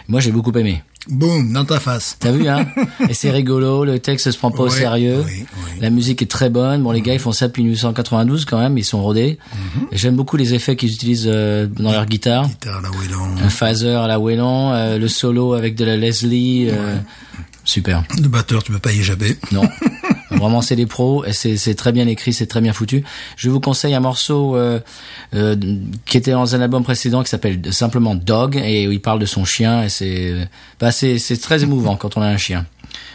Moi, 0.08 0.20
j'ai 0.20 0.32
beaucoup 0.32 0.52
aimé. 0.52 0.84
Boum, 1.10 1.52
dans 1.52 1.66
ta 1.66 1.80
face. 1.80 2.16
T'as 2.20 2.32
vu, 2.32 2.48
hein 2.48 2.68
Et 3.10 3.16
c'est 3.16 3.32
rigolo, 3.32 3.84
le 3.84 3.98
texte 3.98 4.30
se 4.30 4.38
prend 4.38 4.52
pas 4.52 4.64
au 4.64 4.70
sérieux. 4.70 5.24
oui, 5.26 5.46
oui. 5.66 5.80
La 5.82 5.90
musique 5.90 6.22
est 6.22 6.30
très 6.32 6.50
bonne. 6.52 6.84
Bon, 6.84 6.92
les 6.92 7.02
gars, 7.02 7.14
ils 7.14 7.20
font 7.20 7.32
ça 7.32 7.48
depuis 7.48 7.64
1992 7.64 8.46
quand 8.46 8.60
même, 8.60 8.78
ils 8.78 8.86
sont 8.86 9.02
rodés. 9.02 9.40
Mhm. 9.54 9.88
J'aime 9.92 10.16
beaucoup 10.16 10.38
les 10.38 10.54
effets 10.54 10.76
qu'ils 10.76 10.94
utilisent 10.94 11.28
euh, 11.28 11.66
dans 11.68 11.92
leur 11.92 12.06
guitare. 12.06 12.48
Guitare, 12.48 12.80
la 12.82 12.90
Wellon. 12.92 13.38
Un 13.44 13.50
phaser 13.50 13.96
à 13.96 14.06
la 14.08 14.20
Whelan, 14.20 14.72
euh, 14.74 14.98
le 15.00 15.08
solo 15.08 15.56
avec 15.56 15.76
de 15.76 15.84
la 15.84 15.98
Leslie. 15.98 16.70
euh, 16.70 16.96
Super. 17.66 18.04
Le 18.22 18.28
batteur, 18.28 18.62
tu 18.64 18.72
peux 18.72 18.80
pas 18.80 18.92
y 18.92 19.00
échapper. 19.00 19.38
Non. 19.52 19.64
Vraiment, 20.32 20.62
c'est 20.62 20.76
des 20.76 20.86
pros. 20.88 21.24
et 21.26 21.32
C'est 21.32 21.56
c'est 21.58 21.76
très 21.76 21.92
bien 21.92 22.08
écrit, 22.08 22.34
c'est 22.34 22.48
très 22.48 22.60
bien 22.60 22.74
foutu. 22.74 23.04
Je 23.38 23.50
vous 23.50 23.60
conseille 23.60 23.94
un 23.94 24.00
morceau 24.02 24.58
euh, 24.58 24.80
euh, 25.34 25.56
qui 26.06 26.18
était 26.18 26.32
dans 26.32 26.56
un 26.56 26.62
album 26.62 26.84
précédent 26.84 27.24
qui 27.24 27.30
s'appelle 27.30 27.62
simplement 27.72 28.16
Dog 28.16 28.58
et 28.58 28.88
où 28.88 28.92
il 28.92 29.00
parle 29.02 29.20
de 29.20 29.26
son 29.26 29.46
chien. 29.46 29.84
Et 29.84 29.90
c'est 29.90 30.48
bah, 30.80 30.92
c'est 30.92 31.20
c'est 31.20 31.38
très 31.38 31.64
émouvant 31.64 31.96
quand 31.96 32.18
on 32.18 32.22
a 32.22 32.28
un 32.28 32.38
chien 32.38 32.66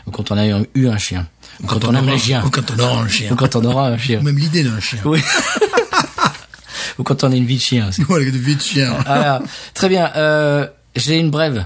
ou 0.06 0.10
quand 0.10 0.30
on 0.30 0.38
a 0.38 0.46
eu, 0.46 0.88
un 0.88 0.98
chien 0.98 1.26
ou 1.62 1.66
quand, 1.66 1.84
on 1.84 1.90
aime 1.94 2.04
aura- 2.04 2.12
les 2.12 2.18
chiens 2.18 2.42
Ou 2.44 2.50
quand 2.50 2.70
on 2.70 2.78
aura 2.78 3.02
un 3.02 3.08
chien. 3.08 3.32
ou 3.32 3.34
quand 3.36 3.56
on 3.56 3.64
aura 3.64 3.88
un 3.88 3.98
chien 3.98 4.20
Ou 4.20 4.22
même 4.22 4.38
l'idée 4.38 4.62
d'un 4.64 4.80
chien. 4.80 5.00
oui 5.04 5.20
ou 6.98 7.02
quand 7.02 7.24
on 7.24 7.32
a 7.32 7.36
une 7.36 7.44
vie 7.44 7.56
de 7.56 7.60
chien. 7.62 7.88
aussi. 7.88 8.02
Voilà, 8.08 8.24
de 8.30 8.36
vie 8.38 8.56
de 8.56 8.60
chien. 8.62 8.94
Voilà. 9.06 9.42
Très 9.74 9.88
bien. 9.88 10.10
Euh, 10.16 10.66
J'ai 10.96 11.16
une 11.18 11.30
brève. 11.30 11.64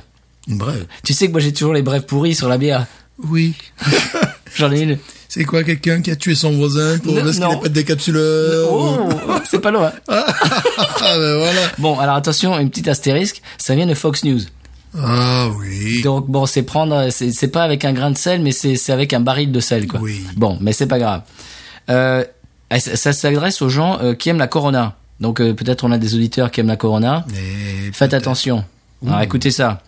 Une 0.49 0.59
brève. 0.59 0.87
Tu 1.05 1.13
sais 1.13 1.27
que 1.27 1.33
moi 1.33 1.41
j'ai 1.41 1.53
toujours 1.53 1.75
les 1.75 1.83
brèves 1.83 2.05
pourries 2.05 2.35
sur 2.35 2.49
la 2.49 2.59
bière. 2.59 2.87
Oui. 3.29 3.55
J'en 4.57 4.71
ai 4.73 4.81
une. 4.81 4.99
C'est 5.29 5.45
quoi, 5.45 5.65
quelqu'un 5.65 6.03
qui 6.03 6.11
a 6.11 6.17
tué 6.17 6.35
son 6.35 6.53
voisin 6.53 6.99
pour 6.99 7.15
parce 7.15 7.31
qu'il 7.31 7.41
n'a 7.41 7.57
pas 7.57 7.69
de 7.69 7.73
décapsuleur 7.73 8.69
Oh, 8.71 9.09
c'est 9.51 9.61
pas 9.61 9.71
loin. 9.71 9.93
Ah 11.05 11.17
ben 11.17 11.37
voilà. 11.39 11.61
Bon, 11.79 11.99
alors 11.99 12.15
attention, 12.15 12.59
une 12.59 12.71
petite 12.71 12.87
astérisque, 12.87 13.43
ça 13.59 13.75
vient 13.75 13.87
de 13.87 13.95
Fox 13.95 14.25
News. 14.25 14.41
Ah 14.97 15.49
oui. 15.59 16.01
Donc 16.03 16.29
bon, 16.29 16.47
c'est 16.47 16.63
prendre, 16.63 17.09
c'est 17.11 17.49
pas 17.49 17.63
avec 17.65 17.85
un 17.85 17.93
grain 17.93 18.11
de 18.11 18.19
sel, 18.19 18.41
mais 18.43 18.53
c'est 18.53 18.91
avec 18.91 19.13
un 19.13 19.21
baril 19.21 19.51
de 19.51 19.61
sel, 19.61 19.89
quoi. 19.89 20.01
Oui. 20.01 20.23
Bon, 20.37 20.59
mais 20.61 20.73
c'est 20.73 20.87
pas 20.87 20.99
grave. 20.99 21.23
Euh, 21.91 22.25
ça 22.79 22.97
ça 22.97 23.13
s'adresse 23.13 23.63
aux 23.63 23.69
gens 23.69 23.99
euh, 24.01 24.15
qui 24.15 24.29
aiment 24.29 24.39
la 24.39 24.47
Corona? 24.47 24.97
Donc 25.21 25.41
euh, 25.41 25.55
peut-être 25.55 25.85
on 25.85 25.93
a 25.93 25.99
des 25.99 26.15
auditeurs 26.15 26.51
qui 26.51 26.61
aiment 26.61 26.69
la 26.69 26.77
Corona. 26.77 27.25
Mais 27.33 27.91
Faites 27.93 28.15
attention. 28.15 28.65
Alors 29.07 29.21
écoutez 29.23 29.51
ça. 29.51 29.83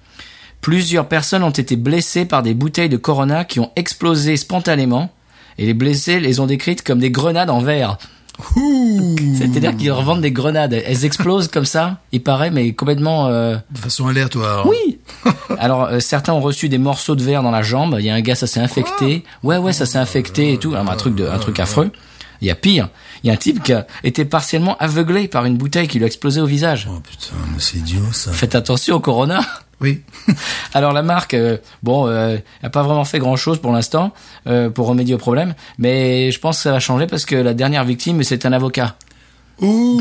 Plusieurs 0.64 1.09
personnes 1.09 1.42
ont 1.42 1.50
été 1.50 1.77
blessées 1.77 2.24
par 2.24 2.42
des 2.42 2.55
bouteilles 2.55 2.88
de 2.88 2.96
Corona 2.96 3.44
qui 3.44 3.61
ont 3.61 3.70
explosé 3.77 4.38
spontanément. 4.38 5.11
Et 5.59 5.66
les 5.66 5.74
blessés 5.74 6.20
les 6.20 6.40
ont 6.40 6.46
décrites 6.46 6.83
comme 6.83 7.00
des 7.00 7.11
grenades 7.11 7.50
en 7.50 7.61
verre. 7.61 7.98
C'est-à-dire 9.38 9.77
qu'ils 9.77 9.92
revendent 9.92 10.22
des 10.22 10.33
grenades. 10.33 10.72
Elles 10.72 11.05
explosent 11.05 11.48
comme 11.48 11.66
ça, 11.66 11.98
il 12.12 12.22
paraît, 12.22 12.50
mais 12.50 12.72
complètement... 12.72 13.27
euh, 13.29 13.57
De 13.72 13.79
façon 13.79 14.07
aléatoire. 14.07 14.66
Oui. 14.66 15.00
Alors 15.59 15.85
euh, 15.85 16.00
certains 16.00 16.33
ont 16.33 16.40
reçu 16.40 16.70
des 16.70 16.79
morceaux 16.79 17.14
de 17.14 17.22
verre 17.22 17.42
dans 17.42 17.50
la 17.50 17.62
jambe. 17.62 17.96
Il 17.98 18.07
y 18.07 18.09
a 18.09 18.14
un 18.14 18.22
gars, 18.22 18.35
ça 18.35 18.46
s'est 18.46 18.61
infecté. 18.61 19.22
Ouais, 19.42 19.59
ouais, 19.59 19.74
ça 19.74 19.85
s'est 19.85 19.98
infecté 19.98 20.55
et 20.55 20.59
tout. 20.59 20.74
Un 20.74 20.96
truc 20.96 21.14
de, 21.14 21.27
un 21.27 21.38
truc 21.38 21.61
affreux. 21.61 21.92
Il 22.40 22.48
y 22.48 22.50
a 22.50 22.55
pire. 22.55 22.88
Il 23.25 23.29
y 23.29 23.31
a 23.31 23.33
un 23.33 23.39
type 23.39 23.63
qui 23.63 23.73
a 23.73 23.87
été 24.05 24.27
partiellement 24.27 24.77
aveuglé 24.77 25.29
par 25.29 25.47
une 25.47 25.57
bouteille 25.57 25.89
qui 25.89 25.97
lui 25.97 26.05
a 26.05 26.07
explosé 26.07 26.43
au 26.43 26.47
visage. 26.47 26.87
Oh 26.91 27.01
putain, 27.01 27.35
mais 27.51 27.59
c'est 27.59 27.79
idiot 27.79 28.13
ça. 28.13 28.31
Faites 28.33 28.55
attention 28.55 28.97
au 28.97 29.01
Corona. 29.01 29.41
Oui. 29.81 30.03
Alors 30.75 30.93
la 30.93 31.03
marque, 31.03 31.33
euh, 31.33 31.57
bon, 31.83 32.07
euh, 32.07 32.37
n'a 32.63 32.69
pas 32.69 32.83
vraiment 32.83 33.07
fait 33.07 33.19
grand-chose 33.19 33.61
pour 33.61 33.73
l'instant 33.73 34.13
euh, 34.47 34.69
pour 34.69 34.87
remédier 34.87 35.15
au 35.15 35.19
problème, 35.19 35.55
mais 35.79 36.31
je 36.31 36.39
pense 36.39 36.59
que 36.59 36.63
ça 36.65 36.73
va 36.73 36.81
changer 36.81 37.07
parce 37.07 37.25
que 37.25 37.35
la 37.35 37.55
dernière 37.55 37.85
victime, 37.85 38.23
c'est 38.23 38.45
un 38.45 38.53
avocat. 38.53 38.97
Ouh. 39.63 40.01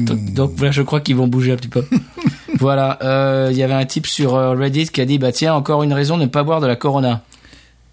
Donc, 0.00 0.32
donc, 0.34 0.52
voilà, 0.54 0.72
je 0.72 0.82
crois 0.82 1.00
qu'ils 1.00 1.16
vont 1.16 1.28
bouger 1.28 1.52
un 1.52 1.56
petit 1.56 1.68
peu. 1.68 1.86
voilà, 2.58 2.98
euh, 3.02 3.48
il 3.50 3.56
y 3.56 3.62
avait 3.62 3.72
un 3.72 3.86
type 3.86 4.06
sur 4.06 4.32
Reddit 4.34 4.88
qui 4.88 5.00
a 5.00 5.06
dit 5.06 5.18
bah 5.18 5.32
tiens 5.32 5.54
encore 5.54 5.84
une 5.84 5.94
raison 5.94 6.18
de 6.18 6.24
ne 6.24 6.28
pas 6.28 6.42
boire 6.42 6.60
de 6.60 6.66
la 6.66 6.76
Corona. 6.76 7.22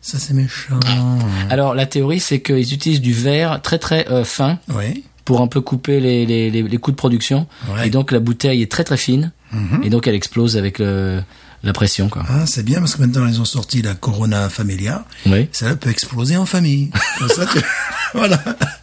Ça 0.02 0.18
c'est 0.18 0.34
méchant. 0.34 0.80
Alors 1.50 1.74
la 1.76 1.86
théorie 1.86 2.20
c'est 2.20 2.40
qu'ils 2.42 2.74
utilisent 2.74 3.02
du 3.02 3.14
verre 3.14 3.62
très 3.62 3.80
très 3.80 4.08
euh, 4.10 4.24
fin 4.24 4.58
Oui. 4.74 5.04
pour 5.26 5.42
un 5.42 5.48
peu 5.48 5.62
couper 5.62 6.00
les, 6.00 6.26
les, 6.26 6.50
les, 6.50 6.64
les 6.64 6.78
coûts 6.78 6.92
de 6.92 6.96
production 6.96 7.48
Ouais. 7.70 7.88
et 7.88 7.90
donc 7.90 8.12
la 8.12 8.20
bouteille 8.20 8.62
est 8.62 8.72
très 8.72 8.84
très 8.84 8.98
fine 8.98 9.32
Mhm. 9.52 9.82
et 9.84 9.90
donc 9.90 10.08
elle 10.08 10.14
explose 10.14 10.58
avec 10.58 10.78
le, 10.78 11.22
la 11.64 11.74
pression 11.74 12.08
quoi. 12.10 12.24
Ah, 12.30 12.46
c'est 12.46 12.64
bien 12.64 12.80
parce 12.80 12.96
que 12.96 13.02
maintenant 13.02 13.28
ils 13.28 13.42
ont 13.42 13.46
sorti 13.46 13.82
la 13.82 13.94
Corona 13.94 14.50
Familia. 14.50 15.04
Oui. 15.26 15.48
Ça 15.52 15.76
peut 15.76 15.90
exploser 15.90 16.38
en 16.38 16.46
famille. 16.46 16.90
Comme 17.18 17.30
ça, 17.36 17.46
tu... 17.46 17.60
voilà. 18.14 18.40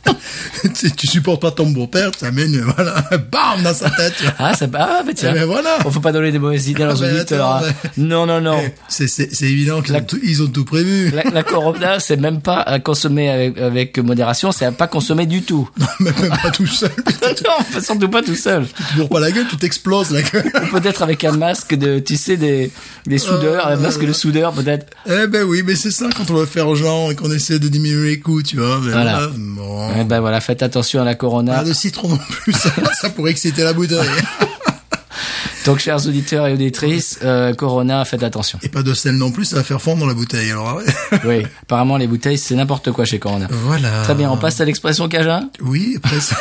tu, 0.74 0.90
tu 0.92 1.06
supportes 1.06 1.40
pas 1.42 1.50
ton 1.50 1.70
beau-père, 1.70 2.10
tu 2.10 2.24
amènes, 2.24 2.60
voilà, 2.76 3.02
bam, 3.30 3.62
dans 3.62 3.74
sa 3.74 3.90
tête. 3.90 4.14
Ah 4.38 4.54
ça 4.54 4.66
ah 4.74 5.02
bah 5.04 5.12
tiens. 5.14 5.32
Eh 5.34 5.38
ben 5.38 5.44
voilà. 5.46 5.78
On 5.84 5.90
faut 5.90 6.00
pas 6.00 6.12
donner 6.12 6.30
des 6.32 6.38
mauvaises 6.38 6.68
idées 6.68 6.82
à 6.84 6.90
Ah 6.90 6.94
ben, 6.98 7.14
auditeurs. 7.16 7.56
hein. 7.56 7.62
Non 7.96 8.26
non 8.26 8.40
non. 8.40 8.58
Eh, 8.62 8.72
C'est, 8.88 9.42
évident 9.42 9.80
qu'ils 9.82 9.92
La- 9.94 10.00
ont, 10.00 10.04
tout, 10.04 10.18
ils 10.22 10.42
ont 10.42 10.46
tout 10.48 10.64
prévu. 10.64 11.10
La, 11.10 11.24
la 11.24 11.42
Corona, 11.42 11.98
c'est 12.00 12.16
même 12.16 12.40
pas 12.40 12.60
à 12.60 12.78
consommer 12.78 13.28
avec, 13.30 13.58
avec 13.58 13.98
modération, 13.98 14.52
c'est 14.52 14.64
à 14.64 14.72
pas 14.72 14.86
consommer 14.86 15.26
du 15.26 15.42
tout. 15.42 15.68
Mais 16.00 16.10
même 16.20 16.30
pas 16.42 16.50
tout 16.50 16.66
seul. 16.66 16.90
non, 17.44 17.80
surtout 17.82 18.08
pas 18.08 18.22
tout 18.22 18.36
seul. 18.36 18.66
Tu 18.90 18.96
bourres 18.96 19.08
pas 19.08 19.20
la 19.20 19.30
gueule, 19.32 19.46
tu 19.48 19.56
t'exploses 19.56 20.10
la 20.10 20.22
gueule. 20.22 20.50
Peut-être 20.70 21.02
avec 21.02 21.24
un 21.24 21.32
masque 21.36 21.74
de, 21.74 21.98
tu 21.98 22.16
sais, 22.16 22.36
des, 22.36 22.65
des 23.06 23.18
soudeurs, 23.18 23.66
un 23.66 23.76
masque 23.76 24.04
de 24.04 24.12
soudeur 24.12 24.52
peut-être. 24.52 24.86
Eh 25.08 25.26
ben 25.26 25.42
oui, 25.44 25.62
mais 25.64 25.74
c'est 25.76 25.90
ça 25.90 26.06
quand 26.16 26.30
on 26.30 26.34
veut 26.34 26.46
faire 26.46 26.74
genre 26.74 27.10
et 27.10 27.14
qu'on 27.16 27.30
essaie 27.30 27.58
de 27.58 27.68
diminuer 27.68 28.10
les 28.10 28.20
coûts, 28.20 28.42
tu 28.42 28.56
vois. 28.56 28.80
Mais 28.82 28.92
Voilà. 28.92 29.28
Bon. 29.36 29.88
Eh 30.00 30.04
ben 30.04 30.20
voilà, 30.20 30.40
faites 30.40 30.62
attention 30.62 31.02
à 31.02 31.04
la 31.04 31.14
Corona. 31.14 31.54
Pas 31.56 31.64
de 31.64 31.72
citron 31.72 32.08
non 32.08 32.18
plus, 32.18 32.52
ça, 32.52 32.70
ça 33.00 33.10
pourrait 33.10 33.30
exciter 33.32 33.62
la 33.64 33.72
bouteille. 33.72 33.98
Donc, 35.64 35.80
chers 35.80 36.06
auditeurs 36.06 36.46
et 36.46 36.52
auditrices, 36.52 37.18
euh, 37.24 37.52
Corona, 37.52 38.04
faites 38.04 38.22
attention. 38.22 38.56
Et 38.62 38.68
pas 38.68 38.84
de 38.84 38.94
sel 38.94 39.16
non 39.16 39.32
plus, 39.32 39.44
ça 39.46 39.56
va 39.56 39.64
faire 39.64 39.82
fondre 39.82 40.06
la 40.06 40.14
bouteille. 40.14 40.52
Alors 40.52 40.76
ouais. 40.76 40.84
Oui, 41.24 41.42
apparemment 41.62 41.96
les 41.96 42.06
bouteilles, 42.06 42.38
c'est 42.38 42.54
n'importe 42.54 42.92
quoi 42.92 43.04
chez 43.04 43.18
Corona. 43.18 43.48
voilà. 43.50 44.02
Très 44.04 44.14
bien, 44.14 44.30
on 44.30 44.36
passe 44.36 44.60
à 44.60 44.64
l'expression 44.64 45.08
Cajun? 45.08 45.50
Oui, 45.60 45.94
après, 45.96 46.20
ça- 46.20 46.36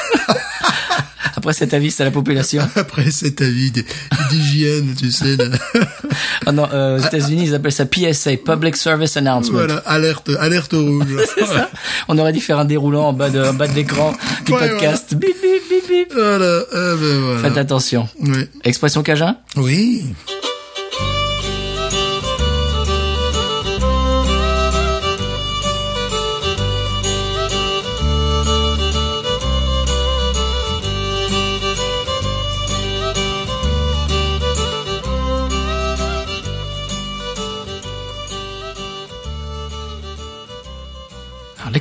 Après 1.36 1.54
cet 1.54 1.74
avis, 1.74 1.92
c'est 1.92 2.04
à 2.04 2.06
la 2.06 2.12
population. 2.12 2.62
après 2.76 3.12
cet 3.12 3.42
avis 3.42 3.72
d'hygiène, 4.30 4.94
tu 4.98 5.12
sais. 5.12 5.38
de- 5.38 5.52
Ah 6.46 6.52
non, 6.52 6.68
euh, 6.74 6.98
aux 7.00 7.06
États-Unis, 7.06 7.44
ils 7.48 7.56
appellent 7.56 7.72
ça 7.72 7.86
PSA, 7.86 8.38
Public 8.38 8.76
Service 8.76 9.18
Announcement. 9.18 9.58
voilà, 9.60 9.78
alerte, 9.86 10.30
alerte 10.40 10.74
rouge. 10.74 11.18
Ça, 11.48 11.70
On 12.08 12.18
aurait 12.18 12.34
dû 12.34 12.40
faire 12.42 12.60
un 12.60 12.66
déroulant 12.66 13.06
en 13.10 13.14
bas 13.14 13.30
de, 13.30 13.42
en 13.44 13.54
bas 13.54 13.68
de 13.68 13.74
l'écran 13.74 14.14
du 14.46 14.54
Ouais, 14.54 14.70
podcast. 14.70 15.14
Bip, 15.16 15.30
bip, 15.42 15.70
bip, 15.70 15.90
bip. 15.90 16.14
voilà, 16.14 16.62
eh 16.72 16.76
ben 16.76 17.20
voilà. 17.22 17.40
Faites 17.42 17.58
attention. 17.58 18.08
Oui. 18.22 18.48
Expression 18.64 19.04
Cajun? 19.04 19.36
Oui. 19.58 20.04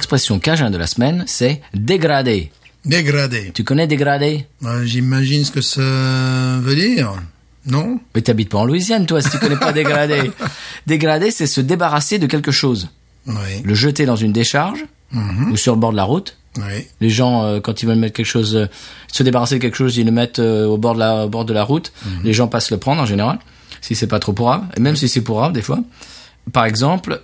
L'expression 0.04 0.38
Cajun 0.38 0.70
de 0.70 0.76
la 0.76 0.86
semaine, 0.86 1.24
c'est 1.26 1.62
dégradé. 1.72 2.50
Dégradé. 2.84 3.52
Tu 3.54 3.64
connais 3.64 3.86
dégradé? 3.86 4.44
Euh, 4.62 4.84
J'imagine 4.84 5.46
ce 5.46 5.50
que 5.50 5.62
ça 5.62 5.80
veut 6.60 6.74
dire. 6.74 7.14
Non? 7.66 7.98
Mais 8.14 8.20
t'habites 8.20 8.50
pas 8.50 8.58
en 8.58 8.66
Louisiane, 8.66 9.06
toi, 9.06 9.22
si 9.22 9.30
tu 9.30 9.38
connais 9.38 9.56
pas 9.56 9.72
dégradé. 9.72 10.30
Dégradé, 10.86 11.30
c'est 11.30 11.46
se 11.46 11.62
débarrasser 11.62 12.18
de 12.18 12.26
quelque 12.26 12.50
chose. 12.50 12.90
Oui. 13.26 13.34
Le 13.64 13.72
jeter 13.74 14.04
dans 14.04 14.14
une 14.16 14.32
décharge 14.32 14.84
Mhm. 15.10 15.52
ou 15.52 15.56
sur 15.56 15.72
le 15.72 15.80
bord 15.80 15.92
de 15.92 15.96
la 15.96 16.04
route. 16.04 16.36
Oui. 16.58 16.86
Les 17.00 17.08
gens, 17.08 17.42
euh, 17.44 17.60
quand 17.60 17.82
ils 17.82 17.86
veulent 17.86 17.96
mettre 17.96 18.12
quelque 18.16 18.26
chose, 18.26 18.54
euh, 18.56 18.66
se 19.10 19.22
débarrasser 19.22 19.54
de 19.54 19.60
quelque 19.62 19.76
chose, 19.78 19.96
ils 19.96 20.04
le 20.04 20.12
mettent 20.12 20.38
euh, 20.38 20.66
au 20.66 20.76
bord 20.76 20.92
de 20.92 20.98
la, 20.98 21.24
au 21.24 21.28
bord 21.30 21.46
de 21.46 21.54
la 21.54 21.64
route. 21.64 21.94
Les 22.24 22.34
gens 22.34 22.46
passent 22.46 22.70
le 22.70 22.76
prendre 22.76 23.00
en 23.00 23.06
général, 23.06 23.38
si 23.80 23.94
c'est 23.94 24.06
pas 24.06 24.18
trop 24.18 24.34
pour 24.34 24.48
grave, 24.48 24.64
et 24.76 24.80
même 24.80 24.96
si 24.96 25.08
c'est 25.08 25.22
pour 25.22 25.36
grave 25.38 25.54
des 25.54 25.62
fois. 25.62 25.78
Par 26.52 26.66
exemple, 26.66 27.22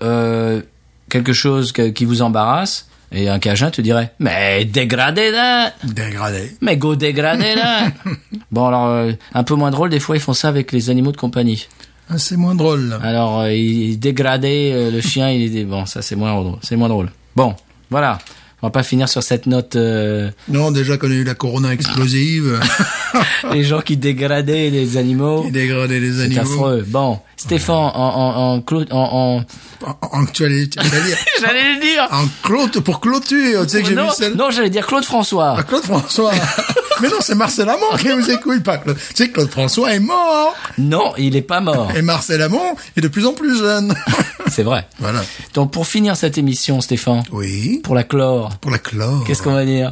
quelque 1.10 1.32
chose 1.34 1.72
que- 1.72 1.90
qui 1.90 2.04
vous 2.06 2.22
embarrasse, 2.22 2.86
et 3.12 3.28
un 3.28 3.38
cajun 3.38 3.70
te 3.70 3.80
dirait, 3.82 4.12
mais 4.20 4.64
dégradé 4.64 5.30
là, 5.30 5.72
Dégradé. 5.84 6.52
mais 6.60 6.76
go 6.76 6.94
dégradé 6.96 7.54
là. 7.56 7.88
bon 8.52 8.66
alors, 8.68 8.86
euh, 8.86 9.12
un 9.34 9.42
peu 9.44 9.54
moins 9.54 9.70
drôle, 9.70 9.90
des 9.90 10.00
fois 10.00 10.16
ils 10.16 10.20
font 10.22 10.32
ça 10.32 10.48
avec 10.48 10.72
les 10.72 10.90
animaux 10.90 11.12
de 11.12 11.16
compagnie. 11.16 11.66
Ah, 12.08 12.18
c'est 12.18 12.36
moins 12.36 12.54
drôle. 12.56 12.88
là. 12.88 12.98
Alors, 13.02 13.40
euh, 13.40 13.52
il 13.52 13.98
dégradé, 13.98 14.72
euh, 14.74 14.90
le 14.90 15.00
chien, 15.00 15.30
il 15.30 15.56
est 15.56 15.64
bon, 15.64 15.86
ça 15.86 16.02
c'est 16.02 16.16
moins 16.16 16.34
drôle, 16.34 16.58
c'est 16.62 16.76
moins 16.76 16.88
drôle. 16.88 17.10
Bon, 17.36 17.54
voilà. 17.90 18.18
On 18.62 18.66
va 18.66 18.70
pas 18.72 18.82
finir 18.82 19.08
sur 19.08 19.22
cette 19.22 19.46
note. 19.46 19.74
euh, 19.76 20.30
Non, 20.48 20.70
déjà 20.70 20.98
qu'on 20.98 21.10
a 21.10 21.14
eu 21.14 21.24
la 21.24 21.34
corona 21.34 21.72
explosive, 21.72 22.60
les 23.54 23.64
gens 23.64 23.80
qui 23.80 23.96
dégradaient 23.96 24.68
les 24.70 24.96
animaux. 24.98 25.44
et 25.46 25.50
dégrader 25.50 25.98
les 25.98 26.12
C'est 26.12 26.22
animaux. 26.24 26.40
affreux. 26.42 26.84
Bon, 26.86 27.18
Stéphane, 27.40 27.74
en, 27.74 27.88
en, 27.94 28.56
en, 28.58 28.62
en, 28.90 29.44
en- 29.80 30.24
j'allais 30.34 30.58
le 30.60 31.80
dire. 31.80 32.06
en 32.12 32.24
clôt, 32.42 32.68
pour 32.84 33.00
clôture, 33.00 33.62
tu 33.64 33.70
sais 33.70 33.80
que 33.80 33.88
j'ai 33.88 33.94
vu 33.94 33.96
non, 33.96 34.10
celle. 34.10 34.34
non, 34.34 34.50
j'allais 34.50 34.68
dire 34.68 34.86
Claude 34.86 35.04
François. 35.04 35.54
Ah, 35.58 35.62
Claude 35.62 35.82
François. 35.84 36.32
Mais 37.00 37.08
non, 37.08 37.16
c'est 37.20 37.34
Marcel 37.34 37.66
Amont 37.66 37.96
qui 37.98 38.08
nous 38.08 38.30
écoute, 38.30 38.62
pas 38.62 38.76
Claude. 38.76 38.98
Tu 38.98 39.24
sais 39.24 39.30
Claude 39.30 39.48
François 39.50 39.94
est 39.94 40.00
mort. 40.00 40.54
Non, 40.76 41.14
il 41.16 41.34
est 41.34 41.40
pas 41.40 41.62
mort. 41.62 41.90
Et 41.96 42.02
Marcel 42.02 42.42
Amont 42.42 42.76
est 42.94 43.00
de 43.00 43.08
plus 43.08 43.24
en 43.24 43.32
plus 43.32 43.56
jeune. 43.58 43.94
C'est 44.50 44.62
vrai. 44.64 44.86
voilà. 44.98 45.22
Donc 45.54 45.72
pour 45.72 45.86
finir 45.86 46.16
cette 46.16 46.36
émission, 46.36 46.82
Stéphane, 46.82 47.22
Oui. 47.32 47.80
pour 47.82 47.94
la 47.94 48.04
clore, 48.04 48.50
Pour 48.60 48.70
la 48.70 48.78
clore. 48.78 49.24
qu'est-ce 49.26 49.42
qu'on 49.42 49.54
va 49.54 49.64
dire? 49.64 49.90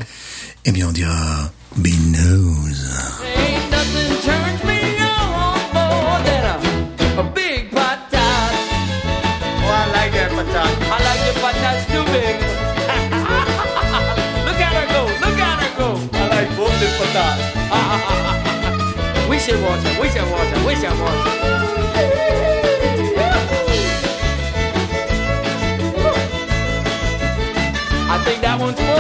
Eh 0.67 0.73
bien, 0.73 0.89
on 0.89 0.93
dira 0.93 1.51
Binose. 1.77 2.91
water. 17.19 17.47
wizard 19.29 19.61
water, 19.63 19.91
it 20.01 20.31
water, 20.31 20.67
wizard 20.67 20.99
water. 20.99 21.49
I 28.11 28.17
think 28.25 28.41
that 28.43 28.57
one's 28.61 28.81
full. 28.81 28.98